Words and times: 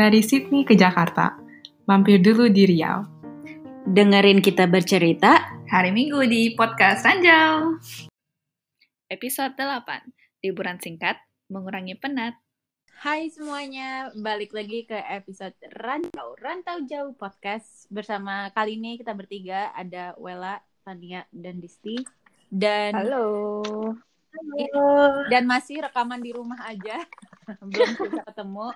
Dari 0.00 0.24
Sydney 0.24 0.64
ke 0.64 0.72
Jakarta, 0.72 1.36
mampir 1.84 2.24
dulu 2.24 2.48
di 2.48 2.64
Riau. 2.64 3.04
Dengerin 3.84 4.40
kita 4.40 4.64
bercerita 4.64 5.60
hari 5.68 5.92
Minggu 5.92 6.24
di 6.24 6.56
Podcast 6.56 7.04
Ranjau. 7.04 7.76
Episode 9.12 9.52
8, 9.60 10.40
liburan 10.40 10.80
singkat, 10.80 11.20
mengurangi 11.52 12.00
penat. 12.00 12.32
Hai 13.04 13.28
semuanya, 13.28 14.08
balik 14.16 14.56
lagi 14.56 14.88
ke 14.88 14.96
episode 14.96 15.52
Rantau, 15.68 16.32
Rantau 16.40 16.80
Jauh 16.88 17.12
Podcast. 17.12 17.84
Bersama 17.92 18.48
kali 18.56 18.80
ini 18.80 18.96
kita 18.96 19.12
bertiga, 19.12 19.68
ada 19.76 20.16
Wela, 20.16 20.64
Tania, 20.80 21.28
dan 21.28 21.60
Disti. 21.60 22.00
Dan 22.48 22.96
Halo. 22.96 23.52
Halo. 24.32 24.88
Dan 25.28 25.44
masih 25.44 25.84
rekaman 25.84 26.24
di 26.24 26.32
rumah 26.32 26.64
aja, 26.64 27.04
belum 27.68 28.00
bisa 28.00 28.24
ketemu. 28.24 28.72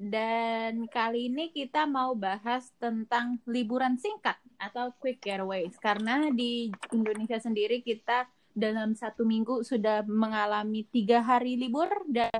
Dan 0.00 0.88
kali 0.88 1.28
ini 1.28 1.52
kita 1.52 1.84
mau 1.84 2.16
bahas 2.16 2.72
tentang 2.80 3.36
liburan 3.44 4.00
singkat 4.00 4.40
atau 4.56 4.96
quick 4.96 5.20
getaways. 5.20 5.76
Karena 5.76 6.32
di 6.32 6.72
Indonesia 6.96 7.36
sendiri 7.36 7.84
kita 7.84 8.24
dalam 8.56 8.96
satu 8.96 9.28
minggu 9.28 9.60
sudah 9.60 10.00
mengalami 10.08 10.88
tiga 10.88 11.20
hari 11.20 11.60
libur 11.60 11.92
dan 12.08 12.32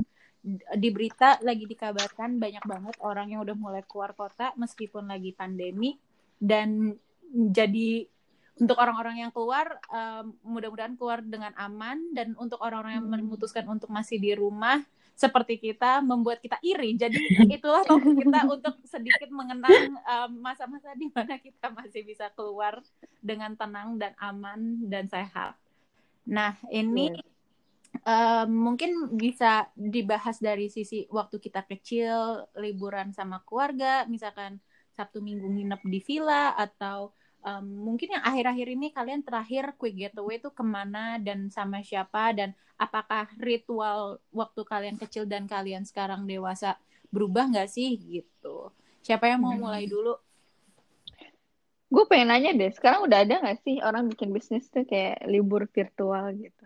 di 0.73 0.89
berita 0.89 1.37
lagi 1.45 1.69
dikabarkan 1.69 2.41
banyak 2.41 2.65
banget 2.65 2.97
orang 3.05 3.29
yang 3.29 3.45
udah 3.45 3.53
mulai 3.53 3.85
keluar 3.85 4.17
kota 4.17 4.57
meskipun 4.57 5.13
lagi 5.13 5.37
pandemi. 5.37 6.01
Dan 6.41 6.97
jadi 7.29 8.09
untuk 8.57 8.81
orang-orang 8.81 9.29
yang 9.29 9.37
keluar 9.37 9.77
um, 9.93 10.33
mudah-mudahan 10.49 10.97
keluar 10.97 11.21
dengan 11.21 11.53
aman. 11.61 12.09
Dan 12.17 12.33
untuk 12.41 12.57
orang-orang 12.65 13.05
yang 13.05 13.21
memutuskan 13.21 13.69
untuk 13.69 13.93
masih 13.93 14.17
di 14.17 14.33
rumah 14.33 14.81
seperti 15.21 15.61
kita 15.61 16.01
membuat 16.01 16.41
kita 16.41 16.57
iri. 16.65 16.97
Jadi 16.97 17.21
itulah 17.61 17.85
topik 17.85 18.25
kita 18.25 18.41
untuk 18.49 18.81
sedikit 18.89 19.29
mengenang 19.29 20.01
masa-masa 20.41 20.97
um, 20.97 20.99
di 20.99 21.13
mana 21.13 21.37
kita 21.37 21.69
masih 21.69 22.01
bisa 22.09 22.33
keluar 22.33 22.81
dengan 23.21 23.53
tenang 23.53 24.01
dan 24.01 24.17
aman 24.17 24.89
dan 24.89 25.05
sehat. 25.13 25.61
Nah, 26.25 26.57
ini 26.73 27.13
um, 28.09 28.49
mungkin 28.49 29.13
bisa 29.13 29.69
dibahas 29.77 30.41
dari 30.41 30.73
sisi 30.73 31.05
waktu 31.13 31.37
kita 31.37 31.69
kecil, 31.69 32.49
liburan 32.57 33.13
sama 33.13 33.45
keluarga, 33.45 34.09
misalkan 34.09 34.57
Sabtu 34.97 35.21
Minggu 35.21 35.53
nginep 35.53 35.85
di 35.85 36.01
villa 36.01 36.57
atau 36.57 37.13
um, 37.45 37.65
mungkin 37.91 38.15
yang 38.17 38.25
akhir-akhir 38.25 38.69
ini 38.77 38.87
kalian 38.93 39.21
terakhir 39.27 39.73
quick 39.81 39.97
getaway 39.97 40.37
itu 40.41 40.51
ke 40.53 40.65
mana 40.65 41.17
dan 41.21 41.49
sama 41.53 41.81
siapa 41.85 42.33
dan 42.37 42.53
apakah 42.81 43.29
ritual 43.41 44.21
waktu 44.33 44.61
kalian 44.65 44.97
kecil 44.97 45.25
dan 45.29 45.45
kalian 45.45 45.85
sekarang 45.85 46.25
dewasa 46.25 46.77
berubah 47.13 47.51
nggak 47.51 47.69
sih 47.69 47.97
gitu 47.99 48.73
siapa 49.05 49.29
yang 49.29 49.41
mau 49.45 49.55
mulai 49.57 49.85
Hmm. 49.89 49.93
dulu 49.93 50.15
Gue 51.91 52.07
pengen 52.07 52.31
nanya 52.31 52.55
deh, 52.55 52.71
sekarang 52.71 53.03
udah 53.03 53.19
ada 53.27 53.35
gak 53.43 53.67
sih 53.67 53.83
orang 53.83 54.07
bikin 54.07 54.31
bisnis 54.31 54.71
tuh 54.71 54.87
kayak 54.87 55.27
libur 55.27 55.67
virtual 55.67 56.31
gitu? 56.39 56.65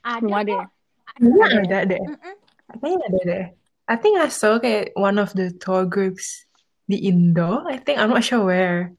ada 0.00 0.20
Belum 0.24 0.32
ada 0.32 0.52
ya? 0.52 0.64
Ada 1.12 1.28
ya? 1.28 1.60
ada 1.60 1.78
deh. 1.92 2.00
Mm-mm. 2.00 2.34
Kayaknya 2.80 3.04
ada 3.04 3.20
deh. 3.28 3.44
I 3.86 3.96
think 4.00 4.16
I 4.16 4.28
saw 4.32 4.56
kayak 4.58 4.96
one 4.96 5.20
of 5.20 5.36
the 5.36 5.52
tour 5.52 5.84
groups 5.84 6.48
di 6.88 7.04
Indo. 7.04 7.68
I 7.68 7.76
think 7.76 8.00
I'm 8.00 8.10
not 8.10 8.24
sure 8.24 8.42
where. 8.48 8.96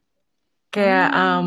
Kayak 0.78 1.10
Hmm. 1.10 1.18
um 1.18 1.46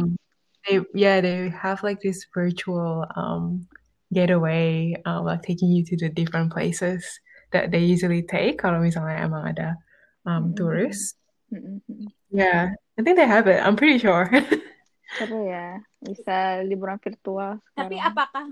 they 0.66 0.76
yeah 0.92 1.22
they 1.22 1.48
have 1.54 1.80
like 1.86 2.02
this 2.02 2.26
virtual 2.34 3.06
um 3.14 3.64
getaway 4.10 4.92
um 5.06 5.22
like 5.24 5.40
taking 5.46 5.70
you 5.70 5.86
to 5.86 5.94
the 5.96 6.10
different 6.10 6.50
places 6.50 7.06
that 7.54 7.70
they 7.70 7.80
usually 7.82 8.26
take 8.26 8.58
kalau 8.58 8.82
misalnya 8.82 9.22
emang 9.22 9.54
ada 9.54 9.78
um 10.26 10.50
Mm-mm. 10.50 10.56
tourists. 10.58 11.14
Mm-mm. 11.54 12.10
Yeah, 12.30 12.70
I 12.98 13.00
think 13.02 13.18
they 13.18 13.26
have 13.26 13.46
it. 13.50 13.58
I'm 13.58 13.74
pretty 13.74 13.98
sure. 13.98 14.30
Seru 15.10 15.42
ya, 15.42 15.82
bisa 15.98 16.62
liburan 16.62 16.94
virtual 17.02 17.58
tapi 17.74 17.98
sekarang. 17.98 18.14
apakah 18.14 18.44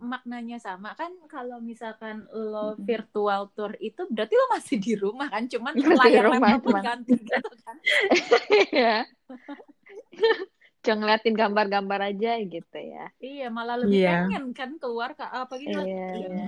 maknanya 0.00 0.56
sama 0.56 0.96
kan 0.96 1.12
kalau 1.28 1.60
misalkan 1.60 2.24
lo 2.32 2.72
virtual 2.80 3.52
tour 3.52 3.76
itu 3.78 4.00
berarti 4.08 4.32
lo 4.32 4.46
masih 4.48 4.76
di 4.80 4.92
rumah 4.96 5.28
kan 5.28 5.44
cuman 5.44 5.76
Masih 5.76 5.92
di 5.92 6.18
layar 6.18 6.24
rumah, 6.24 6.56
laptop 6.56 6.64
lo 6.64 6.72
cuman. 6.72 6.82
ganti 6.88 7.14
gitu 7.20 7.52
kan 7.60 7.76
Cuma 10.84 10.94
ngeliatin 11.02 11.34
gambar-gambar 11.34 12.00
aja 12.14 12.30
gitu 12.38 12.78
ya. 12.78 13.10
iya 13.18 13.46
malah 13.50 13.76
lebih 13.80 13.98
Iya. 14.00 14.10
pengen 14.22 14.44
kan 14.54 14.70
keluar 14.82 15.10
ke 15.18 15.24
apa 15.26 15.54
gitu 15.58 15.78
Iya, 15.82 16.04
iya. 16.14 16.44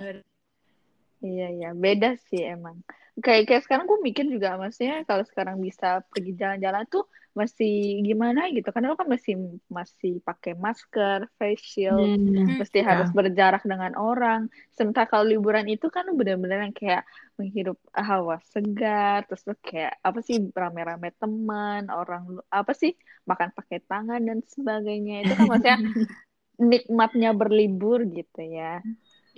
Iya, 1.19 1.47
iya. 1.57 1.69
Beda 1.75 2.09
sih 2.29 2.41
emang. 2.55 2.79
Kayak, 3.25 3.43
kayak 3.49 3.63
sekarang 3.67 3.85
gue 3.91 3.99
mikir 4.09 4.25
juga, 4.35 4.49
maksudnya 4.63 4.95
kalau 5.09 5.25
sekarang 5.31 5.57
bisa 5.67 5.87
pergi 6.11 6.31
jalan-jalan 6.41 6.85
tuh 6.93 7.03
masih 7.41 7.71
gimana 8.07 8.41
gitu. 8.55 8.69
Karena 8.73 8.87
lo 8.93 8.97
kan 9.01 9.11
masih 9.15 9.35
masih 9.79 10.13
pakai 10.29 10.53
masker, 10.65 11.19
face 11.39 11.63
shield, 11.73 12.11
Hmm, 12.37 12.61
mesti 12.61 12.79
harus 12.89 13.09
ya. 13.09 13.19
berjarak 13.19 13.63
dengan 13.71 13.93
orang. 13.99 14.41
Sementara 14.77 15.07
kalau 15.11 15.27
liburan 15.33 15.67
itu 15.73 15.87
kan 15.97 16.05
bener-bener 16.19 16.59
yang 16.71 16.75
kayak 16.81 17.03
menghirup 17.39 17.79
hawa 18.09 18.35
segar, 18.53 19.19
terus 19.27 19.43
tuh 19.49 19.59
kayak 19.67 19.93
apa 20.07 20.19
sih 20.27 20.37
rame-rame 20.63 21.09
teman, 21.21 21.81
orang 21.99 22.23
apa 22.59 22.73
sih 22.81 22.91
makan 23.31 23.51
pakai 23.59 23.79
tangan 23.89 24.21
dan 24.29 24.39
sebagainya. 24.55 25.13
Itu 25.27 25.33
kan 25.39 25.47
maksudnya 25.51 25.79
nikmatnya 26.71 27.29
berlibur 27.41 27.99
gitu 28.17 28.39
ya. 28.57 28.65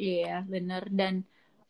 iya 0.03 0.29
bener 0.53 0.83
dan 0.99 1.15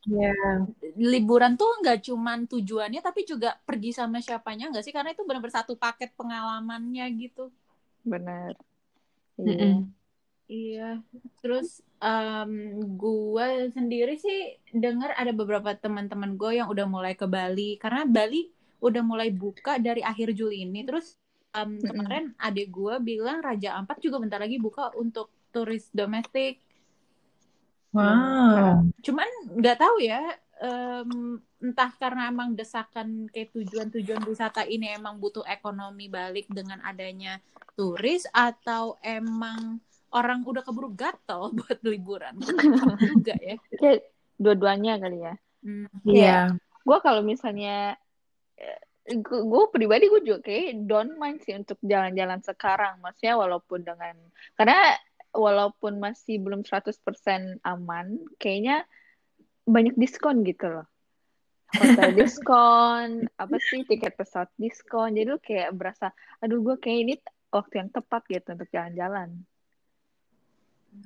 Yeah. 0.09 0.65
liburan 0.97 1.61
tuh 1.61 1.71
nggak 1.85 2.09
cuman 2.09 2.49
tujuannya 2.49 3.01
tapi 3.05 3.21
juga 3.29 3.61
pergi 3.69 3.93
sama 3.93 4.19
siapanya 4.25 4.73
nggak 4.73 4.85
sih 4.85 4.95
karena 4.97 5.13
itu 5.13 5.23
benar-benar 5.29 5.61
satu 5.61 5.77
paket 5.77 6.11
pengalamannya 6.17 7.05
gitu 7.21 7.53
Benar. 8.05 8.53
Iya. 9.41 9.65
Mm-mm. 9.65 9.75
Iya, 10.51 10.83
terus 11.41 11.69
em 12.03 12.53
gue 12.99 13.47
sendiri 13.77 14.19
sih 14.19 14.59
dengar 14.75 15.11
ada 15.21 15.31
beberapa 15.31 15.71
teman-teman 15.79 16.35
gue 16.41 16.51
yang 16.59 16.69
udah 16.75 16.87
mulai 16.91 17.15
ke 17.15 17.27
Bali 17.31 17.79
karena 17.83 18.03
Bali 18.09 18.51
udah 18.83 19.03
mulai 19.07 19.31
buka 19.31 19.79
dari 19.79 20.03
akhir 20.03 20.35
Juli 20.39 20.67
ini. 20.67 20.83
Terus 20.89 21.07
em, 21.55 21.79
Mm-mm. 21.79 21.87
kemarin 21.89 22.25
adik 22.41 22.69
gue 22.75 22.95
bilang 23.05 23.39
Raja 23.47 23.79
Ampat 23.79 24.03
juga 24.05 24.19
bentar 24.23 24.41
lagi 24.43 24.59
buka 24.59 24.91
untuk 24.99 25.31
turis 25.55 25.87
domestik. 25.95 26.59
Wow. 27.91 28.87
Cuman 29.03 29.29
nggak 29.59 29.79
tahu 29.79 29.97
ya, 30.03 30.23
em, 30.63 31.41
entah 31.61 31.91
karena 31.99 32.31
emang 32.31 32.55
desakan 32.55 33.27
kayak 33.29 33.51
tujuan-tujuan 33.53 34.23
wisata 34.25 34.63
ini 34.65 34.95
emang 34.95 35.19
butuh 35.19 35.43
ekonomi 35.45 36.07
balik 36.07 36.47
dengan 36.49 36.79
adanya 36.87 37.43
turis 37.75 38.25
atau 38.31 38.97
emang 39.03 39.83
orang 40.15 40.43
udah 40.47 40.63
keburu 40.63 40.95
gatel 40.95 41.51
buat 41.59 41.79
liburan. 41.83 42.39
Juga 42.99 43.35
ya. 43.39 43.57
Kayak 43.79 44.01
dua-duanya 44.39 44.95
kali 45.03 45.19
ya. 45.21 45.35
Hmm. 45.61 45.89
Yeah. 46.07 46.45
Gue 46.87 46.99
kalau 47.05 47.21
misalnya 47.21 47.99
gue 49.19 49.65
pribadi 49.75 50.07
gue 50.07 50.23
juga 50.23 50.39
kayak 50.45 50.87
don't 50.87 51.19
mind 51.19 51.43
sih 51.43 51.57
untuk 51.57 51.81
jalan-jalan 51.83 52.41
sekarang. 52.45 53.03
Maksudnya 53.03 53.35
walaupun 53.35 53.83
dengan 53.83 54.15
karena 54.55 54.95
walaupun 55.35 56.03
masih 56.03 56.43
belum 56.43 56.63
100% 56.67 57.61
aman, 57.63 58.07
kayaknya 58.41 58.85
banyak 59.69 59.95
diskon 59.99 60.43
gitu 60.47 60.67
loh. 60.69 60.87
Hotel 61.81 62.11
diskon, 62.19 63.31
apa 63.39 63.57
sih 63.69 63.87
tiket 63.89 64.13
pesawat 64.19 64.51
diskon. 64.59 65.15
Jadi 65.17 65.27
lu 65.31 65.39
kayak 65.41 65.71
berasa, 65.79 66.11
aduh 66.43 66.59
gue 66.67 66.77
kayak 66.83 66.99
ini 67.07 67.15
waktu 67.55 67.75
yang 67.83 67.91
tepat 67.95 68.23
gitu 68.31 68.49
untuk 68.55 68.69
jalan-jalan. 68.75 69.29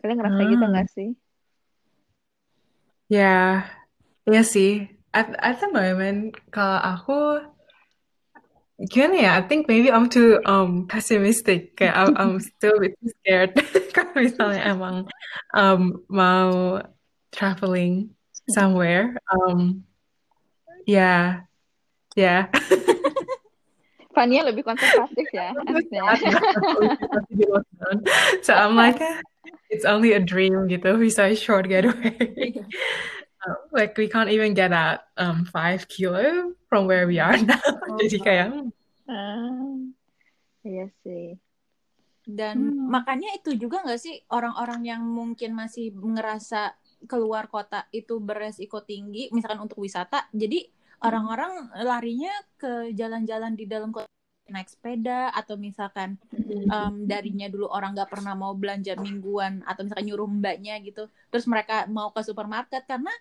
Kalian 0.00 0.16
ngerasa 0.20 0.40
gitu 0.52 0.64
Hmm. 0.64 0.72
nggak 0.72 0.88
sih? 0.96 1.08
Ya, 3.12 3.64
iya 4.28 4.42
sih. 4.54 4.70
At, 5.14 5.28
at 5.38 5.56
the 5.62 5.68
moment, 5.70 6.34
kalau 6.54 6.78
aku 6.92 7.12
gimana 8.80 9.16
ya? 9.22 9.32
I 9.38 9.42
think 9.46 9.68
maybe 9.68 9.90
I'm 9.90 10.08
too 10.10 10.40
um 10.44 10.86
pessimistic. 10.90 11.76
Kayak 11.78 11.94
I'm, 11.96 12.10
I'm 12.16 12.34
still 12.40 12.76
a 12.78 12.80
bit 12.90 12.98
scared. 13.22 13.50
Kalau 13.94 14.14
misalnya 14.18 14.60
emang 14.66 14.96
um 15.54 16.02
mau 16.10 16.82
traveling 17.30 18.14
somewhere, 18.50 19.18
um 19.30 19.86
ya, 20.86 21.46
ya. 22.18 22.50
Fania 24.14 24.46
lebih 24.46 24.62
konservatif 24.62 25.26
ya. 25.34 25.50
So 28.46 28.54
I'm 28.54 28.78
like, 28.78 29.02
eh, 29.02 29.18
it's 29.74 29.82
only 29.82 30.14
a 30.14 30.22
dream 30.22 30.70
gitu. 30.70 30.94
Bisa 30.94 31.34
short 31.34 31.66
getaway. 31.66 32.14
Uh, 33.44 33.60
like 33.76 33.92
we 34.00 34.08
can't 34.08 34.32
even 34.32 34.56
get 34.56 34.72
out 34.72 35.04
um 35.20 35.44
five 35.44 35.84
kilo 35.92 36.56
from 36.72 36.88
where 36.88 37.04
we 37.04 37.20
are 37.20 37.36
now. 37.36 37.60
Jadi 38.00 38.16
kayak 38.24 38.48
hmm, 38.50 38.72
Ah, 39.04 39.76
iya 40.64 40.88
sih. 41.04 41.36
Dan 42.24 42.72
Hmm. 42.72 42.88
makanya 42.88 43.36
itu 43.36 43.52
juga 43.52 43.84
nggak 43.84 44.00
sih 44.00 44.16
orang-orang 44.32 44.80
yang 44.88 45.02
mungkin 45.04 45.52
masih 45.52 45.92
ngerasa 45.92 46.72
keluar 47.04 47.52
kota 47.52 47.84
itu 47.92 48.16
beresiko 48.16 48.80
tinggi, 48.80 49.28
misalkan 49.28 49.60
untuk 49.60 49.76
wisata, 49.84 50.24
jadi 50.32 50.64
orang-orang 51.04 51.68
larinya 51.84 52.32
ke 52.56 52.96
jalan-jalan 52.96 53.52
di 53.52 53.68
dalam 53.68 53.92
kota 53.92 54.08
naik 54.48 54.72
sepeda 54.72 55.32
atau 55.36 55.60
misalkan 55.60 56.16
um, 56.68 57.04
darinya 57.04 57.48
dulu 57.48 57.68
orang 57.68 57.96
nggak 57.96 58.12
pernah 58.12 58.36
mau 58.36 58.52
belanja 58.56 58.96
mingguan 58.96 59.64
atau 59.64 59.84
misalkan 59.84 60.04
nyuruh 60.08 60.28
mbaknya 60.28 60.80
gitu 60.84 61.08
terus 61.32 61.48
mereka 61.48 61.88
mau 61.88 62.12
ke 62.12 62.20
supermarket 62.20 62.84
karena 62.84 63.12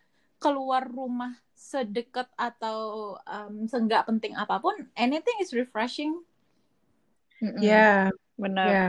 keluar 0.44 0.84
rumah 0.84 1.32
sedekat 1.56 2.28
atau 2.36 2.78
um, 3.24 3.64
seenggak 3.66 4.04
penting 4.04 4.36
apa 4.36 4.60
pun 4.60 4.76
anything 5.00 5.40
is 5.40 5.56
refreshing 5.56 6.20
Ya, 7.60 8.08
Benar. 8.40 8.68
ya. 8.72 8.88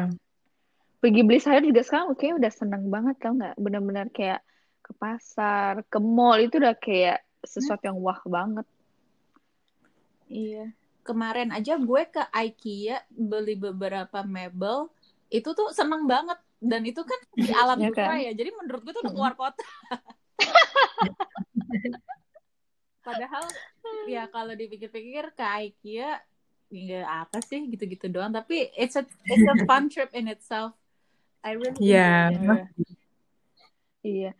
Pergi 1.02 1.26
beli 1.26 1.42
sayur 1.42 1.66
juga 1.66 1.82
sekarang 1.82 2.14
oke 2.14 2.22
udah 2.38 2.52
seneng 2.54 2.86
banget 2.86 3.18
tau 3.18 3.34
nggak? 3.34 3.58
Benar-benar 3.58 4.06
kayak 4.14 4.40
ke 4.78 4.94
pasar, 4.94 5.82
ke 5.90 5.98
mall 5.98 6.38
itu 6.38 6.62
udah 6.62 6.78
kayak 6.78 7.18
sesuatu 7.42 7.90
yang 7.90 7.98
wah 7.98 8.22
banget. 8.22 8.62
Iya. 10.30 10.70
Kemarin 11.02 11.50
aja 11.52 11.76
gue 11.76 12.02
ke 12.08 12.22
IKEA 12.32 13.02
beli 13.10 13.58
beberapa 13.58 14.22
mebel, 14.24 14.88
itu 15.28 15.50
tuh 15.50 15.74
seneng 15.74 16.06
banget. 16.06 16.38
Dan 16.62 16.86
itu 16.86 17.02
kan 17.04 17.20
di 17.36 17.50
alam 17.60 17.76
Ya 17.82 17.90
kan? 17.90 18.16
ya. 18.22 18.32
Jadi 18.32 18.50
menurut 18.54 18.80
gue 18.86 18.92
tuh 18.94 19.02
udah 19.02 19.12
keluar 19.12 19.34
kota. 19.36 19.66
Padahal 23.04 23.44
ya 24.08 24.24
kalau 24.32 24.56
dipikir-pikir 24.56 25.36
ke 25.36 25.44
IKEA 25.44 26.24
nggak 26.72 27.06
apa 27.06 27.38
sih 27.44 27.68
gitu-gitu 27.68 28.08
doang. 28.08 28.32
Tapi 28.32 28.72
it's 28.74 28.96
a 28.96 29.04
it's 29.28 29.44
a 29.44 29.56
fun 29.68 29.92
trip 29.92 30.10
in 30.16 30.26
itself. 30.26 30.72
I 31.44 31.60
really 31.60 31.76
Ya, 31.76 32.32
enjoyed 32.32 32.64
it. 32.80 32.88
Iya. 34.04 34.30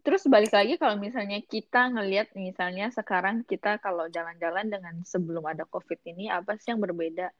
Terus 0.00 0.24
balik 0.28 0.52
lagi 0.52 0.76
kalau 0.80 0.96
misalnya 0.96 1.40
kita 1.44 1.92
ngelihat 1.92 2.32
misalnya 2.36 2.88
sekarang 2.92 3.44
kita 3.44 3.76
kalau 3.80 4.08
jalan-jalan 4.08 4.68
dengan 4.68 4.94
sebelum 5.04 5.44
ada 5.44 5.68
COVID 5.68 6.00
ini 6.16 6.32
apa 6.32 6.56
sih 6.56 6.72
yang 6.72 6.80
berbeda? 6.80 7.32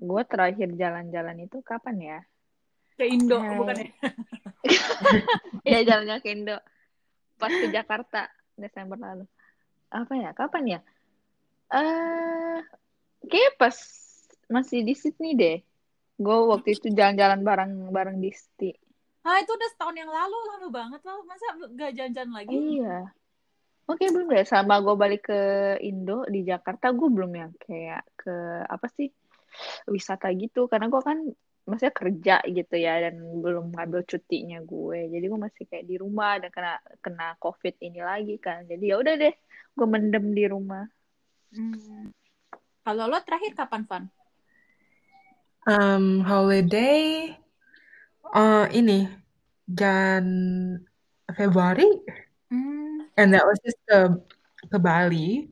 Gue 0.00 0.22
terakhir 0.24 0.72
jalan-jalan 0.76 1.44
itu 1.44 1.60
kapan 1.60 1.96
ya? 2.00 2.18
Ke 3.00 3.08
Indo 3.08 3.40
Eh, 3.40 3.56
bukan 3.56 3.76
ya? 3.80 3.88
Ya 5.72 5.78
jalan-jalan 5.88 6.20
ke 6.20 6.28
Indo. 6.36 6.56
Pas 7.40 7.48
ke 7.48 7.72
Jakarta 7.72 8.28
Desember 8.60 9.00
lalu. 9.00 9.24
Apa 9.88 10.12
ya? 10.20 10.30
Kapan 10.36 10.76
ya? 10.76 10.80
Eh, 11.72 12.60
kayak 13.24 13.56
pas 13.56 13.76
masih 14.52 14.84
di 14.84 14.92
Sydney 14.92 15.32
deh. 15.32 15.58
Gue 16.20 16.36
waktu 16.52 16.76
itu 16.76 16.92
jalan-jalan 16.92 17.40
bareng-bareng 17.40 18.20
Disti. 18.20 18.76
Ah 19.24 19.40
itu 19.40 19.48
udah 19.48 19.68
setahun 19.72 19.96
yang 19.96 20.12
lalu 20.12 20.36
lama 20.52 20.68
banget 20.68 21.00
loh. 21.08 21.24
Masa 21.24 21.56
gak 21.72 21.96
jalan-jalan 21.96 22.32
lagi? 22.36 22.52
Iya. 22.52 23.08
Oke, 23.88 24.12
belum 24.12 24.28
deh. 24.28 24.44
Sama 24.44 24.84
gue 24.84 24.92
balik 24.92 25.32
ke 25.32 25.40
Indo 25.80 26.28
di 26.28 26.44
Jakarta, 26.44 26.92
gue 26.92 27.08
belum 27.08 27.32
yang 27.32 27.52
kayak 27.56 28.04
ke 28.20 28.36
apa 28.68 28.86
sih 28.92 29.08
wisata 29.88 30.28
gitu. 30.36 30.68
Karena 30.68 30.92
gue 30.92 31.00
kan 31.00 31.24
maksudnya 31.68 31.94
kerja 31.94 32.36
gitu 32.48 32.74
ya 32.76 33.08
dan 33.08 33.20
belum 33.20 33.72
ngambil 33.74 34.02
cutinya 34.04 34.58
gue. 34.64 35.00
Jadi 35.12 35.24
gue 35.24 35.40
masih 35.40 35.64
kayak 35.68 35.86
di 35.86 35.96
rumah 36.00 36.40
dan 36.40 36.50
kena 36.50 36.74
kena 37.00 37.26
COVID 37.38 37.74
ini 37.80 38.00
lagi 38.00 38.36
kan. 38.40 38.64
Jadi 38.66 38.84
ya 38.90 38.96
udah 38.98 39.14
deh, 39.16 39.34
gue 39.76 39.86
mendem 39.86 40.24
di 40.32 40.44
rumah. 40.48 40.84
Hmm. 41.54 42.10
Kalau 42.80 43.04
lo 43.06 43.18
terakhir 43.22 43.52
kapan, 43.54 43.82
Van? 43.84 44.04
Um, 45.68 46.24
holiday, 46.24 47.36
uh, 48.32 48.64
ini 48.72 49.04
Jan 49.68 50.26
Februari, 51.36 51.86
Hmm. 52.50 53.06
and 53.14 53.30
that 53.30 53.46
was 53.46 53.60
just 53.62 53.78
ke 53.86 54.10
ke 54.66 54.78
Bali 54.82 55.46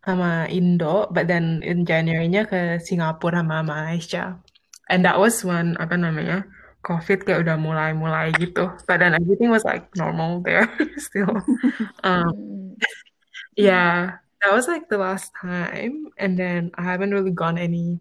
sama 0.00 0.48
Indo, 0.48 1.10
but 1.12 1.28
then 1.28 1.60
in 1.60 1.84
January-nya 1.84 2.48
ke 2.48 2.80
Singapura 2.80 3.44
sama 3.44 3.60
Malaysia. 3.60 4.40
And 4.88 5.04
that 5.04 5.20
was 5.20 5.44
when 5.44 5.76
apa 5.80 5.96
namanya 6.00 6.48
COVID 6.86 7.26
kayak 7.28 7.44
udah 7.44 7.56
mulai-mulai 7.60 8.32
gitu. 8.40 8.72
But 8.88 9.02
then 9.04 9.12
everything 9.18 9.52
was 9.52 9.64
like 9.66 9.88
normal 9.98 10.40
there 10.44 10.68
still. 11.06 11.40
Um, 12.04 12.76
Hmm. 13.58 13.64
yeah, 13.66 14.22
that 14.42 14.52
was 14.54 14.68
like 14.68 14.88
the 14.88 14.98
last 14.98 15.32
time, 15.34 16.08
and 16.16 16.38
then 16.38 16.70
I 16.78 16.82
haven't 16.86 17.10
really 17.10 17.34
gone 17.34 17.58
any 17.58 17.98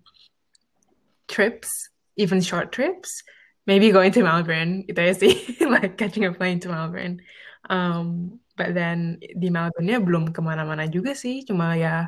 trips, 1.28 1.90
even 2.16 2.42
short 2.42 2.72
trips. 2.72 3.24
Maybe 3.68 3.92
going 3.92 4.12
to 4.16 4.24
Melbourne, 4.24 4.88
itu 4.88 4.96
aja 4.96 5.16
sih, 5.20 5.36
like 5.74 6.00
catching 6.00 6.24
a 6.24 6.32
plane 6.32 6.60
to 6.64 6.72
Melbourne. 6.72 7.20
Um, 7.68 8.40
but 8.56 8.72
then 8.72 9.20
di 9.20 9.52
Melbourne-nya 9.52 10.00
belum 10.00 10.32
ke 10.32 10.40
mana-mana 10.40 10.88
juga 10.88 11.12
sih, 11.12 11.44
cuma 11.44 11.76
ya 11.76 12.08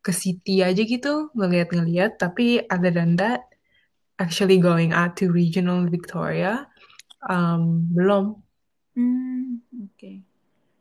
ke 0.00 0.12
city 0.16 0.64
aja 0.64 0.80
gitu, 0.80 1.28
ngeliat-ngeliat. 1.36 2.16
Tapi 2.16 2.64
other 2.72 2.88
than 2.88 3.20
that, 3.20 3.44
actually 4.18 4.58
going 4.62 4.92
out 4.94 5.16
to 5.18 5.30
regional 5.30 5.86
Victoria, 5.90 6.66
um, 7.28 7.88
belum. 7.94 8.42
Hmm, 8.94 9.58
oke. 9.90 10.12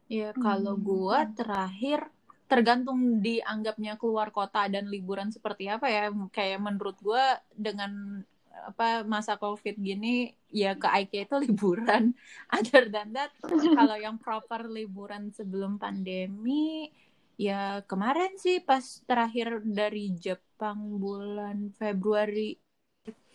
Ya, 0.09 0.33
kalau 0.37 0.77
Hmm. 0.77 0.85
gua 0.85 1.25
terakhir 1.33 2.05
tergantung 2.51 3.23
dianggapnya 3.25 3.97
keluar 3.97 4.29
kota 4.29 4.69
dan 4.69 4.85
liburan 4.93 5.33
seperti 5.33 5.69
apa 5.71 5.87
ya. 5.89 6.13
Kayak 6.29 6.59
menurut 6.61 6.97
gua 7.01 7.41
dengan 7.53 8.21
apa 8.53 9.01
masa 9.03 9.33
COVID 9.41 9.75
gini 9.81 10.29
ya 10.53 10.77
ke 10.77 10.87
IKEA 10.87 11.25
itu 11.25 11.35
liburan. 11.41 12.13
Other 12.53 12.85
than 12.93 13.17
that, 13.17 13.33
kalau 13.73 13.97
yang 13.97 14.21
proper 14.21 14.69
liburan 14.69 15.33
sebelum 15.33 15.81
pandemi 15.81 16.93
ya 17.33 17.81
kemarin 17.89 18.37
sih 18.37 18.61
pas 18.61 18.85
terakhir 19.09 19.65
dari 19.65 20.13
Jepang 20.13 21.01
bulan 21.01 21.73
Februari 21.73 22.61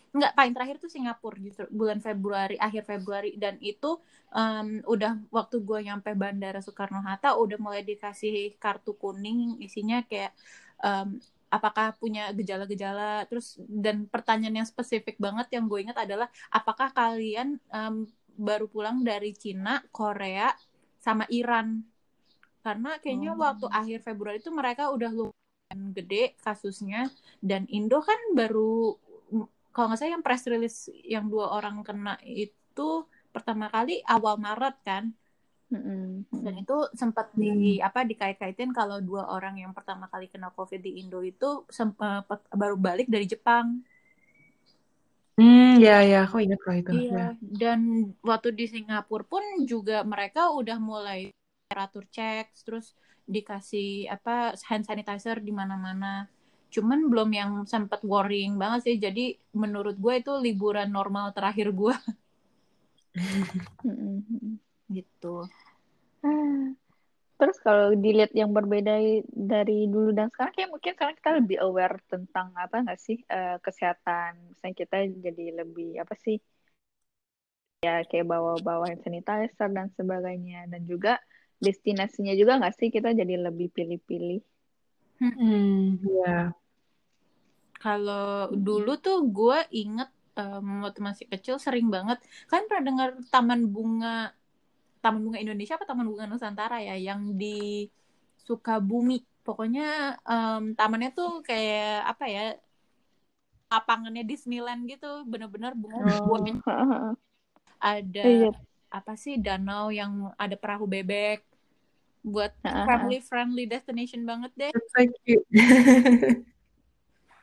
Enggak, 0.09 0.33
paling 0.33 0.53
terakhir 0.57 0.77
tuh 0.81 0.89
Singapura 0.89 1.37
justru 1.37 1.69
bulan 1.69 2.01
Februari, 2.01 2.57
akhir 2.57 2.83
Februari. 2.89 3.37
Dan 3.37 3.61
itu 3.61 4.01
em, 4.33 4.81
udah 4.89 5.21
waktu 5.29 5.61
gue 5.61 5.79
nyampe 5.85 6.09
Bandara 6.17 6.59
Soekarno-Hatta 6.65 7.37
udah 7.37 7.57
mulai 7.61 7.85
dikasih 7.85 8.57
kartu 8.57 8.97
kuning 8.97 9.61
isinya 9.61 10.01
kayak 10.09 10.33
em, 10.81 11.21
apakah 11.53 11.93
punya 12.01 12.33
gejala-gejala. 12.33 13.29
Terus 13.29 13.61
dan 13.69 14.09
pertanyaan 14.09 14.65
yang 14.65 14.69
spesifik 14.69 15.21
banget 15.21 15.45
yang 15.53 15.69
gue 15.69 15.79
ingat 15.85 15.97
adalah 16.01 16.25
apakah 16.49 16.89
kalian 16.89 17.61
em, 17.69 18.09
baru 18.33 18.65
pulang 18.65 19.05
dari 19.05 19.35
Cina, 19.37 19.83
Korea 19.93 20.49
sama 20.97 21.29
Iran? 21.29 21.85
Karena 22.65 22.97
kayaknya 22.97 23.37
Oh. 23.37 23.39
waktu 23.45 23.65
akhir 23.71 23.99
Februari 24.03 24.41
itu 24.41 24.49
mereka 24.49 24.89
udah 24.89 25.11
lumayan 25.13 25.79
gede 25.93 26.33
kasusnya. 26.41 27.13
Dan 27.39 27.69
Indo 27.69 28.01
kan 28.01 28.17
baru 28.33 28.97
kalau 29.79 29.87
nggak 29.87 29.99
salah 30.03 30.13
yang 30.19 30.25
press 30.27 30.43
release 30.51 30.91
yang 31.07 31.31
dua 31.31 31.55
orang 31.55 31.79
kena 31.87 32.19
itu 32.27 33.07
pertama 33.31 33.71
kali 33.71 34.03
awal 34.03 34.35
Maret 34.35 34.75
kan 34.83 35.15
Mm-mm. 35.71 36.27
dan 36.43 36.53
itu 36.59 36.75
sempat 36.97 37.31
di 37.31 37.79
apa 37.79 38.01
dikait-kaitin 38.01 38.75
kalau 38.75 38.99
dua 38.99 39.31
orang 39.31 39.55
yang 39.63 39.71
pertama 39.71 40.11
kali 40.11 40.27
kena 40.27 40.51
COVID 40.51 40.81
di 40.83 40.99
Indo 40.99 41.23
itu 41.23 41.63
sem- 41.71 41.95
eh, 41.95 42.21
baru 42.57 42.75
balik 42.75 43.07
dari 43.07 43.23
Jepang. 43.29 43.79
Hmm, 45.39 45.79
ya 45.79 46.03
ya, 46.03 46.27
aku 46.27 46.43
ingat 46.43 46.59
kalau 46.59 46.77
itu. 46.81 46.89
Ya. 46.91 46.99
Iya, 46.99 47.23
dan 47.61 47.79
waktu 48.25 48.49
di 48.59 48.65
Singapura 48.65 49.23
pun 49.23 49.43
juga 49.71 50.01
mereka 50.01 50.51
udah 50.51 50.77
mulai 50.81 51.29
temperatur 51.69 52.03
cek, 52.09 52.49
terus 52.65 52.97
dikasih 53.29 54.09
apa 54.09 54.57
hand 54.67 54.83
sanitizer 54.89 55.37
di 55.37 55.53
mana-mana. 55.53 56.25
Cuman 56.73 56.99
belum 57.11 57.29
yang 57.39 57.51
sempat 57.73 58.01
worrying 58.05 58.55
banget 58.61 58.79
sih. 58.87 58.95
Jadi 59.05 59.21
menurut 59.61 59.95
gue 59.97 60.13
itu 60.21 60.31
liburan 60.45 60.89
normal 60.97 61.33
terakhir 61.35 61.67
gue 61.73 61.95
Mm-mm. 63.85 64.59
gitu. 64.93 65.49
Ah. 66.25 66.73
Terus 67.39 67.57
kalau 67.63 67.95
dilihat 67.95 68.35
yang 68.35 68.51
berbeda 68.51 68.99
dari 69.31 69.87
dulu 69.87 70.11
dan 70.11 70.27
sekarang, 70.27 70.53
kayak 70.55 70.71
mungkin 70.75 70.91
sekarang 70.91 71.15
kita 71.23 71.31
lebih 71.39 71.57
aware 71.63 71.95
tentang 72.11 72.51
apa 72.59 72.75
nggak 72.83 72.99
sih 72.99 73.17
eh, 73.31 73.55
kesehatan. 73.63 74.31
Misalnya 74.51 74.75
kita 74.75 74.97
jadi 75.25 75.45
lebih 75.63 75.89
apa 76.03 76.15
sih 76.19 76.35
ya 77.79 78.03
kayak 78.11 78.27
bawa-bawa 78.27 78.91
hand 78.91 79.01
sanitizer 79.07 79.69
dan 79.71 79.87
sebagainya. 79.95 80.67
Dan 80.67 80.83
juga 80.91 81.15
destinasinya 81.63 82.33
juga 82.35 82.59
nggak 82.59 82.75
sih 82.79 82.89
kita 82.91 83.09
jadi 83.15 83.35
lebih 83.47 83.67
pilih-pilih. 83.71 84.39
Hmm, 85.19 85.99
ya. 86.03 86.53
Kalau 87.79 88.51
dulu 88.51 88.99
tuh 88.99 89.23
gue 89.23 89.59
inget 89.71 90.11
em, 90.35 90.83
waktu 90.83 90.99
masih 90.99 91.25
kecil 91.31 91.55
sering 91.59 91.87
banget 91.87 92.19
kan 92.51 92.67
pernah 92.67 92.83
dengar 92.91 93.09
Taman 93.31 93.71
Bunga 93.71 94.35
Taman 94.99 95.23
Bunga 95.23 95.39
Indonesia 95.39 95.79
apa 95.79 95.87
Taman 95.87 96.07
Bunga 96.11 96.27
Nusantara 96.27 96.83
ya 96.83 96.99
yang 96.99 97.39
di 97.39 97.87
Sukabumi. 98.43 99.23
Pokoknya 99.47 100.19
em, 100.27 100.75
tamannya 100.75 101.09
tuh 101.15 101.39
kayak 101.39 102.03
apa 102.11 102.25
ya 102.27 102.45
lapangannya 103.69 104.25
Disneyland 104.25 104.89
gitu, 104.89 105.23
bener-bener 105.29 105.77
bunga 105.77 106.17
buahnya 106.25 106.53
ada 107.79 108.23
Iya. 108.25 108.49
apa 108.89 109.13
sih 109.13 109.37
danau 109.37 109.93
yang 109.93 110.33
ada 110.35 110.57
perahu 110.57 110.89
bebek. 110.89 111.45
buat 112.19 112.51
family 112.59 113.23
friendly 113.23 113.63
destination 113.63 114.27
banget 114.27 114.51
deh. 114.59 114.71
So 114.91 115.07
cute. 115.23 115.47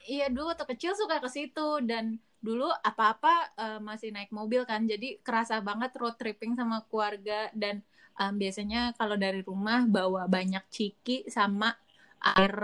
Iya 0.06 0.30
dulu 0.30 0.46
waktu 0.50 0.66
kecil 0.72 0.92
suka 0.94 1.18
ke 1.18 1.28
situ. 1.28 1.82
Dan 1.82 2.18
dulu 2.38 2.70
apa-apa 2.82 3.34
eh, 3.58 3.80
masih 3.82 4.14
naik 4.14 4.30
mobil 4.30 4.62
kan. 4.64 4.86
Jadi 4.86 5.18
kerasa 5.26 5.58
banget 5.60 5.90
road 5.98 6.14
tripping 6.16 6.54
sama 6.54 6.86
keluarga. 6.86 7.50
Dan 7.52 7.82
em, 8.16 8.32
biasanya 8.38 8.94
kalau 8.94 9.18
dari 9.18 9.42
rumah 9.42 9.84
bawa 9.84 10.30
banyak 10.30 10.62
ciki 10.70 11.26
sama 11.28 11.74
air 12.22 12.54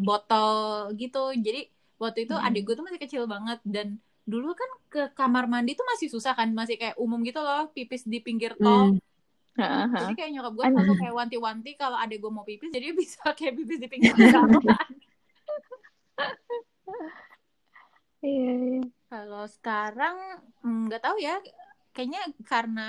botol 0.00 0.94
gitu. 0.96 1.34
Jadi 1.36 1.68
waktu 1.98 2.26
itu 2.26 2.34
Hmm. 2.34 2.46
adik 2.46 2.62
gue 2.66 2.74
tuh 2.78 2.86
masih 2.86 3.00
kecil 3.02 3.22
banget. 3.26 3.58
Dan 3.66 3.98
dulu 4.22 4.54
kan 4.54 4.70
ke 4.86 5.02
kamar 5.18 5.50
mandi 5.50 5.74
tuh 5.74 5.84
masih 5.90 6.08
susah 6.08 6.32
kan. 6.38 6.48
Masih 6.54 6.78
kayak 6.80 6.96
umum 6.96 7.20
gitu 7.26 7.42
loh 7.42 7.68
pipis 7.74 8.06
di 8.06 8.22
pinggir 8.22 8.54
tol. 8.58 8.94
Hmm. 8.94 8.98
Ah. 9.52 9.84
jadi 10.08 10.16
kayak 10.16 10.30
nyokap 10.32 10.52
gue 10.56 10.64
selalu 10.64 10.92
kayak 10.96 11.12
wanti-wanti 11.12 11.70
kalau 11.76 12.00
adik 12.00 12.24
gue 12.24 12.32
mau 12.32 12.40
pipis 12.40 12.72
jadi 12.72 12.88
bisa 12.96 13.20
kayak 13.36 13.52
pipis 13.60 13.84
di 13.84 13.88
pinggir 13.92 14.16
jalan 14.16 14.48
Iya, 18.22 18.52
iya. 18.54 18.82
Kalau 19.10 19.44
sekarang 19.50 20.16
mm, 20.62 20.88
nggak 20.88 21.02
tahu 21.02 21.16
ya, 21.18 21.36
kayaknya 21.92 22.22
karena 22.46 22.86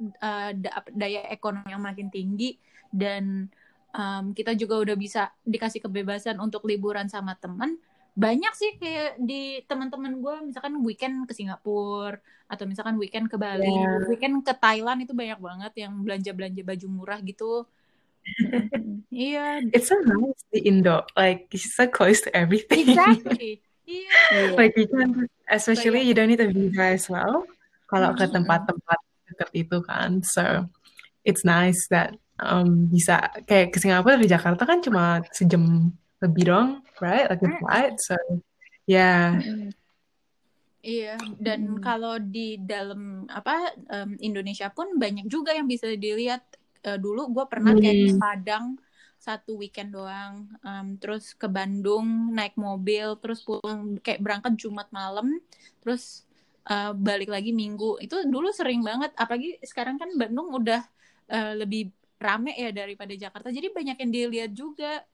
uh, 0.00 0.50
da- 0.56 0.92
daya 0.96 1.28
ekonomi 1.28 1.70
yang 1.70 1.84
makin 1.84 2.08
tinggi 2.08 2.56
dan 2.90 3.48
um, 3.92 4.32
kita 4.32 4.56
juga 4.56 4.80
udah 4.80 4.96
bisa 4.96 5.32
dikasih 5.44 5.84
kebebasan 5.84 6.40
untuk 6.40 6.64
liburan 6.64 7.06
sama 7.08 7.36
teman. 7.36 7.76
Banyak 8.16 8.52
sih 8.56 8.80
kayak 8.80 9.20
di 9.20 9.60
teman-teman 9.68 10.24
gue, 10.24 10.36
misalkan 10.48 10.80
weekend 10.80 11.28
ke 11.28 11.36
Singapura 11.36 12.16
atau 12.48 12.64
misalkan 12.64 12.96
weekend 12.96 13.28
ke 13.28 13.36
Bali, 13.36 13.68
Yeah. 13.68 14.08
weekend 14.08 14.40
ke 14.40 14.56
Thailand 14.56 15.04
itu 15.04 15.12
banyak 15.12 15.36
banget 15.36 15.72
yang 15.84 16.00
belanja-belanja 16.00 16.62
baju 16.64 16.86
murah 16.88 17.20
gitu. 17.20 17.68
Iya, 19.08 19.64
It's 19.72 19.88
so 19.88 19.96
nice 20.02 20.40
the 20.52 20.60
Indo. 20.66 21.06
Like 21.16 21.48
it's 21.50 21.72
so 21.72 21.86
close 21.88 22.20
to 22.26 22.30
everything. 22.36 22.84
exactly. 22.92 23.62
Iya. 23.86 24.12
like 24.60 24.74
you 24.76 24.90
can, 24.90 25.30
especially 25.48 26.02
you 26.02 26.12
don't 26.12 26.28
need 26.28 26.42
a 26.42 26.50
visa 26.50 26.94
as 26.98 27.06
well. 27.08 27.46
Kalau 27.86 28.12
ke 28.12 28.26
tempat-tempat 28.26 28.98
dekat 29.30 29.50
itu 29.54 29.78
kan, 29.86 30.20
so 30.26 30.66
it's 31.22 31.46
nice 31.46 31.86
that 31.88 32.18
um 32.42 32.90
bisa 32.90 33.30
kayak 33.46 33.72
ke 33.72 33.78
Singapura 33.80 34.18
dari 34.18 34.28
Jakarta 34.28 34.66
kan 34.68 34.82
cuma 34.82 35.22
sejam 35.32 35.94
lebih 36.20 36.50
dong, 36.50 36.68
right? 36.98 37.30
Like 37.30 37.40
a 37.46 37.48
Mm. 37.48 37.58
flight. 37.62 37.94
So 38.02 38.18
yeah. 38.84 39.38
Iya, 40.86 41.18
dan 41.42 41.82
kalau 41.82 42.14
di 42.22 42.62
dalam 42.62 43.26
apa 43.26 43.74
em, 43.90 44.14
Indonesia 44.22 44.70
pun 44.70 44.94
banyak 44.98 45.26
juga 45.26 45.50
yang 45.50 45.66
bisa 45.66 45.90
dilihat. 45.94 46.42
Eh, 46.86 46.98
dulu 47.04 47.20
gue 47.34 47.44
pernah 47.52 47.72
kayak 47.80 47.96
ke 48.04 48.10
Hmm. 48.12 48.20
Padang 48.22 48.64
satu 49.26 49.50
weekend 49.60 49.90
doang, 49.96 50.34
Em, 50.66 50.86
terus 51.00 51.24
ke 51.40 51.46
Bandung 51.56 52.06
naik 52.36 52.54
mobil, 52.66 53.06
terus 53.22 53.38
pulang 53.46 53.98
kayak 54.04 54.20
berangkat 54.24 54.52
Jumat 54.62 54.88
malam, 54.98 55.26
terus 55.82 56.02
eh, 56.70 56.90
balik 57.06 57.28
lagi 57.34 57.50
Minggu. 57.62 57.98
Itu 58.04 58.14
dulu 58.34 58.48
sering 58.54 58.80
banget, 58.88 59.10
apalagi 59.22 59.58
sekarang 59.70 59.96
kan 60.00 60.10
Bandung 60.20 60.48
udah 60.58 60.80
eh, 61.34 61.52
lebih 61.60 61.80
rame 62.26 62.50
ya 62.56 62.70
daripada 62.80 63.12
Jakarta, 63.22 63.48
jadi 63.52 63.68
banyak 63.76 63.96
yang 64.02 64.12
dilihat 64.16 64.50
juga. 64.56 65.04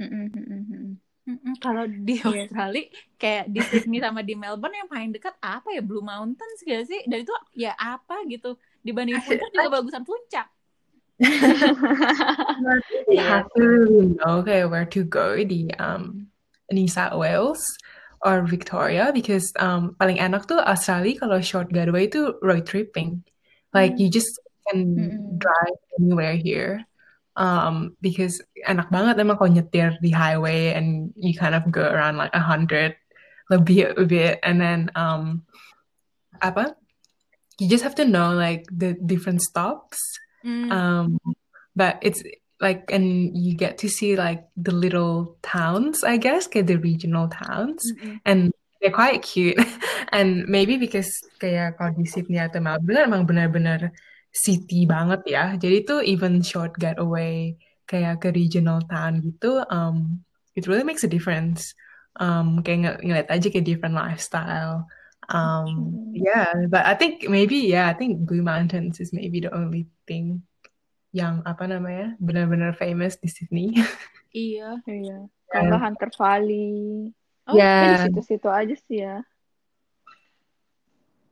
Mm-mm, 0.00 0.24
mm-mm. 0.34 0.84
Mm-mm, 1.22 1.54
Kalau 1.62 1.86
di 1.86 2.18
Iya. 2.18 2.26
Australia 2.26 2.82
kayak 3.20 3.44
di 3.54 3.60
Sydney 3.62 4.02
sama 4.02 4.20
di 4.26 4.34
Melbourne 4.34 4.74
yang 4.74 4.90
paling 4.90 5.10
dekat 5.14 5.34
apa 5.38 5.68
ya 5.70 5.80
Blue 5.88 6.02
Mountains 6.02 6.58
gak 6.66 6.82
sih? 6.90 7.00
Dan 7.06 7.22
itu 7.22 7.34
ya 7.54 7.70
apa 7.78 8.26
gitu 8.26 8.58
dibanding 8.82 9.22
puncak 9.22 9.50
juga 9.54 9.68
bagusan 9.78 10.02
puncak. 10.02 10.46
You 13.08 13.22
have 13.22 13.46
to 13.56 14.18
know 14.18 14.42
okay, 14.42 14.64
where 14.66 14.86
to 14.86 15.04
go 15.06 15.38
di 15.38 15.70
um 15.78 16.26
New 16.70 16.88
South 16.88 17.14
Wales 17.14 17.62
or 18.22 18.42
Victoria 18.42 19.10
because 19.14 19.52
um 19.58 19.94
paling 19.98 20.18
enak 20.18 20.46
tuh 20.50 20.58
Australia 20.58 21.18
kalau 21.18 21.38
short 21.42 21.70
getaway 21.70 22.10
itu 22.10 22.34
road 22.42 22.66
tripping. 22.66 23.22
Like 23.70 23.96
you 23.96 24.10
just 24.10 24.38
can 24.68 24.94
Mm-mm. 24.98 25.38
drive 25.38 25.78
anywhere 25.98 26.36
here. 26.36 26.84
Um, 27.32 27.96
because 28.04 28.44
enak 28.68 28.92
banget 28.92 29.16
emang 29.16 29.40
kalau 29.40 29.56
nyetir 29.56 29.96
di 30.04 30.12
highway 30.12 30.76
and 30.76 31.16
you 31.16 31.32
kind 31.32 31.56
of 31.56 31.64
go 31.72 31.80
around 31.80 32.20
like 32.20 32.34
a 32.36 32.44
hundred 32.44 32.92
lebih 33.48 33.96
a 33.96 34.04
bit 34.04 34.36
and 34.44 34.60
then 34.60 34.92
um 34.92 35.48
apa? 36.44 36.76
You 37.60 37.68
just 37.68 37.84
have 37.84 37.96
to 38.00 38.08
know 38.08 38.32
like 38.36 38.66
the 38.68 38.96
different 38.96 39.40
stops. 39.40 40.00
Hmm, 40.42 40.70
Um, 40.70 41.18
but 41.74 41.98
it's 42.02 42.22
like, 42.60 42.90
and 42.90 43.36
you 43.36 43.54
get 43.54 43.78
to 43.78 43.88
see 43.88 44.16
like 44.16 44.46
the 44.56 44.74
little 44.74 45.36
towns, 45.42 46.04
I 46.04 46.16
guess, 46.16 46.46
kayak 46.46 46.66
the 46.66 46.78
regional 46.78 47.26
towns, 47.28 47.82
mm-mm. 47.82 48.20
and 48.26 48.54
they're 48.80 48.94
quite 48.94 49.22
cute. 49.22 49.58
And 50.12 50.44
maybe 50.44 50.76
because 50.76 51.08
kayak 51.40 51.80
kalau 51.80 51.96
di 51.96 52.04
Sydney 52.04 52.36
atau 52.36 52.60
Melbourne 52.60 53.08
emang 53.08 53.24
benar-benar 53.24 53.94
city 54.32 54.84
banget 54.84 55.24
ya. 55.24 55.56
Jadi 55.56 55.86
itu 55.86 55.96
even 56.04 56.44
short 56.44 56.76
getaway 56.76 57.56
kayak 57.88 58.20
ke 58.20 58.28
regional 58.32 58.80
town 58.88 59.20
gitu, 59.24 59.64
um, 59.72 60.20
it 60.56 60.68
really 60.68 60.84
makes 60.84 61.04
a 61.04 61.10
difference. 61.10 61.72
Um, 62.20 62.60
kayak 62.60 62.78
ng 62.84 63.08
ngeliat 63.08 63.28
aja 63.32 63.48
kayak 63.48 63.64
different 63.64 63.96
lifestyle. 63.96 64.84
Um, 65.32 66.12
yeah, 66.12 66.68
but 66.68 66.84
I 66.84 66.92
think 66.92 67.24
maybe 67.24 67.56
yeah, 67.56 67.88
I 67.88 67.96
think 67.96 68.28
Blue 68.28 68.44
Mountains 68.44 69.00
is 69.00 69.16
maybe 69.16 69.40
the 69.40 69.52
only 69.52 69.88
thing 70.04 70.44
yang 71.12 71.40
apa 71.48 71.68
namanya 71.68 72.16
benar-benar 72.20 72.76
famous 72.76 73.16
di 73.16 73.28
Sydney. 73.28 73.68
Iya. 74.32 74.80
Iya. 74.88 75.28
Kalau 75.52 75.64
nggak 75.68 75.82
Hunter 75.84 76.10
Valley. 76.16 77.12
Oh, 77.44 77.56
Yeah. 77.56 78.08
situ-situ 78.08 78.48
aja 78.48 78.76
sih 78.88 79.04
ya. 79.04 79.20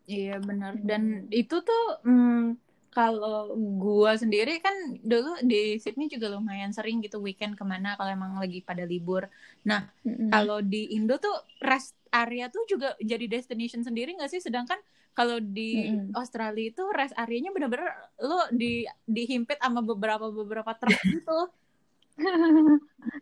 Iya 0.04 0.36
benar. 0.42 0.76
Dan 0.84 1.30
itu 1.32 1.62
tuh 1.64 1.84
mm, 2.04 2.58
kalau 2.90 3.54
gua 3.78 4.18
sendiri 4.18 4.58
kan 4.58 4.74
dulu 5.00 5.38
di 5.46 5.78
Sydney 5.78 6.10
juga 6.10 6.28
lumayan 6.34 6.74
sering 6.74 6.98
gitu 7.00 7.22
weekend 7.22 7.54
ke 7.54 7.64
mana 7.64 7.94
kalau 7.94 8.10
emang 8.10 8.36
lagi 8.36 8.60
pada 8.60 8.82
libur. 8.82 9.30
Nah 9.64 9.86
Mm-mm. 10.02 10.28
kalau 10.28 10.58
di 10.60 10.92
Indo 10.98 11.16
tuh 11.22 11.32
rest 11.62 11.94
area 12.10 12.50
tuh 12.50 12.66
juga 12.66 12.98
jadi 13.00 13.26
destination 13.30 13.82
sendiri 13.86 14.14
nggak 14.18 14.30
sih? 14.30 14.42
Sedangkan 14.42 14.78
kalau 15.14 15.42
di 15.42 15.90
Mm-mm. 15.90 16.14
Australia 16.14 16.70
itu 16.70 16.84
rest 16.94 17.14
areanya 17.18 17.50
bener-bener 17.50 17.90
lo 18.22 18.46
di 18.54 18.86
dihimpit 19.06 19.58
sama 19.58 19.82
beberapa 19.82 20.30
beberapa 20.30 20.70
truk 20.78 20.98
gitu. 21.18 21.38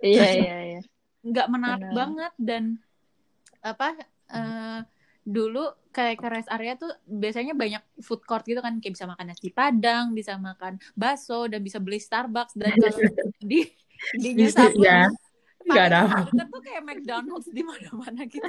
Iya 0.02 0.26
iya 0.34 0.56
iya. 0.74 0.80
nggak 1.22 1.48
menarik 1.50 1.88
Benar. 1.90 1.96
banget 1.96 2.32
dan 2.38 2.62
apa 3.62 3.94
eh, 4.32 4.80
dulu 5.28 5.64
kayak 5.92 6.16
ke 6.24 6.28
rest 6.30 6.48
area 6.48 6.72
tuh 6.78 6.88
biasanya 7.04 7.52
banyak 7.52 7.82
food 8.00 8.24
court 8.24 8.48
gitu 8.48 8.64
kan 8.64 8.80
kayak 8.80 8.96
bisa 8.96 9.04
makan 9.04 9.28
nasi 9.28 9.52
padang 9.52 10.16
bisa 10.16 10.40
makan 10.40 10.80
bakso 10.96 11.44
dan 11.52 11.60
bisa 11.60 11.76
beli 11.82 12.00
Starbucks 12.00 12.56
dan 12.56 12.72
kalau 12.80 12.96
di 13.50 13.68
di 14.16 14.30
New 14.32 14.48
South 14.48 14.78
Wales 14.78 15.27
nggak 15.68 15.86
ada 15.92 15.98
apa. 16.04 16.18
deket 16.32 16.46
tuh 16.48 16.60
kayak 16.64 16.82
McDonald's 16.84 17.48
di 17.52 17.62
mana-mana 17.62 18.20
gitu 18.26 18.46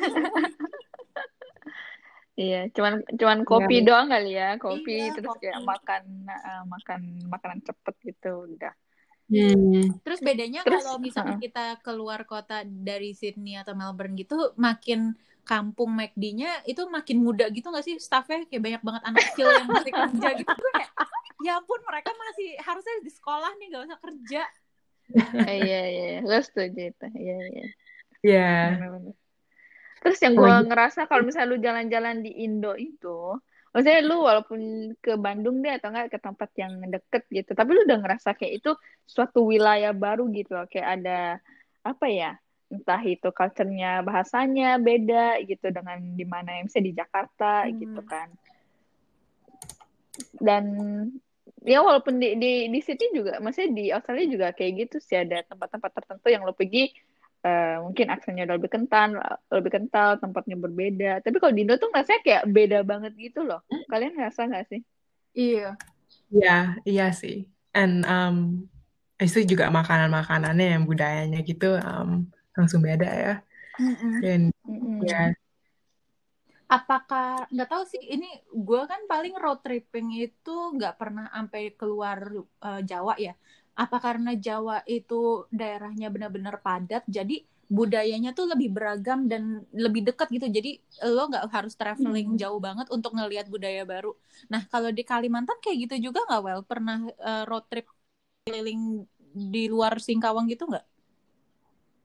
Iya, 2.39 2.71
cuman 2.71 3.03
cuman 3.19 3.39
kopi 3.43 3.83
doang 3.83 4.07
kali 4.07 4.31
ya, 4.31 4.55
kopi 4.55 5.11
Iya, 5.11 5.11
terus 5.11 5.35
kayak 5.43 5.59
kopi. 5.59 5.67
makan 5.75 6.03
eh, 6.23 6.63
makan 6.71 7.01
makanan 7.27 7.59
cepet 7.67 7.95
gitu 7.99 8.47
udah. 8.55 8.71
Hmm. 9.29 10.01
terus 10.01 10.25
bedanya 10.25 10.65
Terus, 10.65 10.81
kalau 10.81 10.97
misalnya 10.97 11.37
uh-uh. 11.37 11.45
kita 11.45 11.65
keluar 11.85 12.25
kota 12.25 12.65
dari 12.65 13.13
Sydney 13.13 13.61
atau 13.61 13.77
Melbourne 13.77 14.17
gitu 14.17 14.57
makin 14.57 15.13
kampung 15.45 15.93
McD-nya 15.93 16.65
itu 16.65 16.81
makin 16.89 17.21
muda 17.21 17.45
gitu 17.53 17.69
nggak 17.69 17.85
sih 17.85 18.01
staffnya 18.01 18.49
kayak 18.49 18.57
banyak 18.65 18.81
banget 18.81 19.03
anak 19.05 19.21
kecil 19.29 19.45
yang 19.53 19.69
masih 19.69 19.93
kerja 19.93 20.27
gitu 20.33 20.49
Gue 20.49 20.71
kayak 20.73 20.91
ya 21.45 21.61
ampun 21.61 21.77
mereka 21.85 22.09
masih 22.09 22.49
harusnya 22.57 22.93
di 23.05 23.11
sekolah 23.13 23.51
nih 23.61 23.67
nggak 23.69 23.83
usah 23.85 23.99
kerja 24.01 24.41
iya 25.13 25.81
iya, 25.89 26.05
iya. 26.11 26.19
lo 26.21 26.37
setuju 26.41 26.93
itu. 26.93 27.07
Iya 27.17 27.37
iya. 27.49 27.67
Yeah. 28.21 28.63
Benar-benar. 28.77 29.15
Terus 29.99 30.19
yang 30.23 30.33
gue 30.39 30.47
iya. 30.47 30.63
ngerasa 30.63 30.99
kalau 31.11 31.27
misalnya 31.27 31.49
lu 31.51 31.59
jalan-jalan 31.59 32.23
di 32.23 32.31
Indo 32.47 32.71
itu, 32.79 33.35
maksudnya 33.75 33.99
lu 33.99 34.23
walaupun 34.23 34.59
ke 35.03 35.19
Bandung 35.19 35.59
deh 35.59 35.75
atau 35.75 35.91
enggak 35.91 36.15
ke 36.15 36.19
tempat 36.23 36.49
yang 36.55 36.79
deket 36.87 37.23
gitu, 37.27 37.51
tapi 37.51 37.69
lu 37.75 37.83
udah 37.83 37.99
ngerasa 37.99 38.31
kayak 38.39 38.63
itu 38.63 38.71
suatu 39.03 39.43
wilayah 39.43 39.91
baru 39.91 40.31
gitu 40.31 40.55
loh, 40.55 40.67
kayak 40.71 41.03
ada 41.03 41.19
apa 41.83 42.05
ya, 42.07 42.31
entah 42.71 43.01
itu 43.03 43.27
culture-nya, 43.27 43.99
bahasanya 44.07 44.79
beda 44.79 45.43
gitu 45.43 45.67
dengan 45.67 45.99
di 46.15 46.23
mana 46.23 46.63
misalnya 46.63 46.87
di 46.87 46.95
Jakarta 46.95 47.67
Hmm. 47.67 47.75
gitu 47.83 48.01
kan. 48.07 48.27
Dan 50.39 50.63
ya 51.63 51.79
walaupun 51.83 52.19
di 52.21 52.35
di 52.39 52.51
di 52.71 52.79
Sydney 52.79 53.11
juga, 53.15 53.39
maksudnya 53.43 53.71
di 53.75 53.85
Australia 53.91 54.27
juga 54.29 54.47
kayak 54.55 54.73
gitu 54.87 54.95
sih 55.03 55.17
ada 55.19 55.43
tempat-tempat 55.47 55.91
tertentu 55.91 56.27
yang 56.31 56.43
lo 56.47 56.53
pergi 56.55 56.91
eh, 57.45 57.77
mungkin 57.79 58.07
aksennya 58.11 58.43
udah 58.47 58.55
lebih 58.59 58.71
kental, 58.71 59.09
lebih 59.51 59.71
kental, 59.71 60.09
tempatnya 60.19 60.55
berbeda. 60.59 61.11
Tapi 61.23 61.35
kalau 61.39 61.53
di 61.55 61.61
Indo 61.63 61.75
tuh 61.79 61.91
rasanya 61.91 62.21
kayak 62.23 62.43
beda 62.51 62.79
banget 62.83 63.13
gitu 63.15 63.47
loh. 63.47 63.63
Kalian 63.91 64.15
ngerasa 64.15 64.47
nggak 64.49 64.65
sih? 64.71 64.81
iya 65.35 65.77
Yeah, 66.29 66.77
iya 66.85 67.09
sih. 67.09 67.49
And 67.73 68.05
um, 68.05 68.69
itu 69.17 69.43
juga 69.49 69.69
makanan-makanannya 69.73 70.65
yang 70.77 70.83
budayanya 70.85 71.39
gitu 71.41 71.77
um, 71.81 72.29
langsung 72.53 72.81
beda 72.85 73.09
ya. 73.09 73.33
Mm-mm. 73.79 74.13
Dan 74.21 74.41
Mm-mm. 74.67 75.05
ya 75.07 75.33
Apakah 76.69 77.49
nggak 77.49 77.69
tahu 77.71 77.83
sih 77.91 78.01
ini 78.13 78.29
gue 78.53 78.81
kan 78.91 79.01
paling 79.09 79.33
road 79.43 79.59
tripping 79.65 80.07
itu 80.21 80.53
nggak 80.77 80.93
pernah 81.01 81.25
sampai 81.33 81.73
keluar 81.79 82.19
eh, 82.65 82.81
Jawa 82.89 83.13
ya. 83.17 83.33
Apa 83.83 83.97
karena 84.05 84.31
Jawa 84.37 84.85
itu 84.85 85.49
daerahnya 85.49 86.07
benar-benar 86.13 86.55
padat 86.65 87.03
jadi 87.09 87.41
budayanya 87.69 88.29
tuh 88.37 88.45
lebih 88.53 88.69
beragam 88.75 89.19
dan 89.31 89.65
lebih 89.73 90.01
dekat 90.07 90.27
gitu. 90.35 90.45
Jadi 90.57 90.69
lo 91.15 91.21
nggak 91.29 91.45
harus 91.55 91.73
traveling 91.73 92.27
Hmm. 92.27 92.41
jauh 92.41 92.61
banget 92.61 92.85
untuk 92.95 93.11
ngelihat 93.17 93.47
budaya 93.49 93.81
baru. 93.93 94.13
Nah 94.53 94.61
kalau 94.69 94.89
di 94.93 95.01
Kalimantan 95.09 95.57
kayak 95.63 95.77
gitu 95.89 95.95
juga 96.13 96.19
nggak 96.29 96.41
well? 96.45 96.61
Pernah 96.71 96.97
eh, 97.29 97.43
road 97.49 97.65
trip 97.71 97.85
keliling 98.45 98.81
di 99.53 99.63
luar 99.73 99.93
Singkawang 100.01 100.45
gitu 100.53 100.65
nggak? 100.69 100.85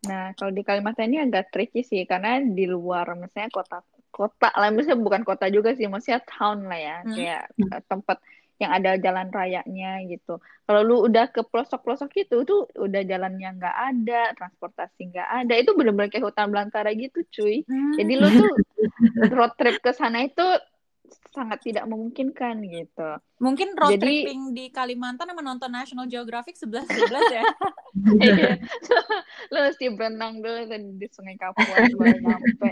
Nah, 0.09 0.25
kalau 0.38 0.52
di 0.59 0.62
Kalimantan 0.68 1.09
ini 1.11 1.18
agak 1.26 1.44
tricky 1.52 1.80
sih, 1.90 2.02
karena 2.11 2.30
di 2.59 2.64
luar, 2.75 3.06
misalnya 3.23 3.50
kota, 3.59 3.76
kota 4.14 4.54
lah, 4.54 4.71
misalnya 4.71 5.02
bukan 5.02 5.26
kota 5.26 5.50
juga 5.50 5.75
sih, 5.75 5.90
maksudnya 5.90 6.23
town 6.23 6.71
lah 6.71 6.78
ya, 6.78 6.97
Hmm. 7.02 7.12
kayak 7.12 7.42
eh, 7.50 7.83
tempat 7.90 8.18
yang 8.54 8.71
ada 8.71 8.94
jalan 8.97 9.26
rayanya 9.28 9.99
gitu. 10.06 10.38
Kalau 10.62 10.80
lu 10.80 11.02
udah 11.02 11.26
ke 11.26 11.42
pelosok-pelosok 11.42 12.14
gitu, 12.14 12.47
tuh 12.47 12.71
udah 12.78 13.02
jalannya 13.02 13.50
nggak 13.59 13.76
ada, 13.90 14.30
transportasi 14.38 15.11
nggak 15.11 15.28
ada, 15.42 15.54
itu 15.59 15.75
bener-bener 15.75 16.06
kayak 16.06 16.23
hutan 16.23 16.54
belantara 16.54 16.94
gitu, 16.94 17.26
cuy. 17.35 17.66
Jadi 17.99 18.12
lu 18.14 18.30
tuh 18.30 18.54
road 19.35 19.59
trip 19.59 19.83
ke 19.83 19.90
sana 19.90 20.23
itu 20.23 20.47
sangat 21.35 21.66
tidak 21.66 21.85
memungkinkan 21.90 22.62
gitu. 22.62 23.18
Mungkin 23.42 23.75
road 23.75 23.99
Jadi- 23.99 24.23
tripping 24.23 24.54
di 24.54 24.71
Kalimantan 24.71 25.35
sama 25.35 25.42
nonton 25.42 25.66
National 25.68 26.06
Geographic 26.06 26.54
11-12 26.54 27.35
ya. 27.35 27.42
Iya. 28.23 28.59
Lu 29.54 29.59
mesti 29.66 29.87
berenang 29.90 30.38
dulu 30.38 30.66
di 30.99 31.06
Sungai 31.11 31.38
Kapuas 31.38 31.90
baru 31.94 32.18
nyampe. 32.18 32.71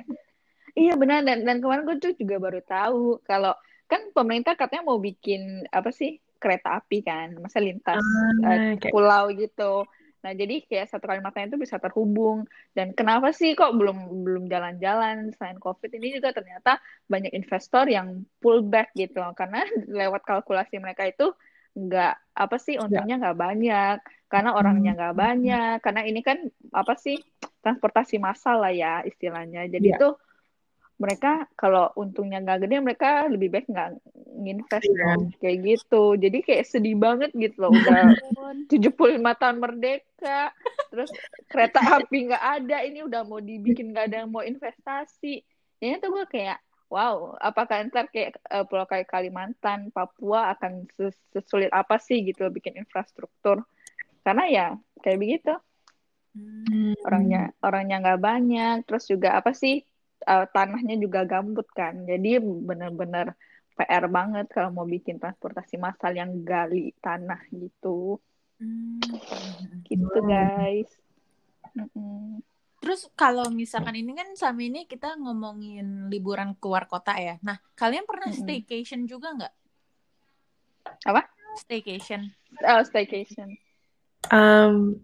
Iya 0.73 0.97
benar 0.97 1.21
dan 1.23 1.45
dan 1.45 1.61
kemarin 1.61 1.85
gue 1.85 1.97
tuh 2.01 2.13
juga 2.17 2.41
baru 2.41 2.61
tahu 2.65 3.21
kalau 3.23 3.53
kan 3.85 4.09
pemerintah 4.17 4.57
katanya 4.57 4.89
mau 4.89 4.97
bikin 4.97 5.69
apa 5.69 5.93
sih 5.93 6.17
kereta 6.41 6.81
api 6.81 7.05
kan, 7.05 7.39
masa 7.39 7.63
lintas 7.63 8.03
Ah, 8.43 8.57
eh, 8.57 8.75
kayak- 8.81 8.91
pulau 8.91 9.31
gitu. 9.31 9.87
Nah 10.25 10.33
jadi 10.33 10.65
kayak 10.67 10.91
satu 10.91 11.07
Kalimantan 11.07 11.47
itu 11.47 11.61
bisa 11.61 11.79
terhubung. 11.79 12.49
Dan 12.73 12.97
kenapa 12.97 13.31
sih 13.31 13.53
kok 13.53 13.77
belum 13.77 14.25
belum 14.27 14.45
jalan-jalan 14.51 15.31
selain 15.37 15.61
COVID 15.61 15.93
ini 15.93 16.19
juga 16.19 16.33
ternyata 16.33 16.81
banyak 17.07 17.31
investor 17.31 17.87
yang 17.87 18.25
pull 18.41 18.65
back 18.65 18.91
gitu 18.97 19.21
loh. 19.21 19.37
karena 19.37 19.63
lewat 20.01 20.25
kalkulasi 20.25 20.81
mereka 20.81 21.07
itu 21.07 21.31
nggak 21.73 22.15
apa 22.35 22.57
sih 22.59 22.77
untungnya 22.77 23.17
nggak 23.23 23.39
banyak 23.39 23.97
karena 24.29 24.51
orangnya 24.53 24.93
nggak 24.93 25.17
banyak 25.17 25.77
karena 25.81 26.03
ini 26.05 26.21
kan 26.21 26.39
apa 26.69 26.97
sih 26.97 27.17
transportasi 27.61 28.17
massal 28.19 28.61
lah 28.61 28.73
ya 28.73 29.01
istilahnya 29.03 29.69
jadi 29.69 29.89
Iya. 29.95 30.01
tuh 30.01 30.13
mereka 31.03 31.51
kalau 31.59 31.91
untungnya 31.99 32.39
nggak 32.39 32.63
gede 32.63 32.77
mereka 32.79 33.27
lebih 33.27 33.51
baik 33.51 33.67
nggak 33.67 33.99
nginvest 34.39 34.87
Iya. 34.87 34.95
dong 35.03 35.23
kayak 35.43 35.59
gitu. 35.67 36.05
Jadi 36.15 36.39
kayak 36.41 36.65
sedih 36.65 36.95
banget 36.95 37.35
gitu 37.35 37.59
loh 37.59 37.75
udah 37.75 38.15
75 38.71 38.95
tahun 39.35 39.57
merdeka 39.59 40.55
terus 40.95 41.11
kereta 41.51 41.83
api 41.99 42.31
nggak 42.31 42.45
ada 42.63 42.77
ini 42.87 43.03
udah 43.03 43.27
mau 43.27 43.43
dibikin 43.43 43.91
nggak 43.91 44.07
ada 44.07 44.17
yang 44.23 44.31
mau 44.31 44.47
investasi. 44.47 45.43
Ini 45.83 45.99
tuh 45.99 46.15
gue 46.15 46.27
kayak 46.31 46.63
wow 46.87 47.35
apakah 47.43 47.83
ntar 47.91 48.07
kayak 48.09 48.39
eh, 48.39 48.65
pulau 48.71 48.87
kayak 48.87 49.11
Kalimantan 49.11 49.91
Papua 49.91 50.55
akan 50.55 50.87
ses- 50.95 51.27
sesulit 51.35 51.75
apa 51.75 51.99
sih 51.99 52.23
gitu 52.23 52.47
bikin 52.49 52.79
infrastruktur? 52.79 53.67
Karena 54.23 54.45
ya 54.47 54.67
kayak 55.03 55.19
begitu. 55.19 55.55
Hmm. 56.33 56.97
orangnya 57.05 57.53
orangnya 57.61 58.01
nggak 58.01 58.23
banyak 58.25 58.77
terus 58.89 59.05
juga 59.05 59.37
apa 59.37 59.53
sih 59.53 59.85
eh, 60.23 60.47
tanahnya 60.55 60.97
juga 60.99 61.27
gambut 61.27 61.67
kan 61.71 62.07
jadi 62.07 62.39
bener-bener 62.41 63.35
PR 63.73 64.05
banget 64.07 64.47
kalau 64.53 64.71
mau 64.71 64.87
bikin 64.87 65.17
transportasi 65.17 65.81
massal 65.81 66.13
yang 66.13 66.43
gali 66.43 66.95
tanah 67.01 67.41
gitu 67.51 68.21
Hmm. 68.63 69.03
gitu 69.91 70.19
guys 70.23 70.87
Mm-mm. 71.75 72.39
Terus 72.83 73.07
kalau 73.15 73.47
misalkan 73.51 73.95
ini 73.95 74.11
kan 74.11 74.35
sama 74.35 74.59
ini 74.67 74.91
kita 74.91 75.15
ngomongin 75.15 76.11
liburan 76.11 76.59
keluar 76.59 76.91
kota 76.91 77.15
ya. 77.15 77.39
Nah, 77.39 77.63
kalian 77.79 78.03
pernah 78.03 78.27
Mm-mm. 78.27 78.43
staycation 78.43 79.07
juga 79.07 79.31
nggak? 79.39 79.55
Apa? 81.07 81.23
Staycation. 81.59 82.35
oh 82.67 82.83
staycation 82.83 83.55
Um, 84.31 85.03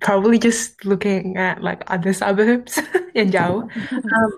probably 0.00 0.38
just 0.38 0.84
looking 0.84 1.36
at 1.36 1.62
like 1.62 1.84
other 1.88 2.12
suburbs 2.12 2.78
yang 3.18 3.30
jauh. 3.30 3.66
Um, 3.92 4.30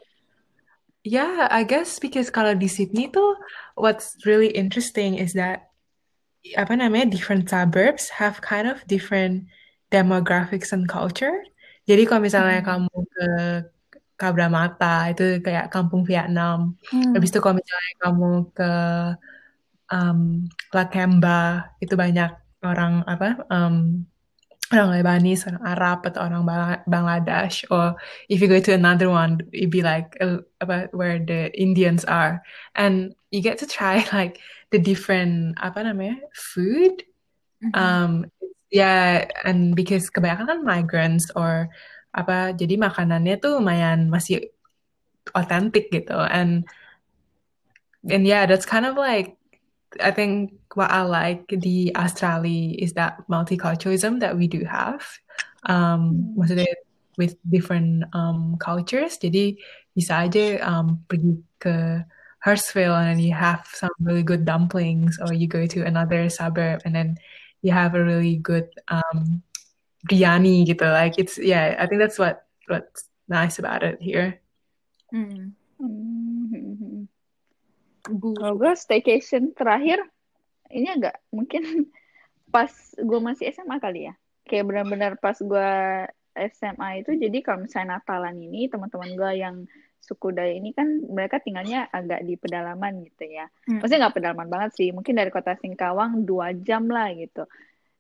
yeah, 1.05 1.49
I 1.51 1.65
guess 1.65 1.99
because 1.99 2.31
kalau 2.31 2.57
di 2.57 2.69
Sydney 2.69 3.09
tuh 3.09 3.37
what's 3.77 4.17
really 4.25 4.53
interesting 4.53 5.17
is 5.17 5.33
that 5.35 5.71
apa 6.57 6.73
namanya 6.73 7.13
different 7.13 7.53
suburbs 7.53 8.09
have 8.17 8.41
kind 8.41 8.65
of 8.65 8.81
different 8.89 9.49
demographics 9.93 10.73
and 10.73 10.89
culture. 10.89 11.45
Jadi 11.85 12.07
kalau 12.07 12.23
misalnya 12.23 12.61
kamu 12.63 12.93
ke 12.93 13.29
Cabramatta 14.21 15.09
itu 15.17 15.41
kayak 15.41 15.73
kampung 15.73 16.05
Vietnam. 16.05 16.77
Habis 16.93 17.33
itu 17.33 17.41
kalau 17.41 17.57
misalnya 17.57 17.93
kamu 18.05 18.31
ke 18.53 18.73
um, 19.91 20.45
Lakemba 20.77 21.73
itu 21.81 21.97
banyak 21.97 22.31
orang 22.61 23.01
apa 23.09 23.41
um, 23.49 24.05
orang 24.71 25.03
Lebanese, 25.03 25.51
orang 25.51 25.65
Arab 25.67 25.99
atau 26.07 26.21
orang 26.23 26.43
Bangla- 26.47 26.85
Bangladesh. 26.87 27.67
Or 27.75 27.99
if 28.31 28.39
you 28.39 28.47
go 28.47 28.63
to 28.63 28.73
another 28.73 29.11
one, 29.11 29.43
it'd 29.51 29.75
be 29.75 29.83
like 29.83 30.15
uh, 30.23 30.47
apa 30.63 30.89
where 30.95 31.19
the 31.19 31.51
Indians 31.59 32.07
are, 32.07 32.43
and 32.79 33.15
you 33.35 33.43
get 33.43 33.59
to 33.59 33.67
try 33.67 34.07
like 34.17 34.39
the 34.71 34.79
different 34.79 35.59
apa 35.59 35.83
namanya 35.83 36.23
food. 36.33 37.03
Mhm. 37.61 37.75
Um, 37.77 38.13
yeah, 38.71 39.27
and 39.45 39.75
because 39.75 40.09
kebanyakan 40.09 40.47
kan 40.47 40.61
migrants 40.65 41.29
or 41.35 41.69
apa, 42.15 42.55
jadi 42.55 42.79
makanannya 42.79 43.37
tuh 43.43 43.59
lumayan 43.61 44.09
masih 44.09 44.55
authentic 45.35 45.91
gitu, 45.91 46.17
and 46.31 46.65
and 48.07 48.25
yeah, 48.25 48.47
that's 48.47 48.65
kind 48.65 48.87
of 48.87 48.95
like 48.95 49.40
I 49.99 50.11
think 50.11 50.55
what 50.75 50.91
I 50.91 51.03
like 51.03 51.51
the 51.51 51.91
Australia 51.97 52.77
is 52.79 52.95
that 52.95 53.27
multiculturalism 53.27 54.21
that 54.21 54.39
we 54.39 54.47
do 54.47 54.65
have. 54.65 55.03
Um, 55.67 56.33
with 57.21 57.37
different 57.45 58.09
um, 58.17 58.57
cultures. 58.57 59.21
Jadi 59.21 59.61
bisa 59.93 60.25
aja 60.25 60.57
um, 60.65 61.05
pergi 61.05 61.37
ke 61.61 62.01
Hurstville 62.41 62.97
and 62.97 63.13
then 63.13 63.21
you 63.21 63.37
have 63.37 63.69
some 63.69 63.93
really 64.01 64.25
good 64.25 64.49
dumplings, 64.49 65.21
or 65.21 65.37
you 65.37 65.45
go 65.45 65.69
to 65.69 65.85
another 65.85 66.33
suburb 66.33 66.81
and 66.89 66.97
then 66.97 67.21
you 67.61 67.69
have 67.69 67.93
a 67.93 68.01
really 68.01 68.41
good 68.41 68.73
um, 68.89 69.45
biryani 70.09 70.65
gitu. 70.65 70.89
Like 70.89 71.21
it's 71.21 71.37
yeah, 71.37 71.77
I 71.77 71.85
think 71.85 72.01
that's 72.01 72.17
what 72.17 72.49
what's 72.73 73.13
nice 73.29 73.61
about 73.61 73.85
it 73.85 74.01
here. 74.01 74.41
Hmm. 75.13 75.53
Hmm. 75.77 77.05
Gu- 78.11 78.37
Kalau 78.37 78.55
gue 78.59 78.73
staycation 78.75 79.55
terakhir 79.55 80.03
ini 80.71 80.91
agak 80.91 81.19
mungkin 81.31 81.63
pas 82.55 82.71
gue 82.99 83.21
masih 83.23 83.55
SMA 83.55 83.79
kali 83.79 84.11
ya. 84.11 84.15
Kayak 84.47 84.67
benar-benar 84.67 85.13
pas 85.23 85.39
gue 85.39 85.71
SMA 86.35 87.03
itu 87.03 87.15
jadi 87.15 87.39
kalau 87.43 87.67
misalnya 87.67 87.99
Natalan 87.99 88.39
ini 88.39 88.67
teman-teman 88.71 89.11
gue 89.15 89.33
yang 89.39 89.57
suku 90.01 90.33
Daya 90.33 90.57
ini 90.57 90.73
kan 90.73 90.89
mereka 91.07 91.39
tinggalnya 91.39 91.87
agak 91.93 92.25
di 92.25 92.35
pedalaman 92.35 93.05
gitu 93.07 93.29
ya. 93.29 93.47
Hmm. 93.69 93.79
Maksudnya 93.79 94.09
nggak 94.09 94.17
pedalaman 94.17 94.49
banget 94.49 94.71
sih, 94.75 94.89
mungkin 94.91 95.15
dari 95.15 95.31
kota 95.31 95.55
Singkawang 95.61 96.25
dua 96.25 96.57
jam 96.57 96.89
lah 96.89 97.13
gitu. 97.15 97.47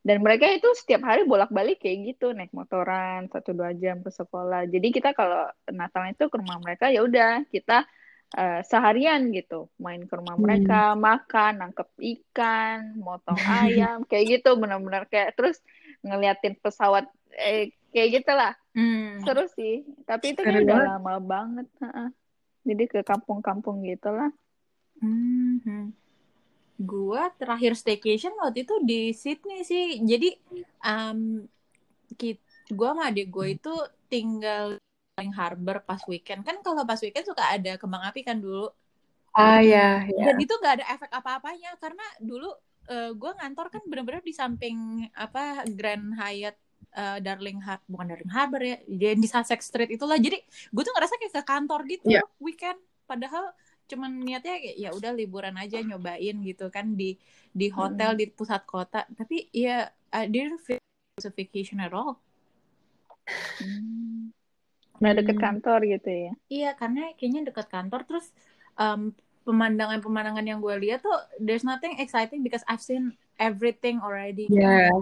Dan 0.01 0.25
mereka 0.25 0.49
itu 0.49 0.65
setiap 0.73 1.05
hari 1.05 1.29
bolak-balik 1.29 1.77
kayak 1.77 2.17
gitu, 2.17 2.33
naik 2.33 2.57
motoran 2.57 3.29
satu 3.29 3.53
dua 3.53 3.77
jam 3.77 4.01
ke 4.01 4.09
sekolah. 4.09 4.65
Jadi 4.65 4.89
kita 4.97 5.13
kalau 5.13 5.45
Natal 5.69 6.09
itu 6.09 6.25
ke 6.33 6.37
rumah 6.41 6.57
mereka 6.57 6.89
ya 6.89 7.05
udah 7.05 7.45
kita 7.53 7.85
eh, 8.37 8.61
seharian 8.67 9.31
gitu, 9.35 9.67
main 9.81 10.03
ke 10.07 10.15
rumah 10.15 10.37
Hmm. 10.39 10.45
mereka, 10.47 10.95
makan, 10.95 11.53
nangkep 11.65 11.89
ikan, 11.99 12.95
motong 12.99 13.37
ayam, 13.63 14.07
kayak 14.07 14.41
gitu, 14.41 14.55
benar-benar 14.59 15.07
kayak 15.11 15.35
terus 15.35 15.59
ngeliatin 16.03 16.55
pesawat 16.59 17.07
eh, 17.35 17.75
kayak 17.91 18.23
gitulah. 18.23 18.53
Hmm. 18.75 19.19
Seru 19.27 19.45
sih, 19.59 19.83
tapi 20.07 20.33
itu 20.35 20.41
kayak 20.47 20.63
udah 20.65 20.79
lama 20.95 21.15
banget. 21.19 21.67
heeh. 21.83 22.09
Jadi 22.61 22.85
ke 22.93 23.01
kampung-kampung 23.03 23.83
gitu 23.89 24.13
lah. 24.13 24.31
Mhm. 25.01 25.97
Gua 26.81 27.29
terakhir 27.37 27.77
staycation 27.77 28.33
waktu 28.41 28.65
itu 28.65 28.75
di 28.85 29.01
Sydney 29.13 29.65
sih. 29.65 30.01
Jadi 30.01 30.33
um, 30.85 31.45
kit- 32.17 32.41
gua 32.73 32.95
sama 32.95 33.11
adik 33.13 33.29
gue 33.33 33.47
itu 33.59 33.75
tinggal 34.09 34.81
Paling 35.21 35.37
Harbor 35.37 35.85
pas 35.85 36.01
weekend. 36.09 36.41
Kan 36.49 36.65
kalau 36.65 36.89
pas 36.89 36.97
weekend 37.05 37.29
suka 37.29 37.45
ada 37.45 37.77
kembang 37.77 38.01
api 38.09 38.25
kan 38.25 38.41
dulu. 38.41 38.73
Ah 39.37 39.61
ya, 39.61 40.09
ya. 40.09 40.33
Dan 40.33 40.41
itu 40.41 40.57
nggak 40.57 40.75
ada 40.81 40.87
efek 40.97 41.11
apa-apanya 41.13 41.77
karena 41.77 42.03
dulu 42.19 42.51
uh, 42.91 43.11
gue 43.15 43.31
ngantor 43.37 43.67
kan 43.69 43.83
bener-bener 43.87 44.23
di 44.25 44.35
samping 44.35 45.07
apa 45.15 45.63
Grand 45.71 46.17
Hyatt 46.19 46.57
uh, 46.97 47.19
Darling 47.23 47.63
Har 47.63 47.79
bukan 47.87 48.11
Darling 48.11 48.33
Harbor 48.33 48.63
ya 48.63 48.79
di 48.89 49.29
Sussex 49.31 49.71
Street 49.71 49.95
itulah 49.95 50.19
jadi 50.19 50.39
gue 50.43 50.83
tuh 50.83 50.95
ngerasa 50.95 51.15
kayak 51.21 51.35
ke 51.35 51.43
kantor 51.47 51.81
gitu 51.87 52.11
yeah. 52.11 52.27
weekend 52.43 52.79
padahal 53.07 53.55
cuman 53.91 54.23
niatnya 54.23 54.55
kayak 54.59 54.77
ya 54.79 54.91
udah 54.95 55.11
liburan 55.15 55.55
aja 55.59 55.83
nyobain 55.83 56.37
gitu 56.47 56.71
kan 56.71 56.95
di 56.95 57.19
di 57.51 57.67
hotel 57.75 58.15
hmm. 58.15 58.19
di 58.23 58.27
pusat 58.31 58.63
kota 58.63 59.03
tapi 59.19 59.51
ya 59.51 59.91
I 60.15 60.31
didn't 60.31 60.63
feel 60.63 60.79
a 61.19 61.31
vacation 61.35 61.83
at 61.83 61.91
all 61.91 62.23
hmm. 63.59 64.31
Nah, 65.01 65.17
deket 65.17 65.37
hmm. 65.41 65.45
kantor 65.45 65.81
gitu 65.89 66.11
ya? 66.13 66.33
Iya, 66.53 66.71
karena 66.77 67.11
kayaknya 67.17 67.49
deket 67.49 67.67
kantor. 67.73 68.05
Terus 68.05 68.29
um, 68.77 69.17
pemandangan-pemandangan 69.49 70.45
yang 70.45 70.61
gue 70.61 70.77
lihat 70.77 71.01
tuh, 71.01 71.17
there's 71.41 71.65
nothing 71.65 71.97
exciting 71.97 72.45
because 72.45 72.61
I've 72.69 72.85
seen 72.85 73.17
everything 73.41 74.05
already. 74.05 74.47
Yeah. 74.53 74.93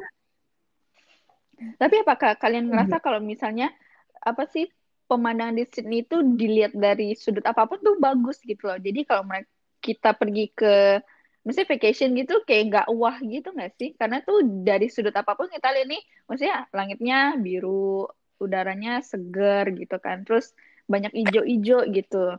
Tapi 1.58 2.06
apakah 2.06 2.38
kalian 2.38 2.70
ngerasa 2.70 2.86
mm 2.86 2.98
-hmm. 3.02 3.06
kalau 3.10 3.20
misalnya 3.20 3.74
apa 4.22 4.46
sih 4.46 4.70
pemandangan 5.10 5.58
di 5.58 5.64
Sydney 5.66 6.06
itu 6.06 6.22
dilihat 6.22 6.76
dari 6.76 7.16
sudut 7.18 7.42
apa 7.42 7.66
pun 7.66 7.82
tuh 7.82 7.98
bagus 7.98 8.38
gitu 8.44 8.70
loh. 8.70 8.78
Jadi 8.78 9.02
kalau 9.02 9.26
mereka 9.26 9.50
kita 9.82 10.10
pergi 10.14 10.52
ke 10.52 11.00
misalnya 11.46 11.70
vacation 11.72 12.12
gitu 12.12 12.44
kayak 12.44 12.62
nggak 12.68 12.86
wah 12.92 13.16
gitu 13.24 13.48
nggak 13.50 13.72
sih? 13.74 13.90
Karena 13.96 14.20
tuh 14.22 14.44
dari 14.44 14.86
sudut 14.92 15.16
apa 15.16 15.32
pun 15.34 15.48
kita 15.48 15.72
lihat 15.72 15.88
nih, 15.88 16.02
maksudnya 16.28 16.68
langitnya 16.76 17.18
biru, 17.40 18.04
udaranya 18.38 19.02
seger 19.02 19.74
gitu 19.74 19.98
kan, 19.98 20.22
terus 20.22 20.54
banyak 20.88 21.12
ijo-ijo 21.12 21.84
gitu. 21.92 22.38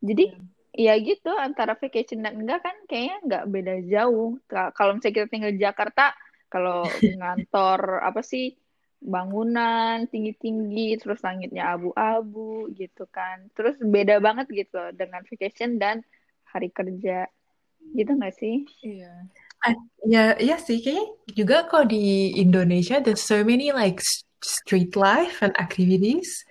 Jadi 0.00 0.32
ya 0.76 0.92
gitu 1.00 1.32
antara 1.32 1.72
vacation 1.72 2.20
dan 2.20 2.36
enggak 2.40 2.60
kan 2.64 2.76
kayaknya 2.84 3.16
nggak 3.26 3.44
beda 3.48 3.74
jauh. 3.90 4.38
Kalau 4.48 4.96
misalnya 4.96 5.14
kita 5.20 5.28
tinggal 5.28 5.52
di 5.52 5.60
Jakarta, 5.60 6.16
kalau 6.48 6.86
ngantor 7.02 8.00
apa 8.04 8.20
sih 8.22 8.54
bangunan 8.96 10.08
tinggi-tinggi 10.08 10.96
terus 10.96 11.20
langitnya 11.20 11.76
abu-abu 11.76 12.72
gitu 12.72 13.04
kan. 13.12 13.48
Terus 13.52 13.76
beda 13.80 14.20
banget 14.24 14.48
gitu 14.52 14.80
dengan 14.96 15.20
vacation 15.28 15.76
dan 15.76 16.00
hari 16.48 16.72
kerja. 16.72 17.28
Gitu 17.92 18.10
nggak 18.12 18.34
sih? 18.34 18.66
Iya. 18.82 19.12
Ya 20.06 20.24
ya 20.36 20.56
sih. 20.60 20.80
Kayaknya 20.80 21.06
juga 21.32 21.56
kok 21.68 21.88
di 21.88 22.36
Indonesia 22.36 23.00
there's 23.00 23.24
so 23.24 23.40
many 23.46 23.72
like 23.72 24.00
street 24.42 24.96
life 24.96 25.40
and 25.40 25.52
activities 25.60 26.44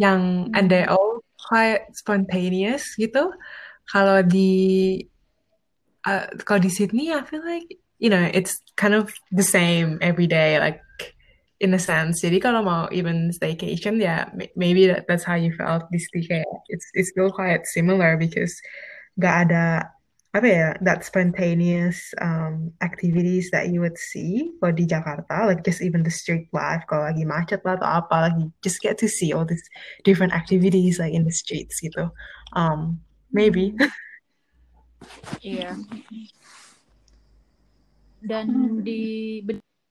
yang 0.00 0.48
hmm. 0.48 0.56
and 0.56 0.70
they 0.70 0.84
all 0.84 1.20
quite 1.36 1.84
spontaneous 1.92 2.96
gitu 2.96 3.32
kalau 3.90 4.22
di 4.22 5.02
uh, 6.06 6.26
kalau 6.46 6.60
di 6.62 6.70
Sydney 6.70 7.12
I 7.12 7.22
feel 7.26 7.44
like 7.44 7.66
you 7.98 8.08
know 8.08 8.22
it's 8.32 8.58
kind 8.78 8.94
of 8.94 9.12
the 9.30 9.44
same 9.44 9.98
every 10.00 10.26
day 10.26 10.58
like 10.58 10.80
in 11.62 11.70
a 11.72 11.78
sense. 11.78 12.26
Jadi 12.26 12.42
kalau 12.42 12.66
mau 12.66 12.90
even 12.90 13.30
staycation, 13.30 14.02
ya 14.02 14.26
yeah, 14.26 14.48
maybe 14.58 14.90
that, 14.90 15.06
that's 15.06 15.22
how 15.22 15.38
you 15.38 15.54
felt 15.54 15.86
di 15.94 16.02
kayak 16.26 16.50
it's 16.66 16.90
it's 16.98 17.14
still 17.14 17.30
quite 17.30 17.62
similar 17.70 18.18
because 18.18 18.50
gak 19.22 19.46
ada 19.48 19.86
apa 20.32 20.48
ya 20.48 20.68
that 20.80 21.04
spontaneous 21.04 22.16
um, 22.24 22.72
activities 22.80 23.52
that 23.52 23.68
you 23.68 23.84
would 23.84 24.00
see 24.00 24.48
kalau 24.64 24.72
di 24.72 24.88
Jakarta, 24.88 25.44
like 25.44 25.60
just 25.60 25.84
even 25.84 26.00
the 26.00 26.12
street 26.12 26.48
life 26.56 26.80
kalau 26.88 27.04
lagi 27.04 27.28
macet 27.28 27.60
lah 27.68 27.76
atau 27.76 28.00
apa, 28.00 28.32
lagi 28.32 28.48
just 28.64 28.80
get 28.80 28.96
to 28.96 29.04
see 29.04 29.36
all 29.36 29.44
these 29.44 29.64
different 30.08 30.32
activities 30.32 30.96
like 30.96 31.12
in 31.12 31.28
the 31.28 31.34
streets 31.34 31.84
gitu. 31.84 32.08
Um, 32.56 33.00
maybe. 33.28 33.76
Iya. 35.42 35.74
yeah. 35.74 36.26
Dan 38.22 38.78
di 38.86 39.42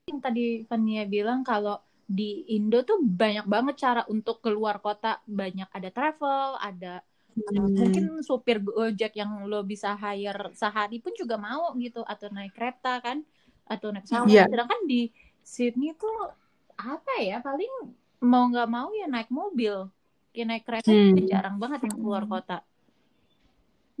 yang 0.08 0.24
tadi 0.24 0.64
Fania 0.64 1.04
bilang 1.04 1.44
kalau 1.44 1.84
di 2.08 2.48
Indo 2.56 2.80
tuh 2.80 3.04
banyak 3.04 3.44
banget 3.44 3.76
cara 3.76 4.02
untuk 4.08 4.40
keluar 4.40 4.80
kota 4.80 5.20
banyak 5.28 5.68
ada 5.68 5.92
travel 5.92 6.56
ada 6.56 7.04
hmm. 7.36 7.72
mungkin 7.76 8.04
supir 8.20 8.60
gojek 8.60 9.16
yang 9.16 9.46
lo 9.48 9.64
bisa 9.64 9.96
hire 9.96 10.52
sehari 10.52 11.00
pun 11.00 11.12
juga 11.16 11.40
mau 11.40 11.72
gitu 11.78 12.04
atau 12.04 12.28
naik 12.32 12.52
kereta 12.52 13.00
kan 13.00 13.24
atau 13.66 13.94
naik 13.94 14.04
pesawat 14.04 14.28
yeah. 14.28 14.46
sedangkan 14.48 14.80
di 14.84 15.08
Sydney 15.42 15.96
tuh 15.96 16.32
apa 16.76 17.14
ya 17.22 17.38
paling 17.40 17.94
mau 18.22 18.46
nggak 18.50 18.68
mau 18.70 18.90
ya 18.94 19.06
naik 19.08 19.30
mobil 19.32 19.88
kayak 20.32 20.46
naik 20.48 20.64
kereta 20.64 20.90
hmm. 20.90 21.28
jarang 21.28 21.56
banget 21.58 21.88
yang 21.88 21.96
keluar 21.98 22.24
kota 22.26 22.58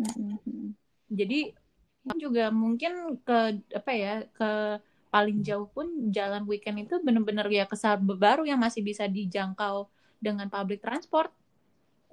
hmm. 0.00 0.74
jadi 1.12 1.54
juga 2.18 2.50
mungkin 2.50 3.22
ke 3.22 3.62
apa 3.70 3.92
ya 3.94 4.14
ke 4.34 4.82
paling 5.12 5.44
jauh 5.44 5.68
pun 5.68 6.08
jalan 6.08 6.48
weekend 6.48 6.88
itu 6.88 6.96
benar-benar 7.04 7.44
ya 7.52 7.68
kesal 7.68 8.00
baru 8.00 8.48
yang 8.48 8.56
masih 8.56 8.80
bisa 8.80 9.04
dijangkau 9.04 9.86
dengan 10.18 10.48
public 10.48 10.80
transport. 10.80 11.28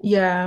Ya, 0.03 0.19
yeah. 0.19 0.43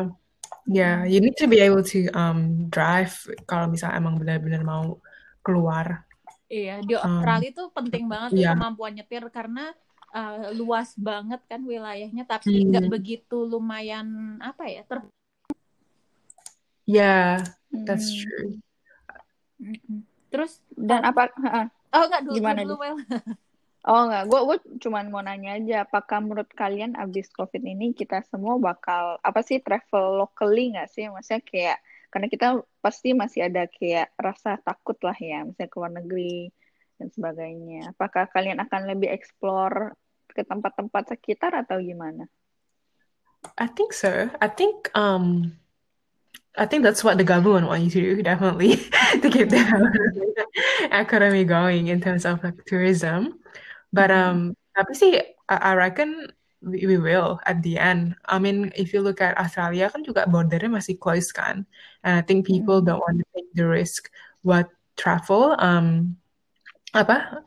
Ya, 0.69 0.79
yeah. 0.79 0.97
you 1.07 1.19
need 1.19 1.37
to 1.39 1.47
be 1.51 1.59
able 1.59 1.83
to 1.83 2.07
um, 2.15 2.69
drive 2.71 3.15
kalau 3.49 3.69
misalnya 3.69 3.99
emang 3.99 4.19
benar-benar 4.19 4.63
mau 4.63 4.99
keluar. 5.43 6.07
Iya, 6.53 6.85
di 6.85 6.95
um, 6.97 7.03
Australia 7.03 7.49
itu 7.49 7.65
penting 7.73 8.05
banget 8.07 8.31
yeah. 8.37 8.53
kemampuan 8.53 8.93
nyetir 8.93 9.25
karena 9.33 9.73
uh, 10.13 10.53
luas 10.53 10.93
banget 10.95 11.41
kan 11.49 11.65
wilayahnya, 11.65 12.29
tapi 12.29 12.69
nggak 12.69 12.87
hmm. 12.87 12.95
begitu 12.95 13.37
lumayan 13.49 14.39
apa 14.39 14.69
ya 14.69 14.83
ter. 14.85 14.99
Ya, 16.83 16.97
yeah, 16.99 17.29
that's 17.89 18.13
hmm. 18.13 18.19
true. 18.21 18.51
Terus 20.33 20.61
dan 20.77 21.09
apa? 21.09 21.33
Oh 21.93 22.05
enggak 22.09 22.23
dulu, 22.25 22.35
Gimana 22.41 22.61
dulu, 22.65 22.77
well. 22.81 22.97
Oh 23.83 24.07
enggak, 24.07 24.31
gue 24.31 24.41
gue 24.47 24.59
cuma 24.79 25.03
mau 25.11 25.27
nanya 25.27 25.59
aja, 25.59 25.83
apakah 25.83 26.23
menurut 26.23 26.47
kalian 26.55 26.95
abis 26.95 27.27
covid 27.35 27.67
ini 27.67 27.91
kita 27.91 28.23
semua 28.31 28.55
bakal 28.55 29.19
apa 29.19 29.43
sih 29.43 29.59
travel 29.59 30.23
locally 30.23 30.71
nggak 30.71 30.87
sih? 30.87 31.11
Maksudnya 31.11 31.43
kayak 31.43 31.79
karena 32.15 32.27
kita 32.31 32.47
pasti 32.79 33.11
masih 33.11 33.51
ada 33.51 33.67
kayak 33.67 34.15
rasa 34.15 34.55
takut 34.63 34.95
lah 35.03 35.19
ya, 35.19 35.43
misalnya 35.43 35.67
ke 35.67 35.77
luar 35.83 35.93
negeri 35.99 36.55
dan 36.95 37.09
sebagainya. 37.11 37.91
Apakah 37.91 38.31
kalian 38.31 38.63
akan 38.63 38.87
lebih 38.87 39.11
explore 39.11 39.99
ke 40.31 40.47
tempat-tempat 40.47 41.19
sekitar 41.19 41.51
atau 41.51 41.83
gimana? 41.83 42.31
I 43.59 43.67
think 43.67 43.91
so. 43.91 44.31
I 44.39 44.47
think 44.47 44.95
um 44.95 45.59
I 46.55 46.71
think 46.71 46.87
that's 46.87 47.03
what 47.03 47.19
the 47.19 47.27
government 47.27 47.67
want 47.67 47.83
you 47.83 47.91
to 47.91 48.01
do, 48.01 48.23
definitely, 48.23 48.77
to 49.25 49.27
keep 49.27 49.49
the 49.49 49.59
economy 50.93 51.43
going 51.43 51.89
in 51.89 51.99
terms 51.99 52.23
of 52.23 52.45
like 52.45 52.63
tourism. 52.69 53.42
But 53.93 54.11
mm-hmm. 54.11 54.53
um, 54.53 54.57
tapi 54.73 54.93
sih, 54.97 55.21
I, 55.53 55.57
I 55.57 55.73
reckon 55.77 56.33
we, 56.65 56.89
we 56.89 56.99
will 56.99 57.39
at 57.45 57.63
the 57.63 57.77
end. 57.79 58.17
I 58.25 58.41
mean, 58.41 58.73
if 58.75 58.93
you 58.97 59.05
look 59.05 59.21
at 59.21 59.37
Australia 59.37 59.93
kan 59.93 60.03
juga 60.03 60.25
bordernya 60.25 60.73
masih 60.73 60.97
close 60.97 61.29
kan, 61.31 61.69
and 62.03 62.15
I 62.17 62.23
think 62.25 62.49
people 62.49 62.81
mm-hmm. 62.81 62.89
don't 62.89 63.05
want 63.05 63.21
to 63.21 63.27
take 63.37 63.51
the 63.53 63.69
risk 63.69 64.09
what 64.43 64.67
travel 64.99 65.55
um 65.63 66.19
apa 66.93 67.45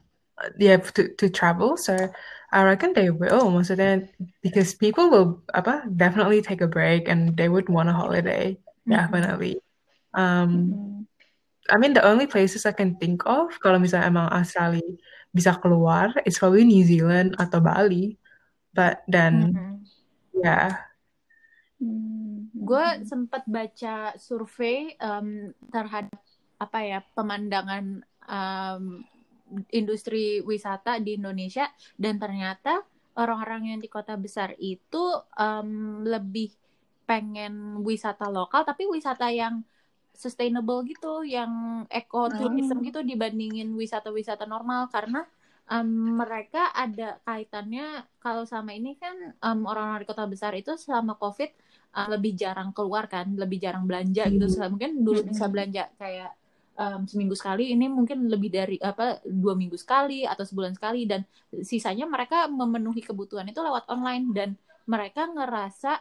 yeah 0.62 0.78
to 0.78 1.10
to 1.18 1.28
travel. 1.34 1.76
So 1.82 1.98
I 2.54 2.60
reckon 2.62 2.94
they 2.94 3.10
will. 3.10 3.50
Maksudnya 3.50 4.06
because 4.46 4.78
people 4.78 5.10
will 5.10 5.42
apa 5.58 5.90
definitely 5.90 6.46
take 6.46 6.62
a 6.62 6.70
break 6.70 7.10
and 7.10 7.34
they 7.34 7.50
would 7.50 7.68
want 7.68 7.90
a 7.90 7.96
holiday. 7.96 8.54
Mm-hmm. 8.86 8.94
definitely. 8.94 9.56
Um. 10.14 11.10
I 11.66 11.82
mean, 11.82 11.98
the 11.98 12.06
only 12.06 12.30
places 12.30 12.70
I 12.70 12.78
can 12.78 12.94
think 13.02 13.26
of 13.26 13.58
kalau 13.58 13.82
misalnya 13.82 14.14
emang 14.14 14.30
Australia 14.30 14.86
bisa 15.36 15.60
keluar, 15.60 16.15
it's 16.24 16.39
probably 16.39 16.63
New 16.63 16.88
Zealand 16.88 17.36
atau 17.36 17.60
Bali. 17.60 18.15
But 18.71 19.04
then, 19.12 19.52
mm-hmm. 19.52 19.76
ya. 20.39 20.48
Yeah. 20.48 20.69
Hmm. 21.84 22.48
Gue 22.56 23.04
sempat 23.04 23.43
baca 23.43 24.15
survei 24.15 24.95
um, 25.04 25.52
terhadap 25.67 26.24
apa 26.56 26.80
ya 26.88 27.00
pemandangan 27.12 28.00
um, 28.32 29.04
industri 29.76 30.39
wisata 30.39 31.04
di 31.04 31.19
Indonesia 31.19 31.67
dan 32.00 32.15
ternyata 32.15 32.80
orang-orang 33.19 33.76
yang 33.76 33.80
di 33.84 33.91
kota 33.91 34.15
besar 34.15 34.56
itu 34.58 35.19
um, 35.36 36.02
lebih 36.08 36.56
pengen 37.06 37.86
wisata 37.86 38.32
lokal 38.32 38.65
tapi 38.65 38.89
wisata 38.89 39.30
yang 39.30 39.62
sustainable 40.15 40.82
gitu, 40.88 41.21
yang 41.28 41.84
ekotourism 41.91 42.80
hmm. 42.82 42.86
gitu 42.89 42.99
dibandingin 43.06 43.71
wisata-wisata 43.75 44.47
normal 44.47 44.89
karena 44.89 45.28
um, 45.69 46.17
mereka 46.17 46.73
ada 46.73 47.21
kaitannya 47.25 48.06
kalau 48.21 48.45
sama 48.45 48.73
ini 48.73 48.97
kan 48.97 49.36
um, 49.41 49.65
orang-orang 49.69 50.06
di 50.06 50.10
kota 50.10 50.25
besar 50.25 50.54
itu 50.58 50.73
selama 50.78 51.17
covid 51.17 51.51
uh, 51.95 52.08
lebih 52.12 52.34
jarang 52.38 52.71
keluar 52.75 53.08
kan, 53.10 53.34
lebih 53.36 53.62
jarang 53.62 53.86
belanja 53.86 54.28
gitu. 54.30 54.45
Hmm. 54.45 54.78
Mungkin 54.78 54.91
dulu 55.01 55.21
hmm. 55.25 55.30
bisa 55.32 55.45
belanja 55.49 55.84
kayak 55.97 56.32
um, 56.78 57.08
seminggu 57.08 57.36
sekali, 57.38 57.71
ini 57.71 57.88
mungkin 57.88 58.28
lebih 58.28 58.49
dari 58.51 58.78
apa 58.80 59.23
dua 59.25 59.56
minggu 59.56 59.78
sekali 59.80 60.28
atau 60.28 60.43
sebulan 60.43 60.75
sekali 60.75 61.08
dan 61.08 61.23
sisanya 61.63 62.06
mereka 62.06 62.45
memenuhi 62.51 63.01
kebutuhan 63.01 63.47
itu 63.49 63.60
lewat 63.63 63.88
online 63.89 64.25
dan 64.36 64.49
mereka 64.86 65.25
ngerasa 65.25 65.97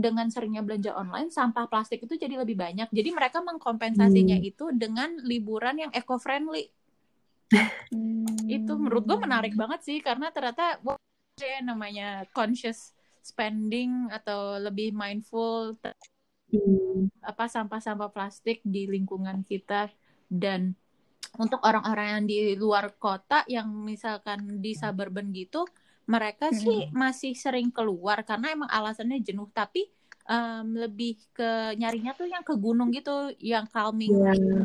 dengan 0.00 0.32
seringnya 0.32 0.64
belanja 0.64 0.96
online, 0.96 1.28
sampah 1.28 1.68
plastik 1.68 2.02
itu 2.02 2.16
jadi 2.16 2.40
lebih 2.40 2.56
banyak. 2.56 2.88
Jadi 2.90 3.10
mereka 3.12 3.44
mengkompensasinya 3.44 4.40
hmm. 4.40 4.50
itu 4.50 4.64
dengan 4.72 5.20
liburan 5.22 5.76
yang 5.88 5.92
eco-friendly. 5.92 6.72
itu 8.46 8.72
menurut 8.78 9.04
gue 9.10 9.18
menarik 9.18 9.58
banget 9.58 9.82
sih 9.82 9.98
karena 9.98 10.30
ternyata 10.30 10.78
wah, 10.86 10.94
namanya 11.66 12.22
conscious 12.30 12.94
spending 13.20 14.06
atau 14.14 14.58
lebih 14.62 14.94
mindful 14.94 15.74
hmm. 16.50 17.10
apa 17.26 17.44
sampah-sampah 17.50 18.10
plastik 18.14 18.62
di 18.62 18.86
lingkungan 18.86 19.42
kita 19.42 19.90
dan 20.30 20.78
untuk 21.38 21.62
orang-orang 21.62 22.06
yang 22.18 22.24
di 22.26 22.38
luar 22.58 22.90
kota 22.98 23.46
yang 23.46 23.70
misalkan 23.70 24.58
di 24.58 24.74
suburban 24.74 25.30
gitu 25.30 25.62
mereka 26.10 26.50
hmm. 26.50 26.58
sih 26.58 26.78
masih 26.90 27.32
sering 27.38 27.70
keluar 27.70 28.26
karena 28.26 28.52
emang 28.52 28.70
alasannya 28.70 29.22
jenuh 29.22 29.46
tapi 29.54 29.86
um, 30.26 30.74
lebih 30.74 31.18
ke 31.30 31.78
nyarinya 31.78 32.12
tuh 32.18 32.26
yang 32.26 32.42
ke 32.42 32.54
gunung 32.58 32.90
gitu 32.90 33.30
yang 33.38 33.70
calming 33.70 34.10
yeah. 34.10 34.34
gitu. 34.34 34.56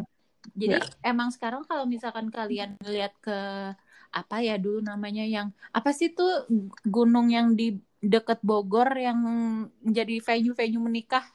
jadi 0.57 0.77
yeah. 0.81 1.09
emang 1.11 1.29
sekarang 1.29 1.63
kalau 1.69 1.85
misalkan 1.85 2.33
kalian 2.33 2.77
lihat 2.83 3.13
ke 3.21 3.37
apa 4.15 4.37
ya 4.39 4.55
dulu 4.55 4.79
namanya 4.79 5.27
yang 5.27 5.51
apa 5.75 5.91
sih 5.91 6.15
tuh 6.15 6.47
gunung 6.87 7.27
yang 7.27 7.51
di 7.51 7.75
deket 7.99 8.39
Bogor 8.45 8.87
yang 8.95 9.19
jadi 9.81 10.21
venue-venue 10.21 10.79
menikah 10.79 11.25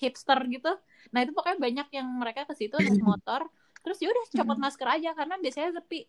hipster 0.00 0.40
gitu. 0.48 0.72
Nah 1.12 1.20
itu 1.22 1.36
pokoknya 1.36 1.60
banyak 1.60 1.88
yang 1.92 2.08
mereka 2.08 2.48
ke 2.48 2.56
situ 2.56 2.74
naik 2.80 3.04
motor, 3.04 3.46
terus 3.84 4.00
ya 4.00 4.08
udah 4.08 4.24
copot 4.32 4.58
masker 4.58 4.88
aja 4.88 5.12
karena 5.12 5.36
biasanya 5.36 5.76
sepi. 5.76 6.08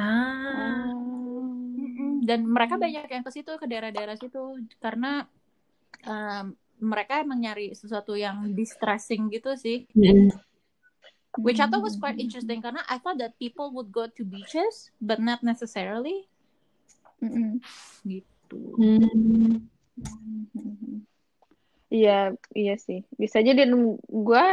Ah. 0.00 0.88
Dan 2.22 2.46
mereka 2.46 2.78
banyak 2.78 3.10
yang 3.10 3.26
ke 3.26 3.34
situ 3.34 3.50
ke 3.58 3.66
daerah-daerah 3.66 4.14
situ 4.14 4.62
karena 4.78 5.26
um, 6.06 6.54
mereka 6.78 7.18
emang 7.18 7.42
nyari 7.42 7.74
sesuatu 7.74 8.14
yang 8.14 8.54
distressing 8.54 9.26
gitu 9.34 9.58
sih. 9.58 9.90
Which 11.40 11.58
I 11.58 11.66
thought 11.66 11.82
was 11.82 11.98
quite 11.98 12.22
interesting 12.22 12.62
karena 12.62 12.86
I 12.86 13.02
thought 13.02 13.18
that 13.18 13.34
people 13.42 13.74
would 13.74 13.90
go 13.90 14.06
to 14.06 14.22
beaches 14.22 14.94
but 15.02 15.18
not 15.18 15.42
necessarily. 15.42 16.30
Mm-hmm. 17.18 17.58
Gitu. 18.06 18.60
Mm-hmm. 18.78 19.66
Iya, 21.92 22.36
iya 22.54 22.74
sih. 22.78 23.02
Bisa 23.18 23.42
jadi 23.42 23.66
gue 24.08 24.44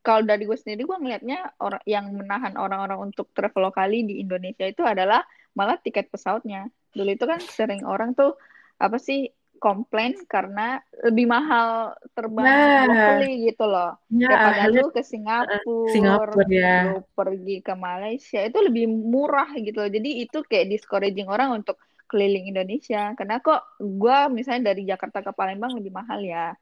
kalau 0.00 0.22
dari 0.24 0.48
gue 0.48 0.56
sendiri 0.56 0.88
gue 0.88 0.98
ngelihatnya 0.98 1.58
orang 1.60 1.82
yang 1.84 2.08
menahan 2.14 2.56
orang-orang 2.56 3.12
untuk 3.12 3.28
travel 3.36 3.68
lokali 3.68 4.06
di 4.06 4.22
Indonesia 4.22 4.64
itu 4.64 4.80
adalah 4.80 5.26
malah 5.52 5.76
tiket 5.76 6.08
pesawatnya. 6.08 6.70
Dulu 6.94 7.10
itu 7.12 7.24
kan 7.24 7.40
sering 7.42 7.82
orang 7.84 8.12
tuh 8.14 8.36
apa 8.78 8.96
sih 8.96 9.28
komplain 9.58 10.14
karena 10.30 10.78
lebih 11.02 11.26
mahal 11.26 11.98
terbang 12.14 12.46
nah, 12.46 12.86
locally 12.86 13.50
gitu 13.50 13.66
loh. 13.66 13.98
Ya, 14.08 14.30
Daripada 14.30 14.62
lu 14.70 14.86
ke 14.94 15.02
Singapura, 15.02 15.90
Singapura 15.90 16.46
ya. 16.46 16.72
lu 16.86 17.02
pergi 17.12 17.56
ke 17.58 17.74
Malaysia 17.74 18.40
itu 18.46 18.58
lebih 18.62 18.86
murah 18.86 19.50
gitu 19.58 19.82
loh. 19.82 19.90
Jadi 19.90 20.22
itu 20.22 20.38
kayak 20.46 20.70
discouraging 20.70 21.26
orang 21.26 21.58
untuk 21.58 21.76
keliling 22.06 22.48
Indonesia. 22.54 23.12
Karena 23.18 23.42
kok 23.42 23.82
gue 23.82 24.18
misalnya 24.30 24.72
dari 24.72 24.86
Jakarta 24.86 25.26
ke 25.26 25.34
Palembang 25.34 25.74
lebih 25.74 25.90
mahal 25.90 26.22
ya 26.22 26.54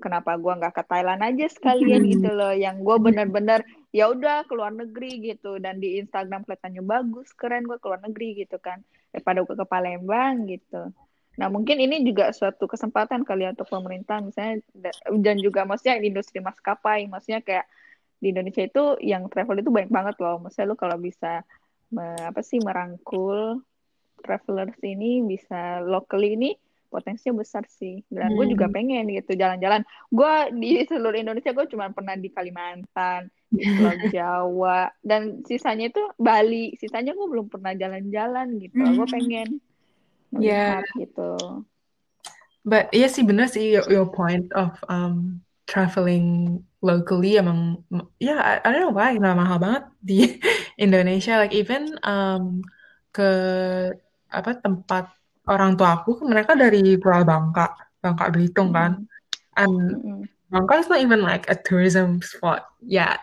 kenapa 0.00 0.40
gue 0.40 0.52
nggak 0.56 0.72
ke 0.72 0.82
Thailand 0.88 1.20
aja 1.20 1.46
sekalian 1.52 2.00
gitu 2.08 2.32
loh 2.32 2.54
yang 2.56 2.80
gue 2.80 2.96
bener-bener 2.96 3.60
ya 3.92 4.08
udah 4.10 4.48
keluar 4.48 4.72
negeri 4.72 5.20
gitu. 5.22 5.60
Dan 5.60 5.78
di 5.78 6.00
Instagram 6.00 6.48
kelihatannya 6.48 6.82
bagus 6.82 7.30
keren 7.36 7.68
gue 7.68 7.78
keluar 7.78 8.00
negeri 8.00 8.42
gitu 8.42 8.58
kan. 8.58 8.80
Daripada 9.12 9.44
gue 9.44 9.54
ke 9.54 9.66
Palembang 9.68 10.48
gitu. 10.48 10.90
Nah 11.36 11.48
mungkin 11.48 11.80
ini 11.80 12.04
juga 12.04 12.28
suatu 12.32 12.68
kesempatan 12.68 13.24
kali 13.24 13.48
ya 13.48 13.56
untuk 13.56 13.68
pemerintah 13.68 14.20
misalnya 14.20 14.60
dan 15.16 15.36
juga 15.40 15.64
maksudnya 15.64 15.96
industri 16.04 16.44
maskapai 16.44 17.08
maksudnya 17.08 17.40
kayak 17.40 17.64
di 18.20 18.36
Indonesia 18.36 18.62
itu 18.68 19.00
yang 19.00 19.26
travel 19.32 19.58
itu 19.58 19.72
banyak 19.72 19.88
banget 19.88 20.16
loh. 20.20 20.38
Maksudnya 20.44 20.66
lu 20.68 20.76
kalau 20.76 21.00
bisa 21.00 21.42
me, 21.90 22.16
apa 22.20 22.40
sih 22.44 22.60
merangkul 22.60 23.64
travelers 24.22 24.78
ini 24.84 25.24
bisa 25.26 25.82
locally 25.82 26.36
ini 26.38 26.50
potensinya 26.92 27.40
besar 27.40 27.64
sih 27.64 28.04
dan 28.12 28.32
hmm. 28.32 28.36
gue 28.36 28.46
juga 28.52 28.68
pengen 28.68 29.08
gitu 29.08 29.32
jalan-jalan 29.32 29.80
gue 30.12 30.34
di 30.60 30.84
seluruh 30.84 31.16
Indonesia 31.16 31.56
gue 31.56 31.66
cuma 31.72 31.88
pernah 31.88 32.12
di 32.20 32.28
Kalimantan 32.28 33.32
di 33.48 33.64
Pulau 33.72 33.96
Jawa 34.12 34.92
dan 35.00 35.40
sisanya 35.48 35.88
itu 35.88 36.04
Bali 36.20 36.76
sisanya 36.76 37.16
gue 37.16 37.24
belum 37.24 37.48
pernah 37.48 37.72
jalan-jalan 37.72 38.60
gitu 38.60 38.76
hmm. 38.76 38.94
gue 39.00 39.06
pengen 39.08 39.48
melihat 40.36 40.84
yeah. 40.84 41.00
gitu 41.00 41.64
but 42.68 42.92
iya 42.92 43.08
sih 43.08 43.24
bener 43.24 43.48
sih 43.48 43.72
your, 43.80 43.88
your 43.88 44.08
point 44.12 44.52
of 44.52 44.76
um, 44.92 45.40
traveling 45.64 46.60
locally 46.84 47.40
emang 47.40 47.80
ya 48.20 48.36
yeah, 48.36 48.38
I, 48.38 48.52
I 48.60 48.68
don't 48.76 48.84
know 48.84 48.94
why 48.94 49.16
nggak 49.16 49.38
mahal 49.38 49.56
banget 49.56 49.84
di 50.04 50.18
Indonesia 50.84 51.40
like 51.40 51.56
even 51.56 51.96
um, 52.04 52.60
ke 53.14 53.30
apa 54.32 54.50
tempat 54.58 55.12
orang 55.48 55.74
tua 55.74 56.02
aku 56.02 56.22
mereka 56.22 56.54
dari 56.54 56.98
Pulau 56.98 57.26
Bangka, 57.26 57.74
Bangka 57.98 58.30
Belitung 58.30 58.70
kan. 58.70 59.06
And 59.58 60.26
Bangka 60.52 60.74
is 60.80 60.88
not 60.88 61.02
even 61.02 61.22
like 61.22 61.48
a 61.50 61.56
tourism 61.56 62.22
spot 62.22 62.68
yet. 62.84 63.20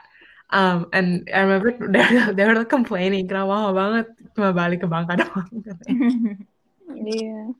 Um, 0.49 0.89
and 0.93 1.29
I 1.29 1.45
remember 1.45 1.77
they 1.93 2.01
were, 2.01 2.33
they 2.33 2.45
were 2.45 2.65
complaining 2.65 3.29
kenapa 3.29 3.53
mahal 3.53 3.71
banget 3.77 4.05
cuma 4.33 4.49
balik 4.51 4.81
ke 4.83 4.87
Bangka 4.89 5.23
doang. 5.23 5.49
Iya. 6.89 7.53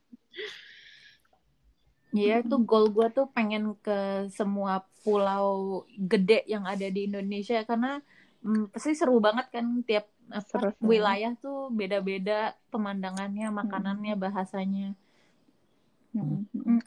Iya 2.10 2.42
itu 2.42 2.56
goal 2.66 2.90
gue 2.90 3.06
tuh 3.14 3.30
pengen 3.30 3.78
ke 3.78 4.26
semua 4.34 4.82
pulau 5.06 5.86
gede 5.94 6.42
yang 6.50 6.66
ada 6.66 6.82
di 6.90 7.06
Indonesia 7.06 7.62
karena 7.62 8.02
hmm, 8.02 8.19
pasti 8.72 8.96
seru 8.96 9.20
banget 9.20 9.52
kan 9.52 9.84
tiap 9.84 10.08
apa 10.30 10.72
wilayah 10.80 11.34
tuh 11.42 11.68
beda-beda 11.74 12.54
pemandangannya, 12.72 13.50
makanannya, 13.52 14.14
bahasanya. 14.16 14.88
Hmm. 16.14 16.46
Hmm. 16.54 16.80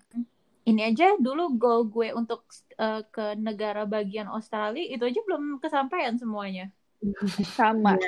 Ini 0.63 0.96
aja 0.96 1.20
dulu 1.20 1.60
goal 1.60 1.92
gue 1.92 2.16
untuk 2.16 2.48
uh, 2.80 3.04
ke 3.12 3.36
negara 3.36 3.84
bagian 3.84 4.32
Australia 4.32 4.84
itu 4.88 5.04
aja 5.04 5.20
belum 5.28 5.60
kesampaian 5.60 6.16
semuanya. 6.16 6.72
Sama. 7.60 8.00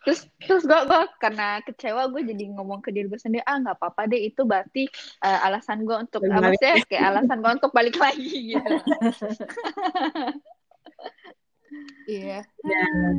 terus 0.00 0.24
terus 0.40 0.64
gue 0.64 0.80
gue 0.88 1.02
karena 1.20 1.60
kecewa 1.60 2.08
gue 2.08 2.24
jadi 2.24 2.56
ngomong 2.56 2.80
ke 2.80 2.88
diri 2.88 3.04
gue 3.04 3.20
sendiri 3.20 3.44
ah 3.44 3.60
nggak 3.60 3.76
apa-apa 3.76 4.08
deh 4.08 4.32
itu 4.32 4.48
berarti 4.48 4.88
uh, 5.20 5.44
alasan 5.44 5.84
gue 5.84 5.92
untuk 5.92 6.24
apa 6.24 6.56
sih 6.56 6.88
kayak 6.88 7.04
alasan 7.12 7.44
gue 7.44 7.52
untuk 7.60 7.68
balik 7.76 8.00
lagi 8.00 8.56
gitu. 8.56 8.74
Iya. 12.08 12.42
yeah 12.44 13.14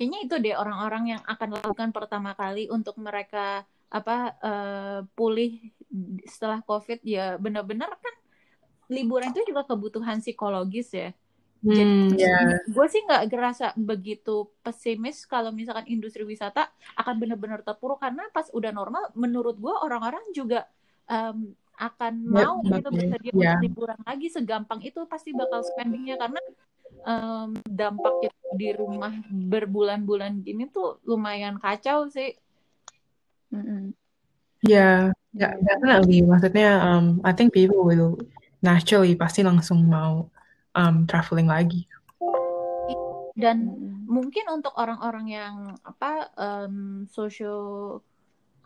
kayaknya 0.00 0.20
itu 0.24 0.34
deh 0.40 0.56
orang-orang 0.56 1.12
yang 1.12 1.22
akan 1.28 1.60
lakukan 1.60 1.92
pertama 1.92 2.32
kali 2.32 2.72
untuk 2.72 2.96
mereka 2.96 3.68
apa 3.92 4.32
uh, 4.40 4.98
pulih 5.12 5.60
setelah 6.24 6.64
covid 6.64 7.04
ya 7.04 7.36
benar-benar 7.36 7.92
kan 8.00 8.14
liburan 8.88 9.28
itu 9.36 9.52
juga 9.52 9.68
kebutuhan 9.68 10.24
psikologis 10.24 10.88
ya 10.96 11.12
Hmm, 11.60 12.08
Jadi 12.16 12.24
yeah. 12.24 12.56
gue 12.64 12.86
sih 12.88 13.04
nggak 13.04 13.28
gerasa 13.28 13.76
begitu 13.76 14.48
pesimis 14.64 15.28
kalau 15.28 15.52
misalkan 15.52 15.84
industri 15.92 16.24
wisata 16.24 16.72
akan 16.96 17.20
benar-benar 17.20 17.60
terpuruk 17.60 18.00
karena 18.00 18.24
pas 18.32 18.48
udah 18.56 18.72
normal, 18.72 19.12
menurut 19.12 19.60
gue 19.60 19.68
orang-orang 19.68 20.24
juga 20.32 20.64
um, 21.04 21.52
akan 21.80 22.28
mau 22.28 22.60
yeah, 22.60 22.76
gitu 22.76 22.88
bersedia 22.92 23.32
untuk 23.32 23.64
liburan 23.64 24.00
lagi 24.04 24.28
segampang 24.28 24.84
itu 24.84 25.00
pasti 25.08 25.32
bakal 25.32 25.64
spendingnya 25.64 26.20
karena 26.20 26.40
um, 27.08 27.56
dampaknya 27.64 28.30
di 28.52 28.68
rumah 28.76 29.16
berbulan-bulan 29.30 30.44
gini 30.44 30.68
tuh 30.68 31.00
lumayan 31.08 31.56
kacau 31.56 32.12
sih. 32.12 32.36
Ya, 34.60 35.08
yeah, 35.32 35.56
definitely. 35.64 36.20
Maksudnya, 36.20 36.84
um, 36.84 37.24
I 37.24 37.32
think 37.32 37.56
people 37.56 37.80
will 37.80 38.20
naturally 38.60 39.16
pasti 39.16 39.40
langsung 39.40 39.88
mau 39.88 40.28
um, 40.76 41.08
traveling 41.08 41.48
lagi. 41.48 41.88
Dan 43.32 43.72
mungkin 44.04 44.52
untuk 44.52 44.76
orang-orang 44.76 45.26
yang 45.32 45.56
apa 45.80 46.28
um, 46.36 47.08
social 47.08 48.02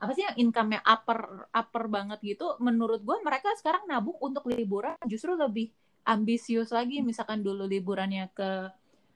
apa 0.04 0.12
sih 0.12 0.24
yang 0.28 0.36
income-nya 0.48 0.84
upper 0.84 1.48
upper 1.48 1.84
banget 1.88 2.20
gitu, 2.20 2.60
menurut 2.60 3.00
gue 3.00 3.16
mereka 3.24 3.48
sekarang 3.56 3.88
nabung 3.88 4.20
untuk 4.20 4.44
liburan 4.52 5.00
justru 5.08 5.32
lebih 5.32 5.72
ambisius 6.04 6.68
lagi 6.68 7.00
misalkan 7.00 7.40
dulu 7.40 7.64
liburannya 7.64 8.28
ke 8.36 8.68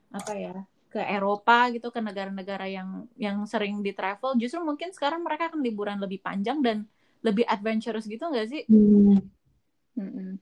apa 0.09 0.33
ya 0.33 0.57
ke 0.88 1.05
Eropa 1.05 1.68
gitu 1.68 1.92
ke 1.92 2.01
negara-negara 2.01 2.64
yang 2.64 3.05
yang 3.20 3.44
sering 3.44 3.85
di 3.85 3.92
travel 3.92 4.40
justru 4.40 4.64
mungkin 4.64 4.88
sekarang 4.96 5.20
mereka 5.20 5.53
akan 5.53 5.61
liburan 5.61 6.01
lebih 6.01 6.24
panjang 6.24 6.64
dan 6.64 6.88
lebih 7.20 7.44
adventurous 7.44 8.09
gitu 8.09 8.24
nggak 8.24 8.48
sih? 8.48 8.62
Hmm. 8.64 9.20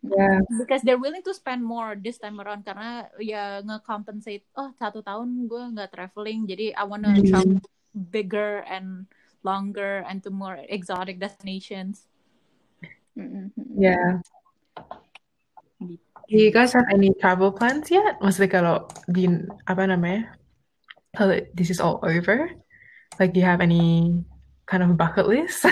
Yeah. 0.04 0.44
Because 0.60 0.84
they're 0.84 1.00
willing 1.00 1.24
to 1.24 1.32
spend 1.32 1.64
more 1.64 1.96
this 1.96 2.20
time 2.20 2.36
around 2.44 2.62
karena 2.68 3.08
ya 3.16 3.64
nge-compensate 3.64 4.44
oh 4.60 4.68
satu 4.76 5.00
tahun 5.00 5.48
gue 5.48 5.62
nggak 5.72 5.96
traveling 5.96 6.44
jadi 6.44 6.76
I 6.76 6.84
wanna 6.84 7.16
mm. 7.16 7.24
travel 7.24 7.64
bigger 7.96 8.60
and 8.68 9.08
longer 9.46 10.02
and 10.10 10.18
to 10.26 10.34
more 10.34 10.58
exotic 10.66 11.22
destinations. 11.22 12.10
Mm-hmm. 13.14 13.54
Yeah. 13.78 14.18
Do 16.26 16.34
you 16.34 16.50
guys 16.50 16.74
have 16.74 16.90
any 16.90 17.14
travel 17.14 17.54
plans 17.54 17.86
yet? 17.86 18.18
Maksudnya 18.18 18.50
kalau 18.50 18.76
di 19.06 19.30
apa 19.70 19.86
namanya 19.86 20.34
this 21.54 21.70
is 21.70 21.78
all 21.78 22.02
over? 22.02 22.50
Like, 23.22 23.32
do 23.32 23.38
you 23.38 23.46
have 23.46 23.62
any 23.62 24.26
kind 24.66 24.82
of 24.82 24.98
bucket 24.98 25.30
list? 25.30 25.64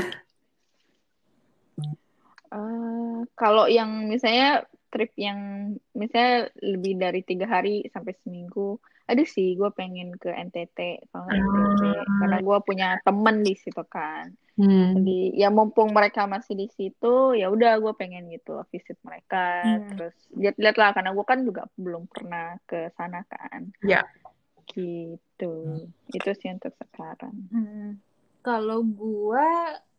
uh, 2.54 3.20
kalau 3.34 3.66
yang 3.66 4.08
misalnya 4.08 4.62
trip 4.94 5.10
yang 5.18 5.74
misalnya 5.92 6.54
lebih 6.62 7.02
dari 7.02 7.20
tiga 7.26 7.50
hari 7.50 7.82
sampai 7.90 8.14
seminggu, 8.22 8.78
ada 9.04 9.24
sih 9.28 9.52
gue 9.52 9.68
pengen 9.76 10.16
ke 10.16 10.32
NTT 10.32 11.12
kalau 11.12 11.28
NTT 11.28 11.82
ah. 11.92 12.04
karena 12.24 12.38
gue 12.40 12.58
punya 12.64 12.88
temen 13.04 13.44
di 13.44 13.54
situ 13.56 13.84
kan. 13.84 14.32
Hmm. 14.54 14.94
Jadi 14.96 15.34
ya 15.34 15.50
mumpung 15.50 15.90
mereka 15.90 16.30
masih 16.30 16.54
di 16.54 16.70
situ, 16.72 17.34
ya 17.34 17.50
udah 17.50 17.82
gue 17.82 17.92
pengen 17.98 18.30
gitu 18.30 18.62
visit 18.70 18.96
mereka, 19.02 19.66
hmm. 19.66 19.86
terus 19.92 20.14
lihat-lihat 20.30 20.76
lah 20.78 20.90
karena 20.94 21.10
gue 21.10 21.26
kan 21.26 21.40
juga 21.42 21.62
belum 21.74 22.06
pernah 22.06 22.54
ke 22.64 22.88
sana 22.94 23.26
kan. 23.26 23.74
Ya. 23.82 24.06
Gitu. 24.70 25.54
Itu 26.08 26.30
sih 26.38 26.48
untuk 26.54 26.72
sekarang. 26.78 27.34
Hmm. 27.50 27.98
Kalau 28.46 28.86
gue 28.86 29.48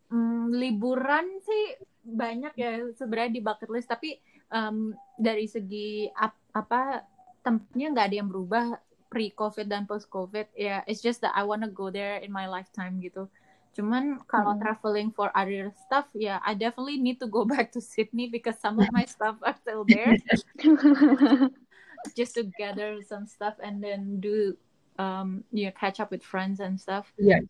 hmm, 0.10 0.56
liburan 0.56 1.28
sih 1.44 1.63
banyak 2.06 2.54
ya 2.56 2.72
sebenarnya 2.96 3.32
di 3.36 3.41
bucket 3.44 3.70
list, 3.70 3.91
tapi 3.91 4.15
um, 4.56 4.96
dari 5.20 5.52
segi 5.52 6.08
ap 6.15 6.32
apa 6.56 7.04
tempatnya 7.44 7.91
nggak 7.91 8.08
ada 8.08 8.18
yang 8.24 8.30
berubah 8.32 8.65
pre-COVID 9.10 9.70
dan 9.70 9.86
post-COVID. 9.86 10.52
Ya, 10.56 10.65
yeah, 10.65 10.80
it's 10.89 11.02
just 11.02 11.22
that 11.22 11.34
I 11.36 11.44
wanna 11.44 11.70
go 11.70 11.89
there 11.89 12.20
in 12.20 12.32
my 12.32 12.50
lifetime 12.50 13.00
gitu. 13.00 13.30
Cuman 13.76 14.24
kalau 14.32 14.56
hmm. 14.56 14.62
traveling 14.63 15.10
for 15.12 15.30
other 15.36 15.76
stuff, 15.86 16.08
ya 16.15 16.38
yeah, 16.38 16.39
I 16.48 16.56
definitely 16.56 16.98
need 16.98 17.20
to 17.20 17.28
go 17.28 17.44
back 17.54 17.76
to 17.76 17.84
Sydney 17.84 18.32
because 18.32 18.56
some 18.58 18.80
of 18.80 18.88
my 18.96 19.04
stuff 19.04 19.36
are 19.44 19.56
still 19.60 19.84
there. 19.84 20.15
Just 22.18 22.38
to 22.38 22.46
gather 22.62 23.02
some 23.02 23.26
stuff 23.26 23.58
and 23.58 23.82
then 23.82 24.22
do 24.22 24.54
um 25.02 25.44
you 25.50 25.68
know, 25.68 25.74
catch 25.76 26.00
up 26.00 26.13
with 26.13 26.24
friends 26.24 26.62
and 26.62 26.80
stuff. 26.80 27.12
Yeah. 27.18 27.44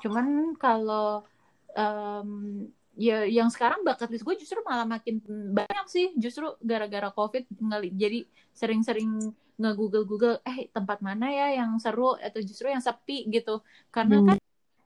Cuman 0.00 0.56
kalau 0.56 1.28
um, 1.76 2.66
ya 2.98 3.22
yang 3.22 3.46
sekarang 3.46 3.86
bakat 3.86 4.10
list 4.10 4.26
gue 4.26 4.34
justru 4.42 4.58
malah 4.66 4.82
makin 4.82 5.22
banyak 5.54 5.86
sih 5.86 6.10
justru 6.18 6.50
gara-gara 6.58 7.14
covid 7.14 7.46
ngali 7.54 7.94
jadi 7.94 8.26
sering-sering 8.50 9.30
nge-google 9.58 10.06
google 10.06 10.36
eh 10.46 10.70
tempat 10.70 11.02
mana 11.02 11.26
ya 11.28 11.58
yang 11.58 11.74
seru 11.82 12.14
atau 12.14 12.38
justru 12.38 12.70
yang 12.70 12.78
sepi 12.78 13.26
gitu 13.26 13.58
karena 13.90 14.22
hmm. 14.22 14.26
kan 14.30 14.38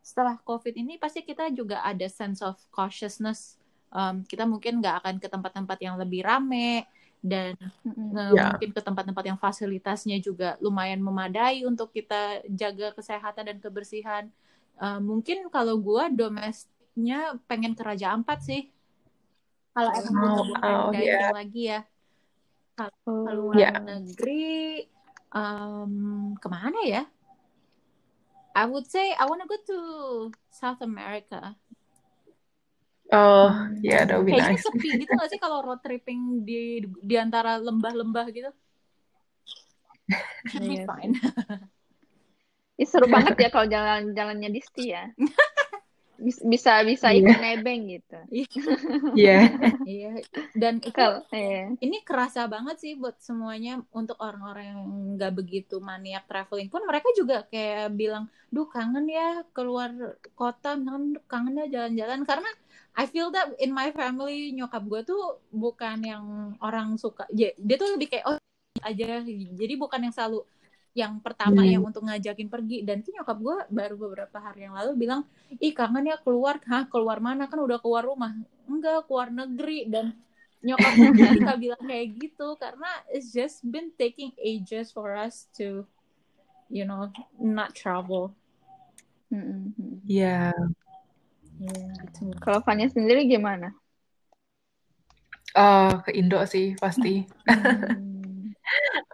setelah 0.02 0.34
COVID 0.42 0.74
ini 0.74 0.98
pasti 0.98 1.22
kita 1.22 1.48
juga 1.54 1.80
ada 1.86 2.04
sense 2.10 2.42
of 2.42 2.58
cautiousness. 2.74 3.56
Um, 3.94 4.26
kita 4.26 4.42
mungkin 4.42 4.82
nggak 4.82 5.04
akan 5.04 5.14
ke 5.22 5.30
tempat-tempat 5.30 5.78
yang 5.78 5.94
lebih 5.94 6.26
rame 6.26 6.84
dan 7.22 7.54
yeah. 7.86 8.50
mungkin 8.50 8.74
ke 8.74 8.80
tempat-tempat 8.82 9.24
yang 9.30 9.38
fasilitasnya 9.38 10.18
juga 10.18 10.58
lumayan 10.58 10.98
memadai 10.98 11.62
untuk 11.62 11.94
kita 11.94 12.42
jaga 12.50 12.90
kesehatan 12.98 13.46
dan 13.46 13.58
kebersihan. 13.62 14.26
Uh, 14.74 14.98
mungkin 14.98 15.46
kalau 15.54 15.78
gue 15.78 16.04
domestiknya 16.18 17.38
pengen 17.46 17.78
ke 17.78 17.82
Raja 17.86 18.10
Ampat 18.10 18.42
sih. 18.42 18.66
Kalau 19.72 19.88
emang 19.94 20.50
oh, 20.50 20.90
oh, 20.90 20.92
yeah. 20.92 21.30
lagi 21.30 21.70
ya. 21.70 21.86
Kalau 23.04 23.32
luar 23.36 23.54
yeah. 23.58 23.76
negeri 23.78 24.86
um, 25.34 26.34
ke 26.38 26.46
mana 26.48 26.80
ya? 26.88 27.02
I 28.52 28.64
would 28.68 28.88
say 28.88 29.16
I 29.16 29.24
want 29.24 29.40
to 29.40 29.48
go 29.48 29.56
to 29.56 29.78
South 30.52 30.80
America. 30.84 31.56
Oh, 33.12 33.52
ya 33.84 34.00
yeah, 34.00 34.02
that 34.08 34.16
would 34.16 34.28
be 34.28 34.32
Kayaknya 34.32 34.56
nice. 34.56 34.64
sepi 34.64 34.88
gitu 35.04 35.12
gak 35.12 35.28
sih 35.28 35.40
kalau 35.40 35.60
road 35.60 35.84
tripping 35.84 36.48
di 36.48 36.80
di 36.84 37.16
antara 37.20 37.60
lembah-lembah 37.60 38.26
gitu? 38.32 38.50
Yes. 40.56 40.88
fine. 40.88 41.16
Ih, 42.80 42.88
seru 42.88 43.04
banget 43.06 43.36
ya 43.36 43.48
kalau 43.52 43.68
jalan-jalannya 43.68 44.48
di 44.48 44.60
ya. 44.88 45.12
bisa 46.20 46.84
bisa 46.84 47.08
yeah. 47.10 47.18
ikut 47.18 47.38
nebeng 47.40 47.82
gitu. 47.88 48.18
Iya. 49.18 49.40
Iya. 49.84 50.12
Dan 50.54 50.78
itu 50.80 51.08
yeah. 51.32 51.72
ini 51.80 52.04
kerasa 52.04 52.46
banget 52.46 52.78
sih 52.78 52.92
buat 52.96 53.18
semuanya 53.18 53.82
untuk 53.92 54.16
orang-orang 54.20 54.64
yang 54.72 54.82
nggak 55.18 55.32
begitu 55.34 55.80
maniak 55.82 56.28
traveling 56.28 56.68
pun 56.68 56.84
mereka 56.84 57.08
juga 57.16 57.44
kayak 57.48 57.92
bilang, 57.96 58.28
"Duh, 58.52 58.68
kangen 58.68 59.08
ya 59.08 59.42
keluar 59.52 60.18
kota, 60.36 60.78
kangen 60.78 61.18
kangen 61.26 61.60
ya 61.64 61.66
jalan-jalan." 61.68 62.22
Karena 62.22 62.50
I 62.92 63.08
feel 63.08 63.32
that 63.32 63.56
in 63.56 63.72
my 63.72 63.88
family 63.92 64.52
nyokap 64.52 64.84
gue 64.84 65.00
tuh 65.08 65.40
bukan 65.48 65.98
yang 66.04 66.24
orang 66.60 67.00
suka 67.00 67.24
dia, 67.32 67.56
dia 67.56 67.76
tuh 67.80 67.96
lebih 67.96 68.12
kayak 68.12 68.24
oh 68.28 68.36
aja 68.84 69.22
jadi 69.56 69.74
bukan 69.78 70.08
yang 70.08 70.14
selalu 70.14 70.44
yang 70.92 71.24
pertama 71.24 71.64
hmm. 71.64 71.72
yang 71.72 71.82
untuk 71.88 72.04
ngajakin 72.04 72.52
pergi 72.52 72.84
dan 72.84 73.00
itu 73.00 73.16
nyokap 73.16 73.38
gue 73.40 73.56
baru 73.72 73.96
beberapa 73.96 74.36
hari 74.36 74.68
yang 74.68 74.76
lalu 74.76 75.08
bilang 75.08 75.24
ih 75.56 75.72
kangen 75.72 76.12
ya 76.12 76.20
keluar 76.20 76.60
hah 76.68 76.84
keluar 76.84 77.16
mana 77.16 77.48
kan 77.48 77.64
udah 77.64 77.80
keluar 77.80 78.04
rumah 78.04 78.36
enggak 78.68 79.08
keluar 79.08 79.32
negeri 79.32 79.88
dan 79.88 80.12
nyokap 80.60 80.92
gue 80.92 81.10
kita 81.40 81.52
bilang 81.56 81.82
kayak 81.88 82.08
gitu 82.20 82.48
karena 82.60 82.90
it's 83.08 83.32
just 83.32 83.64
been 83.64 83.88
taking 83.96 84.36
ages 84.36 84.92
for 84.92 85.16
us 85.16 85.48
to 85.56 85.88
you 86.68 86.84
know 86.84 87.08
not 87.40 87.72
travel 87.72 88.36
hmm, 89.32 89.72
Iya. 90.04 90.52
Yeah. 90.52 91.72
Yeah. 91.72 92.36
Kalau 92.42 92.60
Fanya 92.60 92.90
sendiri 92.92 93.24
gimana? 93.24 93.72
Uh, 95.56 96.04
ke 96.04 96.10
Indo 96.16 96.42
sih 96.44 96.74
pasti. 96.76 97.24
Hmm 97.48 98.11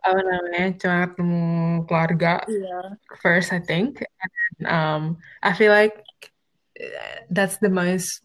apa 0.04 0.20
namanya 0.22 0.64
cuma 0.78 0.96
ketemu 1.10 1.44
keluarga 1.84 2.34
yeah. 2.48 2.94
first 3.20 3.52
I 3.52 3.60
think 3.60 4.02
and, 4.02 4.64
um 4.66 5.02
I 5.42 5.52
feel 5.54 5.72
like 5.72 6.04
uh, 6.78 7.26
that's 7.30 7.58
the 7.58 7.70
most 7.72 8.22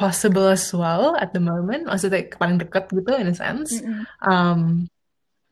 possible 0.00 0.48
as 0.48 0.72
well 0.72 1.12
at 1.20 1.36
the 1.36 1.42
moment 1.42 1.84
maksudnya 1.84 2.32
paling 2.40 2.56
dekat 2.56 2.88
gitu 2.88 3.12
in 3.20 3.28
a 3.28 3.36
sense 3.36 3.78
mm 3.78 3.84
-hmm. 3.84 4.02
um 4.24 4.60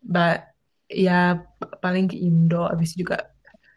but 0.01 0.49
ya 0.88 1.45
paling 1.85 2.09
ke 2.09 2.17
Indo 2.17 2.64
abis 2.64 2.97
juga 2.97 3.29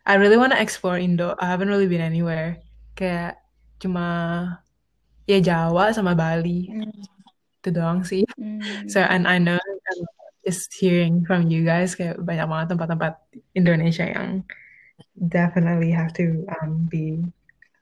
I 0.08 0.16
really 0.16 0.40
wanna 0.40 0.58
explore 0.58 0.96
Indo 0.96 1.36
I 1.38 1.52
haven't 1.52 1.68
really 1.68 1.92
been 1.92 2.02
anywhere 2.02 2.64
kayak 2.96 3.36
cuma 3.84 4.08
ya 5.28 5.44
Jawa 5.44 5.92
sama 5.92 6.16
Bali 6.16 6.72
mm. 6.72 7.04
itu 7.62 7.70
doang 7.70 8.08
sih 8.08 8.24
mm. 8.40 8.88
so 8.88 9.04
and 9.04 9.28
I 9.28 9.38
know 9.38 9.60
just 10.42 10.74
hearing 10.74 11.22
from 11.26 11.48
you 11.48 11.62
guys 11.62 11.94
kayak 11.94 12.18
banyak 12.22 12.46
banget 12.50 12.68
tempat-tempat 12.74 13.14
Indonesia 13.54 14.06
yang 14.06 14.42
definitely 15.30 15.94
have 15.94 16.14
to 16.14 16.46
um, 16.62 16.86
be 16.90 17.22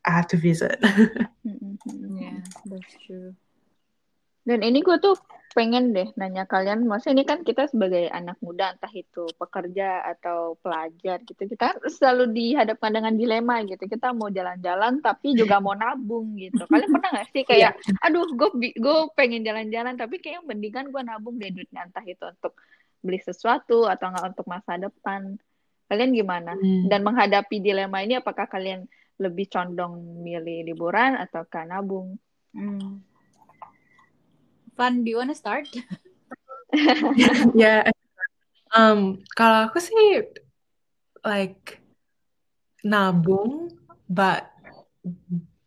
I 0.08 0.12
have 0.16 0.32
to 0.32 0.38
visit. 0.40 0.80
yeah, 1.44 2.40
that's 2.66 2.94
true. 3.04 3.36
Dan 4.48 4.64
ini 4.64 4.80
gue 4.80 4.98
tuh 5.04 5.20
pengen 5.52 5.92
deh 5.92 6.10
nanya 6.14 6.46
kalian, 6.46 6.86
maksudnya 6.86 7.22
ini 7.22 7.26
kan 7.26 7.42
kita 7.42 7.66
sebagai 7.68 8.06
anak 8.14 8.38
muda, 8.40 8.78
entah 8.78 8.94
itu 8.94 9.26
pekerja 9.36 10.06
atau 10.06 10.56
pelajar 10.62 11.22
gitu, 11.26 11.50
kita 11.50 11.82
selalu 11.90 12.30
dihadapkan 12.32 12.94
dengan 12.94 13.14
dilema 13.18 13.66
gitu. 13.66 13.90
Kita 13.90 14.14
mau 14.14 14.30
jalan-jalan 14.30 15.02
tapi 15.02 15.34
juga 15.34 15.58
mau 15.58 15.74
nabung 15.74 16.38
gitu. 16.38 16.70
Kalian 16.70 16.90
pernah 16.94 17.10
gak 17.22 17.30
sih 17.34 17.44
kayak, 17.50 17.74
yeah. 17.76 18.06
aduh 18.06 18.30
gue 18.30 18.50
gue 18.78 18.98
pengen 19.18 19.42
jalan-jalan 19.42 19.98
tapi 19.98 20.22
kayak 20.22 20.46
mendingan 20.46 20.94
gue 20.94 21.02
nabung 21.02 21.42
deh 21.42 21.50
duitnya 21.50 21.90
entah 21.90 22.06
itu 22.06 22.24
untuk 22.26 22.54
beli 23.00 23.20
sesuatu 23.24 23.88
atau 23.88 24.06
nggak 24.12 24.38
untuk 24.38 24.48
masa 24.48 24.76
depan. 24.76 25.40
Kalian 25.90 26.14
gimana? 26.14 26.54
Hmm. 26.54 26.86
Dan 26.86 27.02
menghadapi 27.02 27.58
dilema 27.58 28.06
ini, 28.06 28.22
apakah 28.22 28.46
kalian 28.46 28.86
lebih 29.18 29.50
condong 29.50 30.22
milih 30.22 30.70
liburan 30.70 31.18
atau 31.18 31.44
nabung? 31.66 32.16
Hmm. 32.54 33.02
Fun, 34.80 35.04
do 35.04 35.12
you 35.12 35.20
wanna 35.20 35.36
start? 35.36 35.68
yeah. 37.52 37.92
Um, 38.72 39.28
kalau 39.36 39.68
aku 39.68 39.84
sih 39.84 40.24
like 41.28 41.84
nabung, 42.88 43.76
but 44.08 44.48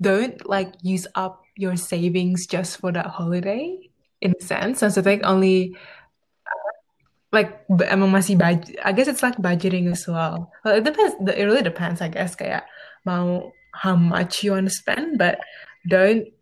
don't 0.00 0.40
like 0.48 0.72
use 0.80 1.04
up 1.12 1.44
your 1.60 1.76
savings 1.76 2.48
just 2.48 2.80
for 2.80 2.88
that 2.88 3.04
holiday 3.04 3.76
in 4.24 4.32
a 4.32 4.40
sense. 4.40 4.80
And 4.80 4.88
so 4.88 5.04
like 5.04 5.20
only 5.28 5.76
like 7.36 7.68
emang 7.68 8.16
masih 8.16 8.40
budget. 8.40 8.80
I 8.80 8.96
guess 8.96 9.12
it's 9.12 9.20
like 9.20 9.36
budgeting 9.36 9.92
as 9.92 10.08
well. 10.08 10.48
Well, 10.64 10.80
it 10.80 10.88
depends. 10.88 11.20
It 11.20 11.44
really 11.44 11.60
depends, 11.60 12.00
I 12.00 12.08
guess. 12.08 12.32
Kayak 12.32 12.64
mau 13.04 13.52
how 13.76 13.92
much 13.92 14.40
you 14.40 14.56
want 14.56 14.68
to 14.68 14.74
spend, 14.74 15.20
but 15.20 15.36
don't 15.84 16.32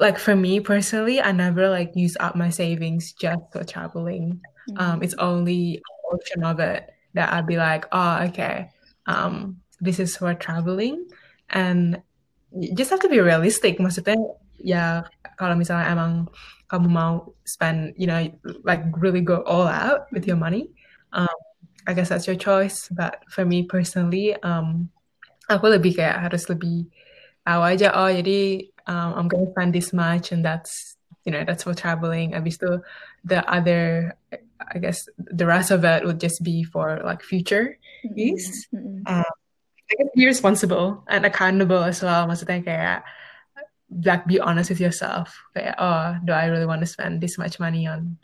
like 0.00 0.18
for 0.18 0.36
me 0.36 0.60
personally, 0.60 1.20
I 1.20 1.32
never 1.32 1.68
like 1.68 1.94
use 1.94 2.16
up 2.20 2.36
my 2.36 2.50
savings 2.50 3.12
just 3.12 3.42
for 3.52 3.64
traveling. 3.64 4.40
Mm-hmm. 4.70 4.78
Um, 4.78 5.02
it's 5.02 5.14
only 5.18 5.82
a 5.82 5.92
portion 6.10 6.44
of 6.44 6.60
it 6.60 6.90
that 7.14 7.32
I'd 7.32 7.46
be 7.46 7.56
like, 7.56 7.86
oh, 7.92 8.22
okay, 8.30 8.70
um, 9.06 9.58
this 9.80 9.98
is 9.98 10.16
for 10.16 10.34
traveling, 10.34 11.08
and 11.50 12.02
you 12.52 12.74
just 12.74 12.90
have 12.90 13.00
to 13.00 13.08
be 13.08 13.20
realistic. 13.20 13.78
Maksudnya, 13.78 14.16
ya 14.58 15.02
kalau 15.38 15.56
misalnya 15.56 15.88
emang 15.90 16.28
kamu 16.68 16.88
mau 16.92 17.32
spend, 17.48 17.96
you 17.96 18.06
know, 18.06 18.28
like 18.64 18.84
really 19.00 19.24
go 19.24 19.40
all 19.48 19.64
out 19.64 20.06
with 20.12 20.28
your 20.28 20.36
money, 20.36 20.68
um, 21.16 21.38
I 21.88 21.96
guess 21.96 22.12
that's 22.12 22.28
your 22.28 22.36
choice. 22.36 22.92
But 22.92 23.24
for 23.32 23.48
me 23.48 23.64
personally, 23.64 24.36
um, 24.44 24.92
aku 25.48 25.72
lebih 25.72 25.96
kayak 25.96 26.28
harus 26.28 26.44
lebih 26.52 26.92
tahu 27.48 27.60
aja. 27.64 27.96
Oh, 27.96 28.12
jadi 28.12 28.68
um, 28.88 29.14
I'm 29.14 29.28
gonna 29.28 29.50
spend 29.52 29.76
this 29.76 29.92
much, 29.92 30.32
and 30.32 30.42
that's 30.44 30.96
you 31.24 31.32
know 31.32 31.44
that's 31.44 31.62
for 31.68 31.74
traveling. 31.76 32.32
Abis 32.32 32.56
still 32.56 32.80
the 33.24 33.44
other, 33.44 34.16
I 34.32 34.78
guess 34.80 35.06
the 35.18 35.44
rest 35.46 35.70
of 35.70 35.84
it 35.84 36.04
would 36.04 36.18
just 36.18 36.42
be 36.42 36.64
for 36.64 37.00
like 37.04 37.22
future 37.22 37.76
use. 38.16 38.66
Mm-mm. 38.74 39.04
Um, 39.06 39.28
I 39.88 39.92
guess 39.96 40.08
be 40.16 40.26
responsible 40.26 41.04
and 41.08 41.24
accountable 41.24 41.84
as 41.84 42.02
well. 42.02 42.26
Maksudnya 42.26 42.64
kayak 42.64 43.04
like 44.04 44.24
be 44.26 44.40
honest 44.40 44.68
with 44.72 44.80
yourself. 44.80 45.32
Kayak 45.56 45.76
oh, 45.78 46.16
do 46.24 46.32
I 46.32 46.48
really 46.48 46.66
want 46.68 46.80
to 46.80 46.88
spend 46.88 47.20
this 47.20 47.36
much 47.36 47.60
money 47.60 47.86
on 47.86 48.16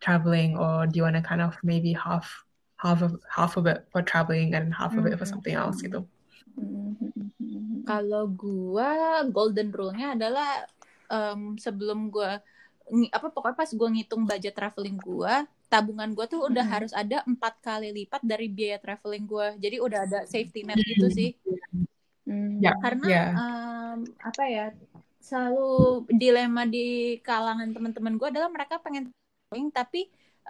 traveling, 0.00 0.56
or 0.56 0.86
do 0.88 0.96
you 0.96 1.04
want 1.04 1.16
to 1.16 1.24
kind 1.24 1.40
of 1.44 1.56
maybe 1.64 1.92
half 1.92 2.28
half 2.80 3.04
of 3.04 3.20
half 3.28 3.56
of 3.60 3.68
it 3.68 3.84
for 3.92 4.00
traveling 4.00 4.56
and 4.56 4.72
half 4.72 4.96
of 4.96 5.04
it 5.04 5.16
for 5.20 5.28
Mhm. 5.28 5.32
something 5.36 5.52
else 5.56 5.80
gitu. 5.84 6.04
Kalau 7.88 8.24
gua 8.30 9.22
golden 9.34 9.68
rule-nya 9.74 10.14
adalah 10.14 10.62
em, 11.10 11.56
sebelum 11.58 12.12
gua 12.14 12.38
ngi- 12.90 13.10
apa 13.10 13.26
pokoknya 13.34 13.56
pas 13.58 13.70
gua 13.74 13.88
ngitung 13.90 14.22
budget 14.28 14.54
traveling 14.54 14.98
gua, 15.00 15.46
tabungan 15.72 16.10
gua 16.14 16.26
tuh 16.30 16.46
udah 16.46 16.62
Mhm. 16.66 16.72
harus 16.74 16.92
ada 16.94 17.22
empat 17.26 17.54
kali 17.62 17.88
lipat 17.94 18.22
dari 18.22 18.46
biaya 18.46 18.78
traveling 18.78 19.24
gua. 19.26 19.54
Jadi 19.58 19.76
udah 19.82 20.00
ada 20.06 20.18
safety 20.26 20.60
net 20.66 20.78
gitu 20.82 21.06
sih. 21.10 21.30
Mm. 22.28 22.62
Ya, 22.62 22.72
Karena 22.78 23.06
ya. 23.10 23.22
em, 23.34 23.98
apa 24.22 24.42
ya 24.46 24.66
selalu 25.20 26.04
dilema 26.14 26.62
di 26.64 27.18
kalangan 27.26 27.68
teman-teman 27.74 28.14
gua 28.18 28.28
adalah 28.32 28.50
mereka 28.52 28.78
pengen 28.82 29.10
traveling 29.10 29.68
tapi 29.74 30.00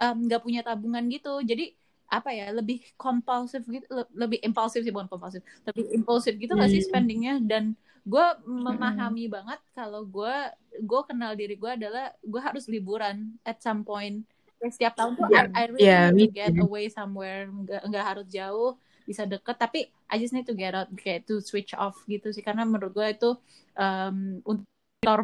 nggak 0.01 0.41
punya 0.41 0.61
tabungan 0.65 1.05
gitu. 1.13 1.41
Jadi 1.45 1.77
apa 2.11 2.29
ya 2.35 2.51
lebih 2.51 2.83
kompulsif 2.99 3.63
gitu 3.65 3.87
le- 3.87 4.11
lebih 4.13 4.39
impulsif 4.43 4.83
sih 4.83 4.91
bukan 4.91 5.07
kompulsif 5.07 5.41
lebih 5.63 5.85
impulsif 5.95 6.33
gitu 6.35 6.51
nggak 6.59 6.71
sih 6.71 6.81
Hmm. 6.83 6.89
spendingnya 6.91 7.33
dan 7.51 7.63
gue 8.03 8.25
memahami 8.43 9.29
banget 9.31 9.59
kalau 9.77 10.01
gue 10.03 10.35
gue 10.81 11.01
kenal 11.09 11.31
diri 11.39 11.55
gue 11.55 11.71
adalah 11.71 12.11
gue 12.19 12.41
harus 12.41 12.65
liburan 12.67 13.37
at 13.47 13.57
some 13.63 13.81
point 13.87 14.25
Kayak 14.61 14.73
setiap 14.77 14.93
tahun 14.93 15.11
tuh 15.17 15.25
Yeah. 15.31 15.47
I, 15.55 15.65
I 15.65 15.73
really 15.73 15.85
Yeah, 15.85 16.09
need 16.13 16.21
to 16.21 16.27
get 16.29 16.53
too. 16.53 16.65
away 16.65 16.85
somewhere 16.91 17.49
nggak 17.49 17.81
nggak 17.89 18.05
harus 18.05 18.27
jauh 18.29 18.77
bisa 19.09 19.25
deket 19.25 19.57
tapi 19.57 19.79
I 20.11 20.15
just 20.21 20.33
need 20.35 20.45
to 20.45 20.53
get 20.53 20.77
out 20.77 20.89
kayak 20.93 21.25
to 21.25 21.41
switch 21.41 21.73
off 21.73 21.97
gitu 22.05 22.29
sih 22.29 22.43
karena 22.45 22.61
menurut 22.67 22.93
gue 22.93 23.07
itu 23.09 23.29
um, 23.73 24.37
untuk 24.45 24.67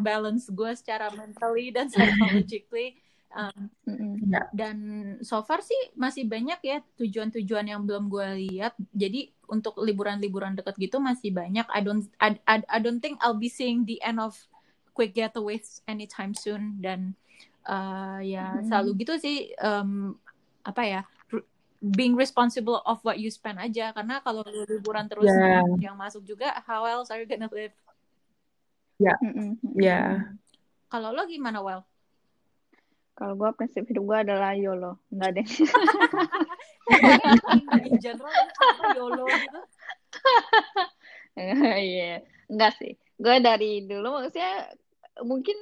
balance 0.01 0.49
gue 0.49 0.71
secara 0.73 1.13
mentally 1.13 1.69
dan 1.69 1.85
psychologically 1.93 2.97
um, 3.36 3.67
dan 4.55 4.78
so 5.23 5.39
far 5.43 5.59
sih 5.63 5.78
masih 5.95 6.28
banyak 6.28 6.59
ya 6.63 6.78
tujuan-tujuan 6.99 7.65
yang 7.67 7.82
belum 7.84 8.07
gue 8.07 8.28
lihat. 8.47 8.75
Jadi 8.95 9.32
untuk 9.47 9.80
liburan-liburan 9.80 10.55
dekat 10.55 10.75
gitu 10.80 10.99
masih 10.99 11.32
banyak. 11.32 11.67
I 11.71 11.80
don't 11.84 12.05
I, 12.19 12.39
I, 12.47 12.55
I 12.67 12.78
don't 12.80 12.99
think 12.99 13.19
I'll 13.23 13.38
be 13.38 13.51
seeing 13.51 13.88
the 13.88 13.99
end 14.03 14.19
of 14.19 14.36
quick 14.91 15.15
getaways 15.15 15.84
anytime 15.88 16.36
soon. 16.36 16.80
Dan 16.80 17.15
uh, 17.67 18.19
ya 18.23 18.59
Hmm. 18.59 18.67
selalu 18.67 19.07
gitu 19.07 19.13
sih 19.19 19.51
um, 19.59 20.15
apa 20.67 20.84
ya 20.84 21.01
being 21.78 22.17
responsible 22.17 22.82
of 22.89 22.99
what 23.05 23.21
you 23.21 23.30
spend 23.32 23.61
aja. 23.61 23.95
Karena 23.95 24.19
kalau 24.23 24.43
lu 24.47 24.65
liburan 24.67 25.07
terus 25.07 25.30
Yeah. 25.30 25.63
yang 25.80 25.95
masuk 25.95 26.25
juga 26.25 26.57
how 26.65 26.84
else 26.88 27.13
are 27.13 27.21
you 27.21 27.30
gonna 27.30 27.47
live? 27.51 27.75
Mm-mm. 28.97 29.61
Yeah. 29.78 30.34
kalau 30.89 31.13
lo 31.13 31.28
gimana 31.30 31.61
well 31.61 31.86
Kalau 33.18 33.34
gue 33.34 33.49
prinsip 33.57 33.89
hidup 33.89 34.03
gue 34.05 34.18
adalah 34.30 34.53
YOLO. 34.53 35.01
Enggak 35.09 35.41
deh. 35.41 35.47
in 37.89 37.97
general 37.97 38.30
apa 38.30 38.84
YOLO 38.93 39.26
gitu 39.26 39.59
Iya, 41.89 42.22
enggak 42.45 42.72
sih. 42.78 42.93
Gue 43.18 43.41
dari 43.41 43.89
dulu 43.89 44.22
maksudnya 44.22 44.70
mungkin 45.26 45.57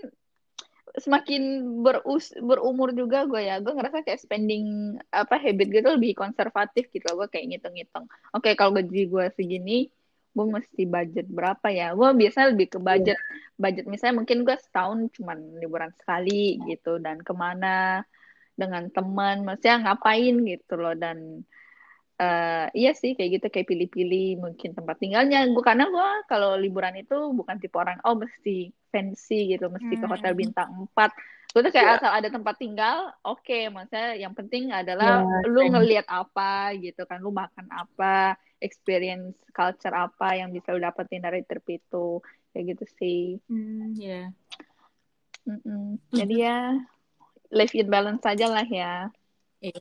semakin 0.95 1.63
berus 1.83 2.31
berumur 2.39 2.95
juga 2.95 3.27
gue 3.27 3.43
ya, 3.43 3.59
gue 3.59 3.71
ngerasa 3.71 4.03
kayak 4.07 4.19
spending 4.19 4.95
apa 5.11 5.35
habit 5.35 5.67
gue 5.71 5.81
tuh 5.83 5.95
lebih 5.95 6.11
konservatif 6.15 6.91
gitu 6.91 7.07
loh. 7.11 7.23
Gue 7.23 7.39
kayak 7.39 7.55
ngitung-ngitung. 7.55 8.07
Oke, 8.35 8.51
kalau 8.59 8.75
gaji 8.75 9.07
gue 9.07 9.25
segini, 9.35 9.87
gue 10.35 10.45
mesti 10.55 10.81
budget 10.95 11.25
berapa 11.37 11.67
ya? 11.79 11.85
Gue 11.99 12.09
biasanya 12.21 12.47
lebih 12.53 12.67
ke 12.73 12.79
budget. 12.89 13.17
Budget 13.63 13.85
misalnya 13.87 14.15
mungkin 14.21 14.37
gue 14.47 14.55
setahun 14.65 14.99
cuman 15.15 15.37
liburan 15.61 15.91
sekali 15.99 16.59
gitu 16.69 16.99
dan 17.05 17.17
ke 17.27 17.33
mana 17.43 18.03
dengan 18.59 18.83
teman, 18.95 19.43
maksudnya 19.47 19.75
ngapain 19.83 20.35
gitu 20.51 20.73
loh 20.79 20.95
dan 20.95 21.43
eh 22.15 22.65
iya 22.79 22.95
sih 22.95 23.11
kayak 23.11 23.31
gitu 23.35 23.45
kayak 23.51 23.67
pilih-pilih 23.67 24.39
mungkin 24.39 24.71
tempat 24.71 24.95
tinggalnya 25.03 25.37
gue 25.51 25.63
karena 25.69 25.83
gue 25.91 26.07
kalau 26.31 26.55
liburan 26.55 26.95
itu 26.95 27.15
bukan 27.35 27.59
tipe 27.59 27.75
orang 27.75 27.99
oh 28.07 28.15
mesti 28.15 28.71
fancy 28.87 29.51
gitu 29.51 29.67
mesti 29.67 29.99
ke 29.99 30.07
hotel 30.07 30.31
Hmm. 30.31 30.39
bintang 30.39 30.69
4 30.95 31.11
tuh 31.63 31.71
kayak 31.71 31.99
asal 31.99 32.11
ada 32.11 32.27
tempat 32.27 32.55
tinggal 32.59 33.11
oke. 33.23 33.59
Maksudnya 33.71 34.19
yang 34.19 34.33
penting 34.35 34.71
adalah 34.75 35.23
Ya, 35.23 35.47
lu 35.47 35.61
ngelihat 35.71 36.07
apa 36.11 36.75
gitu 36.79 37.07
kan 37.07 37.23
lu 37.23 37.31
makan 37.31 37.67
apa 37.71 38.35
experience 38.59 39.35
culture 39.55 39.93
apa 39.93 40.35
yang 40.39 40.51
bisa 40.51 40.75
lu 40.75 40.83
dapetin 40.83 41.23
dari 41.23 41.45
trip 41.47 41.63
itu. 41.69 42.19
Kayak 42.51 42.75
gitu 42.75 42.85
sih. 42.99 43.21
Hmm 43.47 43.95
ya 43.95 44.31
Mm-mm. 45.45 46.01
jadi 46.09 46.35
ya 46.41 46.57
live 47.53 47.73
in 47.77 47.87
balance 47.87 48.25
aja 48.25 48.49
lah 48.49 48.65
ya. 48.65 49.13
Yeah. 49.61 49.77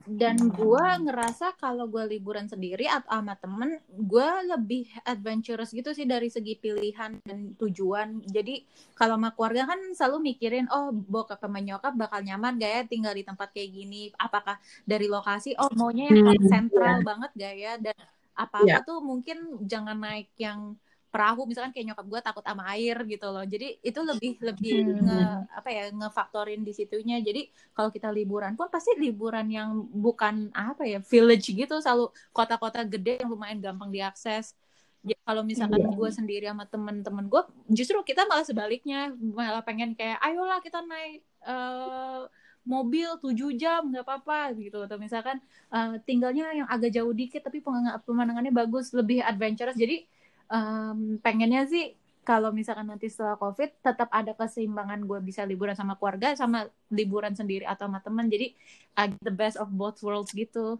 Dan 0.00 0.36
gue 0.58 0.86
ngerasa 1.06 1.54
kalau 1.60 1.84
gue 1.92 2.02
liburan 2.16 2.48
sendiri 2.48 2.88
atau 2.88 3.20
sama 3.20 3.36
temen, 3.36 3.70
gue 4.10 4.28
lebih 4.48 4.88
adventurous 5.04 5.70
gitu 5.76 5.92
sih 5.92 6.08
dari 6.08 6.26
segi 6.32 6.56
pilihan 6.56 7.20
dan 7.28 7.52
tujuan. 7.60 8.08
Jadi 8.24 8.64
kalau 8.96 9.14
sama 9.20 9.30
keluarga 9.36 9.62
kan 9.70 9.80
selalu 9.94 10.32
mikirin, 10.34 10.66
oh 10.72 10.90
bokap 10.90 11.38
sama 11.44 11.60
nyokap 11.60 11.92
bakal 12.00 12.20
nyaman 12.24 12.56
gak 12.58 12.72
ya 12.76 12.82
tinggal 12.88 13.12
di 13.14 13.22
tempat 13.28 13.52
kayak 13.54 13.70
gini? 13.76 14.08
Apakah 14.16 14.56
dari 14.88 15.06
lokasi, 15.06 15.54
oh 15.60 15.68
maunya 15.78 16.04
yang 16.16 16.20
Hmm, 16.26 16.50
sentral 16.50 16.96
banget 17.04 17.30
gak 17.36 17.54
ya? 17.60 17.72
Dan 17.78 17.96
apa-apa 18.34 18.76
Yeah. 18.76 18.84
tuh 18.88 18.98
mungkin 19.04 19.36
jangan 19.68 20.00
naik 20.00 20.32
yang 20.40 20.74
perahu 21.10 21.42
misalkan 21.44 21.74
kayak 21.74 21.90
nyokap 21.92 22.06
gue 22.06 22.20
takut 22.22 22.44
sama 22.46 22.62
air 22.72 22.96
gitu 23.04 23.26
loh. 23.28 23.42
Jadi 23.42 23.82
itu 23.82 24.00
lebih 24.00 24.38
lebih 24.38 24.74
Hmm. 24.78 25.02
nge 25.04 25.20
apa 25.58 25.68
ya 25.68 25.84
ngefaktorin 25.90 26.62
di 26.62 26.72
situnya. 26.72 27.18
Jadi 27.18 27.50
kalau 27.74 27.90
kita 27.90 28.08
liburan 28.14 28.54
pun 28.54 28.70
pasti 28.70 28.94
liburan 28.94 29.50
yang 29.50 29.74
bukan 29.90 30.54
apa 30.54 30.86
ya 30.86 30.98
village 31.02 31.50
gitu. 31.50 31.74
Selalu 31.82 32.08
kota-kota 32.30 32.86
gede 32.86 33.18
yang 33.20 33.28
lumayan 33.28 33.58
gampang 33.58 33.90
diakses. 33.90 34.54
Ya, 35.00 35.16
kalau 35.24 35.42
misalkan 35.42 35.80
Iya. 35.80 35.96
gue 35.96 36.10
sendiri 36.12 36.44
sama 36.46 36.68
temen-temen 36.68 37.24
gue 37.26 37.42
justru 37.74 37.98
kita 38.06 38.28
malah 38.30 38.46
sebaliknya. 38.46 39.10
Malah 39.18 39.66
pengen 39.66 39.98
kayak 39.98 40.22
ayolah 40.22 40.62
kita 40.62 40.78
naik 40.86 41.26
eh, 41.42 42.22
mobil 42.62 43.08
7 43.18 43.50
jam 43.56 43.88
nggak 43.90 44.04
apa-apa 44.06 44.52
gitu. 44.60 44.84
Atau 44.86 45.00
misalkan 45.00 45.42
eh, 45.72 45.98
tinggalnya 46.06 46.54
yang 46.54 46.68
agak 46.70 46.94
jauh 46.94 47.10
dikit 47.10 47.42
tapi 47.42 47.58
pemandangannya 48.06 48.54
bagus 48.54 48.92
lebih 48.94 49.24
adventurous. 49.24 49.74
Jadi 49.74 50.04
em, 50.50 51.16
pengennya 51.22 51.64
sih 51.70 51.94
kalau 52.20 52.52
misalkan 52.52 52.86
nanti 52.86 53.08
setelah 53.08 53.40
covid 53.40 53.70
tetap 53.80 54.12
ada 54.12 54.36
keseimbangan 54.36 55.02
gue 55.02 55.18
bisa 55.24 55.42
liburan 55.48 55.72
sama 55.74 55.96
keluarga 55.96 56.36
sama 56.36 56.68
liburan 56.92 57.32
sendiri 57.32 57.64
atau 57.64 57.88
sama 57.88 58.04
teman 58.04 58.28
jadi 58.28 58.52
I 58.94 59.10
get 59.10 59.22
the 59.24 59.34
best 59.34 59.56
of 59.56 59.72
both 59.72 60.02
worlds 60.04 60.30
gitu 60.36 60.78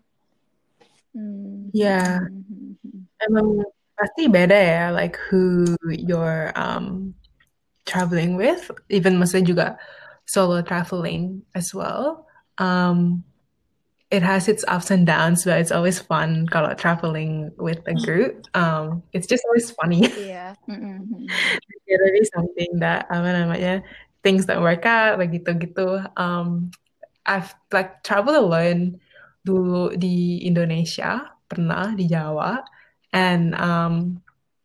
Hmm. 1.15 1.71
Yeah. 1.75 2.23
Hmm. 2.23 3.11
Emang 3.19 3.67
pasti 3.99 4.31
beda 4.31 4.55
ya, 4.55 4.85
like 4.95 5.19
who 5.19 5.67
you're 5.91 6.55
um 6.55 7.15
traveling 7.85 8.39
with. 8.39 8.71
Even 8.89 9.19
maksudnya 9.19 9.47
juga 9.47 9.67
solo 10.25 10.63
traveling 10.63 11.43
as 11.59 11.75
well. 11.75 12.31
Um, 12.63 13.27
it 14.11 14.23
has 14.23 14.49
its 14.49 14.65
ups 14.67 14.91
and 14.91 15.07
downs, 15.07 15.45
but 15.45 15.61
it's 15.63 15.71
always 15.71 16.03
fun 16.03 16.47
kalau 16.51 16.75
traveling 16.75 17.55
with 17.63 17.79
a 17.87 17.95
group. 17.95 18.43
Um, 18.59 19.03
it's 19.15 19.31
just 19.31 19.47
always 19.47 19.71
funny. 19.71 20.11
iya 20.27 20.59
Hmm. 20.67 21.27
There 21.87 22.03
really 22.03 22.27
something 22.31 22.83
that 22.83 23.07
apa 23.11 23.29
namanya 23.31 23.83
things 24.27 24.47
that 24.51 24.59
work 24.59 24.83
out 24.87 25.19
like 25.23 25.31
gitu-gitu. 25.31 26.07
Um, 26.19 26.75
I've 27.27 27.55
like 27.71 28.03
traveled 28.03 28.39
alone 28.39 28.99
dulu 29.47 29.95
di 29.95 30.43
Indonesia, 30.43 31.31
pernah 31.47 31.95
di 31.95 32.11
Jawa, 32.11 32.67
and 33.15 33.55
um, 33.55 34.23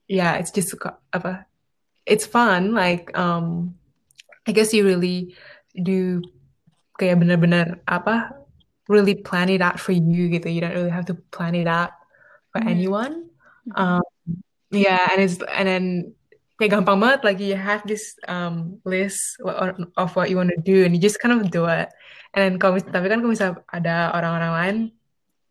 yeah, 0.10 0.42
it's 0.42 0.50
just 0.50 0.74
apa, 1.14 1.46
it's 2.10 2.26
fun. 2.26 2.74
Like 2.74 3.14
um, 3.14 3.78
I 4.46 4.54
guess 4.54 4.74
you 4.74 4.86
really 4.86 5.38
do 5.74 6.22
kayak 6.98 7.22
bener-bener 7.22 7.82
apa 7.86 8.45
really 8.88 9.16
plan 9.16 9.50
it 9.50 9.62
out 9.62 9.80
for 9.80 9.92
you 9.92 10.30
gitu. 10.30 10.50
You 10.50 10.62
don't 10.62 10.76
really 10.76 10.94
have 10.94 11.10
to 11.10 11.16
plan 11.34 11.56
it 11.56 11.68
out 11.68 11.94
for 12.54 12.62
Hmm. 12.62 12.72
anyone. 12.72 13.16
Um, 13.74 14.06
yeah, 14.70 15.10
and 15.10 15.20
it's 15.26 15.42
and 15.42 15.66
then 15.66 15.86
kayak 16.56 16.72
gampang 16.72 17.02
banget 17.04 17.20
like 17.26 17.40
you 17.42 17.58
have 17.58 17.84
this 17.84 18.16
um 18.32 18.80
list 18.88 19.42
of 19.98 20.16
what 20.16 20.30
you 20.32 20.40
want 20.40 20.54
to 20.54 20.62
do 20.62 20.86
and 20.86 20.96
you 20.96 21.02
just 21.02 21.20
kind 21.20 21.34
of 21.34 21.50
do 21.52 21.66
it. 21.68 21.90
And 22.32 22.40
then 22.46 22.54
kalau 22.62 22.78
tapi 22.80 23.10
kan 23.10 23.20
kalau 23.26 23.34
misalnya 23.34 23.64
ada 23.74 24.14
orang-orang 24.14 24.54
lain 24.54 24.78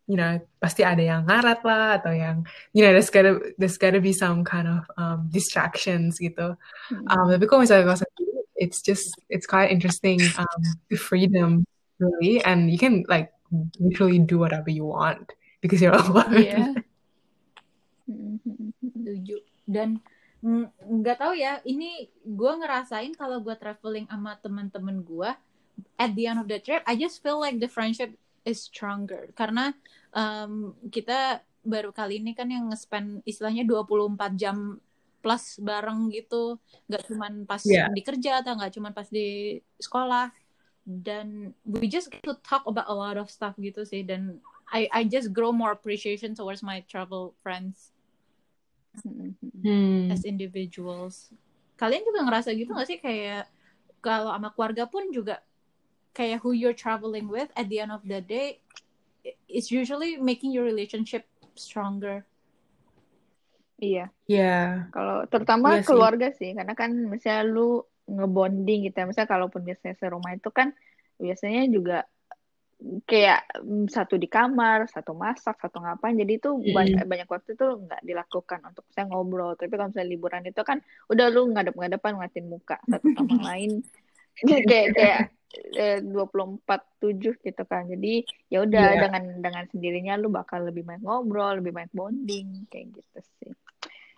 you 0.07 0.16
know, 0.16 0.37
pasti 0.61 0.85
ada 0.85 1.01
yang 1.01 1.24
ngarat 1.24 1.64
lah 1.64 1.97
atau 1.97 2.12
yang, 2.12 2.45
you 2.76 2.85
know, 2.85 2.93
there's 2.93 3.09
gotta 3.09 3.41
there's 3.57 3.80
gotta 3.80 4.01
be 4.01 4.12
some 4.12 4.45
kind 4.45 4.68
of 4.68 4.85
um, 5.01 5.28
distractions 5.32 6.20
gitu. 6.20 6.57
Um, 7.09 7.26
tapi 7.32 7.45
kalau 7.49 7.64
misalnya 7.64 7.89
kalau 7.89 8.01
sendiri, 8.05 8.45
it's 8.61 8.85
just 8.85 9.16
it's 9.32 9.49
quite 9.49 9.72
interesting 9.72 10.20
um, 10.37 10.61
the 10.93 11.01
freedom 11.01 11.64
really, 11.99 12.42
and 12.45 12.70
you 12.70 12.78
can 12.78 13.05
like 13.09 13.32
literally 13.78 14.18
do 14.18 14.38
whatever 14.38 14.70
you 14.70 14.84
want 14.86 15.32
because 15.62 15.80
you're 15.82 15.95
alone. 16.03 16.34
Iya. 16.34 16.74
Setuju. 18.82 19.36
Dan 19.64 20.01
nggak 20.84 21.18
tahu 21.24 21.34
ya, 21.40 21.64
ini 21.64 22.11
gue 22.20 22.53
ngerasain 22.61 23.16
kalau 23.16 23.40
gue 23.40 23.57
traveling 23.57 24.05
sama 24.11 24.36
teman-teman 24.45 25.01
gue, 25.01 25.30
at 25.97 26.11
the 26.12 26.28
end 26.28 26.38
of 26.38 26.47
the 26.47 26.61
trip, 26.61 26.84
I 26.84 26.95
just 27.01 27.24
feel 27.24 27.40
like 27.40 27.57
the 27.59 27.70
friendship 27.70 28.12
is 28.45 28.61
stronger 28.68 29.32
karena 29.32 29.72
um, 30.12 30.76
kita 30.92 31.40
baru 31.64 31.97
kali 31.97 32.20
ini 32.20 32.36
kan 32.36 32.53
yang 32.53 32.68
nge-spend 32.68 33.24
istilahnya 33.24 33.64
24 33.64 34.36
jam 34.36 34.76
plus 35.24 35.57
bareng 35.57 36.12
gitu 36.12 36.61
nggak 36.84 37.09
cuman 37.09 37.32
pas 37.49 37.64
Yeah. 37.64 37.88
di 37.88 38.05
kerja 38.05 38.45
atau 38.45 38.53
nggak 38.61 38.76
cuman 38.76 38.92
pas 38.92 39.09
di 39.09 39.57
sekolah 39.80 40.28
dan 40.85 41.57
we 41.64 41.89
just 41.89 42.12
get 42.12 42.20
to 42.20 42.37
talk 42.45 42.61
about 42.68 42.85
a 42.89 42.97
lot 42.97 43.16
of 43.16 43.32
stuff 43.32 43.57
gitu 43.57 43.82
sih 43.89 44.05
dan 44.05 44.37
I 44.68 44.89
I 44.93 45.01
just 45.09 45.32
grow 45.32 45.49
more 45.49 45.72
appreciation 45.72 46.37
towards 46.37 46.61
my 46.61 46.85
travel 46.85 47.32
friends 47.41 47.93
Hmm. 49.03 50.07
as 50.07 50.22
individuals. 50.22 51.35
Kalian 51.74 52.07
juga 52.07 52.22
ngerasa 52.30 52.55
gitu 52.55 52.70
gak 52.70 52.87
sih 52.87 53.03
kayak 53.03 53.51
kalau 53.99 54.30
sama 54.30 54.55
keluarga 54.55 54.87
pun 54.87 55.11
juga 55.11 55.43
kayak 56.14 56.47
who 56.47 56.55
you're 56.55 56.76
traveling 56.76 57.26
with 57.26 57.51
at 57.59 57.66
the 57.66 57.82
end 57.82 57.91
of 57.91 58.07
the 58.07 58.22
day 58.22 58.62
it's 59.51 59.74
usually 59.74 60.14
making 60.20 60.55
your 60.55 60.62
relationship 60.62 61.26
stronger. 61.59 62.22
Iya. 63.82 64.14
Yeah. 64.30 64.95
Kalau 64.95 65.26
terutama 65.26 65.74
Iya 65.74 65.82
sih. 65.82 65.89
keluarga 65.91 66.28
sih, 66.30 66.55
karena 66.55 66.74
kan 66.78 66.95
misalnya 66.95 67.51
lu 67.51 67.82
ngebonding 68.09 68.79
gitu 68.87 68.97
ya. 69.01 69.05
Misalnya 69.09 69.31
kalaupun 69.35 69.63
biasanya 69.69 69.95
serumah 70.01 70.33
itu 70.39 70.49
kan 70.59 70.69
biasanya 71.25 71.61
juga 71.77 71.95
kayak 73.09 73.39
mm, 73.65 73.85
satu 73.97 74.15
di 74.23 74.29
kamar, 74.35 74.79
satu 74.95 75.13
masak, 75.25 75.55
satu 75.63 75.77
ngapain. 75.85 76.15
Jadi 76.21 76.33
itu 76.39 76.49
Mm-mm. 76.65 76.75
banyak, 76.77 77.03
banyak 77.11 77.29
waktu 77.35 77.51
itu 77.57 77.65
nggak 77.85 78.01
dilakukan 78.09 78.61
untuk 78.69 78.85
saya 78.93 79.05
ngobrol. 79.09 79.51
Tapi 79.59 79.71
kalau 79.73 79.89
misalnya 79.91 80.11
liburan 80.15 80.43
itu 80.51 80.61
kan 80.71 80.79
udah 81.13 81.27
lu 81.35 81.41
ngadep-ngadepan 81.55 82.11
ngeliatin 82.19 82.47
muka 82.55 82.77
satu 82.91 83.09
sama 83.17 83.35
lain. 83.49 83.71
Jadi 84.49 84.63
kayak 84.71 84.89
kayak 84.99 85.21
eh, 85.81 85.99
24/7 86.05 87.35
gitu 87.47 87.63
kan. 87.73 87.83
Jadi 87.93 88.09
ya 88.53 88.59
udah 88.67 88.87
Iya. 88.87 89.01
dengan 89.03 89.23
dengan 89.45 89.65
sendirinya 89.73 90.13
lu 90.23 90.29
bakal 90.39 90.61
lebih 90.69 90.83
banyak 90.89 91.03
ngobrol, 91.07 91.53
lebih 91.61 91.73
banyak 91.77 91.93
bonding 91.99 92.47
kayak 92.71 92.87
gitu 92.99 93.19
sih. 93.41 93.53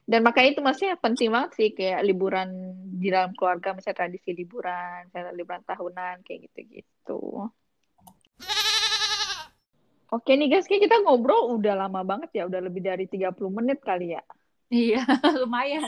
Dan 0.06 0.22
makanya 0.22 0.54
itu 0.54 0.62
maksudnya 0.62 0.94
penting 1.02 1.34
banget 1.34 1.50
sih 1.58 1.68
kayak 1.74 2.06
liburan 2.06 2.78
di 2.94 3.10
dalam 3.10 3.34
keluarga, 3.34 3.74
misalnya 3.74 4.06
tradisi 4.06 4.30
liburan, 4.30 5.10
misalnya 5.10 5.34
liburan 5.34 5.62
tahunan 5.66 6.22
kayak 6.22 6.46
gitu-gitu. 6.46 7.50
Oke 10.14 10.38
nih 10.38 10.46
guys, 10.46 10.70
kayak 10.70 10.86
kita 10.86 11.02
ngobrol 11.02 11.58
udah 11.58 11.74
lama 11.74 12.06
banget 12.06 12.30
ya, 12.38 12.46
udah 12.46 12.62
lebih 12.62 12.86
dari 12.86 13.10
30 13.10 13.50
menit 13.50 13.82
kali 13.82 14.14
ya. 14.14 14.22
Iya, 14.70 15.02
lumayan. 15.42 15.82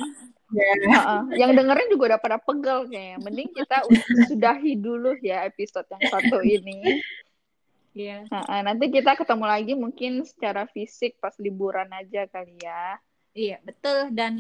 Heeh. 0.51 1.21
Yang 1.39 1.51
dengerin 1.63 1.89
juga 1.95 2.05
udah 2.15 2.21
pada 2.21 2.39
pegel 2.43 2.91
kayaknya. 2.91 3.17
Mending 3.23 3.51
kita 3.55 3.87
ud- 3.87 4.09
sudahi 4.27 4.73
dulu 4.75 5.15
ya 5.23 5.47
episode 5.47 5.87
yang 5.95 6.03
satu 6.11 6.43
ini. 6.43 6.99
Iya. 7.95 8.27
Heeh, 8.27 8.61
nanti 8.67 8.91
kita 8.91 9.15
ketemu 9.15 9.45
lagi 9.47 9.73
mungkin 9.79 10.27
secara 10.27 10.67
fisik 10.71 11.19
pas 11.23 11.35
liburan 11.39 11.91
aja 11.95 12.27
kali 12.27 12.59
ya. 12.59 12.99
Iya, 13.37 13.57
betul. 13.65 14.13
Dan 14.13 14.35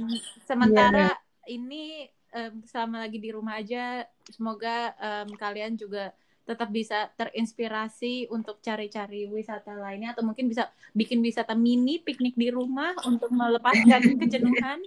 sementara 0.49 1.14
ini 1.49 2.09
em, 2.34 2.61
selama 2.66 3.07
lagi 3.07 3.18
di 3.20 3.30
rumah 3.32 3.61
aja, 3.61 4.05
semoga 4.28 4.93
em, 4.99 5.28
kalian 5.39 5.78
juga 5.78 6.12
tetap 6.49 6.72
bisa 6.72 7.12
terinspirasi 7.20 8.32
untuk 8.32 8.64
cari-cari 8.64 9.28
wisata 9.28 9.76
lainnya 9.76 10.16
atau 10.16 10.24
mungkin 10.24 10.49
bisa 10.49 10.72
bikin 10.97 11.20
wisata 11.20 11.53
mini 11.53 12.01
piknik 12.01 12.32
di 12.41 12.49
rumah 12.49 12.97
untuk 13.05 13.28
melepaskan 13.28 14.01
kejenuhan. 14.24 14.80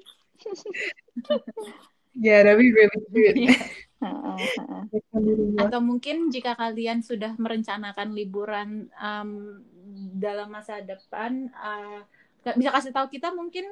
Yeah, 2.18 2.44
that'd 2.44 2.58
be 2.60 2.74
really 2.74 3.02
good. 3.14 3.38
Heeh, 4.02 4.42
heeh. 4.58 4.84
Atau 5.62 5.78
mungkin 5.78 6.34
jika 6.34 6.58
kalian 6.58 7.06
sudah 7.06 7.38
merencanakan 7.38 8.18
liburan 8.18 8.90
em, 8.98 9.30
dalam 10.18 10.50
masa 10.50 10.82
depan, 10.82 11.54
eh, 11.54 12.02
bisa 12.58 12.74
kasih 12.74 12.90
tahu 12.90 13.08
kita 13.14 13.30
mungkin 13.30 13.70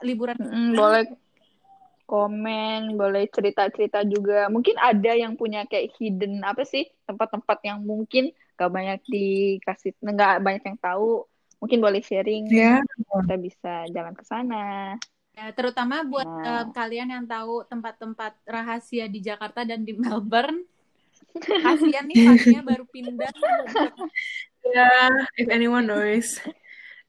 liburan 0.00 0.36
Mm, 0.40 0.72
boleh 0.76 1.04
komen, 2.04 3.00
boleh 3.00 3.24
cerita-cerita 3.32 4.04
juga. 4.04 4.52
Mungkin 4.52 4.76
ada 4.76 5.12
yang 5.16 5.40
punya 5.40 5.64
kayak 5.64 5.96
hidden 5.96 6.44
apa 6.44 6.62
sih 6.68 6.84
tempat-tempat 7.08 7.64
yang 7.64 7.80
mungkin 7.80 8.28
gak 8.54 8.70
banyak 8.70 9.00
dikasih, 9.08 9.96
nggak 10.04 10.44
banyak 10.44 10.62
yang 10.62 10.78
tahu. 10.78 11.24
Mungkin 11.64 11.80
boleh 11.80 12.04
sharing, 12.04 12.44
Yeah. 12.52 12.84
kita 13.24 13.36
bisa 13.40 13.72
jalan 13.88 14.12
ke 14.12 14.24
sana. 14.28 14.94
Ya, 15.34 15.50
terutama 15.50 16.04
buat 16.06 16.28
Nah. 16.28 16.44
eh, 16.44 16.64
kalian 16.76 17.08
yang 17.10 17.24
tahu 17.26 17.64
tempat-tempat 17.66 18.36
rahasia 18.46 19.08
di 19.08 19.18
Jakarta 19.24 19.64
dan 19.64 19.82
di 19.82 19.96
Melbourne. 19.96 20.62
Kasihan 21.34 22.06
nih 22.06 22.20
paginya 22.20 22.62
baru 22.62 22.84
pindah. 22.86 23.32
Yeah. 24.64 25.28
If 25.36 25.52
anyone 25.52 25.84
knows 25.84 26.40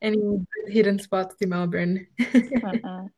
any 0.06 0.22
hidden 0.70 1.02
spots 1.02 1.34
di 1.42 1.50
Melbourne. 1.50 2.06
Heeh. 2.22 3.04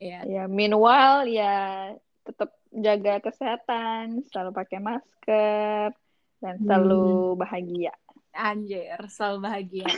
Ya, 0.00 0.24
Ya, 0.24 0.48
meanwhile 0.48 1.28
ya 1.28 1.92
tetap 2.24 2.56
jaga 2.72 3.20
kesehatan, 3.20 4.24
selalu 4.32 4.56
pakai 4.56 4.80
masker, 4.80 5.92
dan 6.40 6.56
selalu 6.64 7.36
bahagia. 7.36 7.92
anjir, 8.32 8.96
selalu 9.12 9.44
bahagia. 9.44 9.92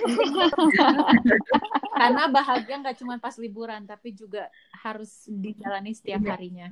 Karena 2.03 2.27
bahagia 2.33 2.83
nggak 2.83 2.99
cuma 2.99 3.23
pas 3.23 3.39
liburan, 3.39 3.87
tapi 3.87 4.11
juga 4.11 4.51
harus 4.83 5.23
dijalani 5.31 5.95
setiap 5.95 6.27
harinya. 6.35 6.67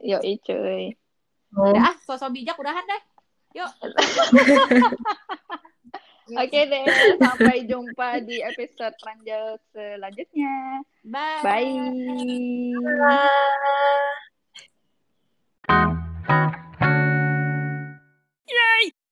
Yoi 0.00 0.40
cuy. 0.40 0.96
Oh. 1.52 1.68
Udah, 1.68 1.92
ah, 1.92 1.96
sosok 2.06 2.32
bijak 2.32 2.56
udahan 2.56 2.86
deh. 2.86 3.02
Yuk. 3.60 3.70
Oke 6.38 6.60
deh, 6.68 6.84
sampai 7.18 7.66
jumpa 7.66 8.22
di 8.22 8.38
episode 8.44 8.94
ranjau 9.02 9.58
selanjutnya. 9.74 10.84
Bye. 11.02 11.42
Bye. 15.66 16.69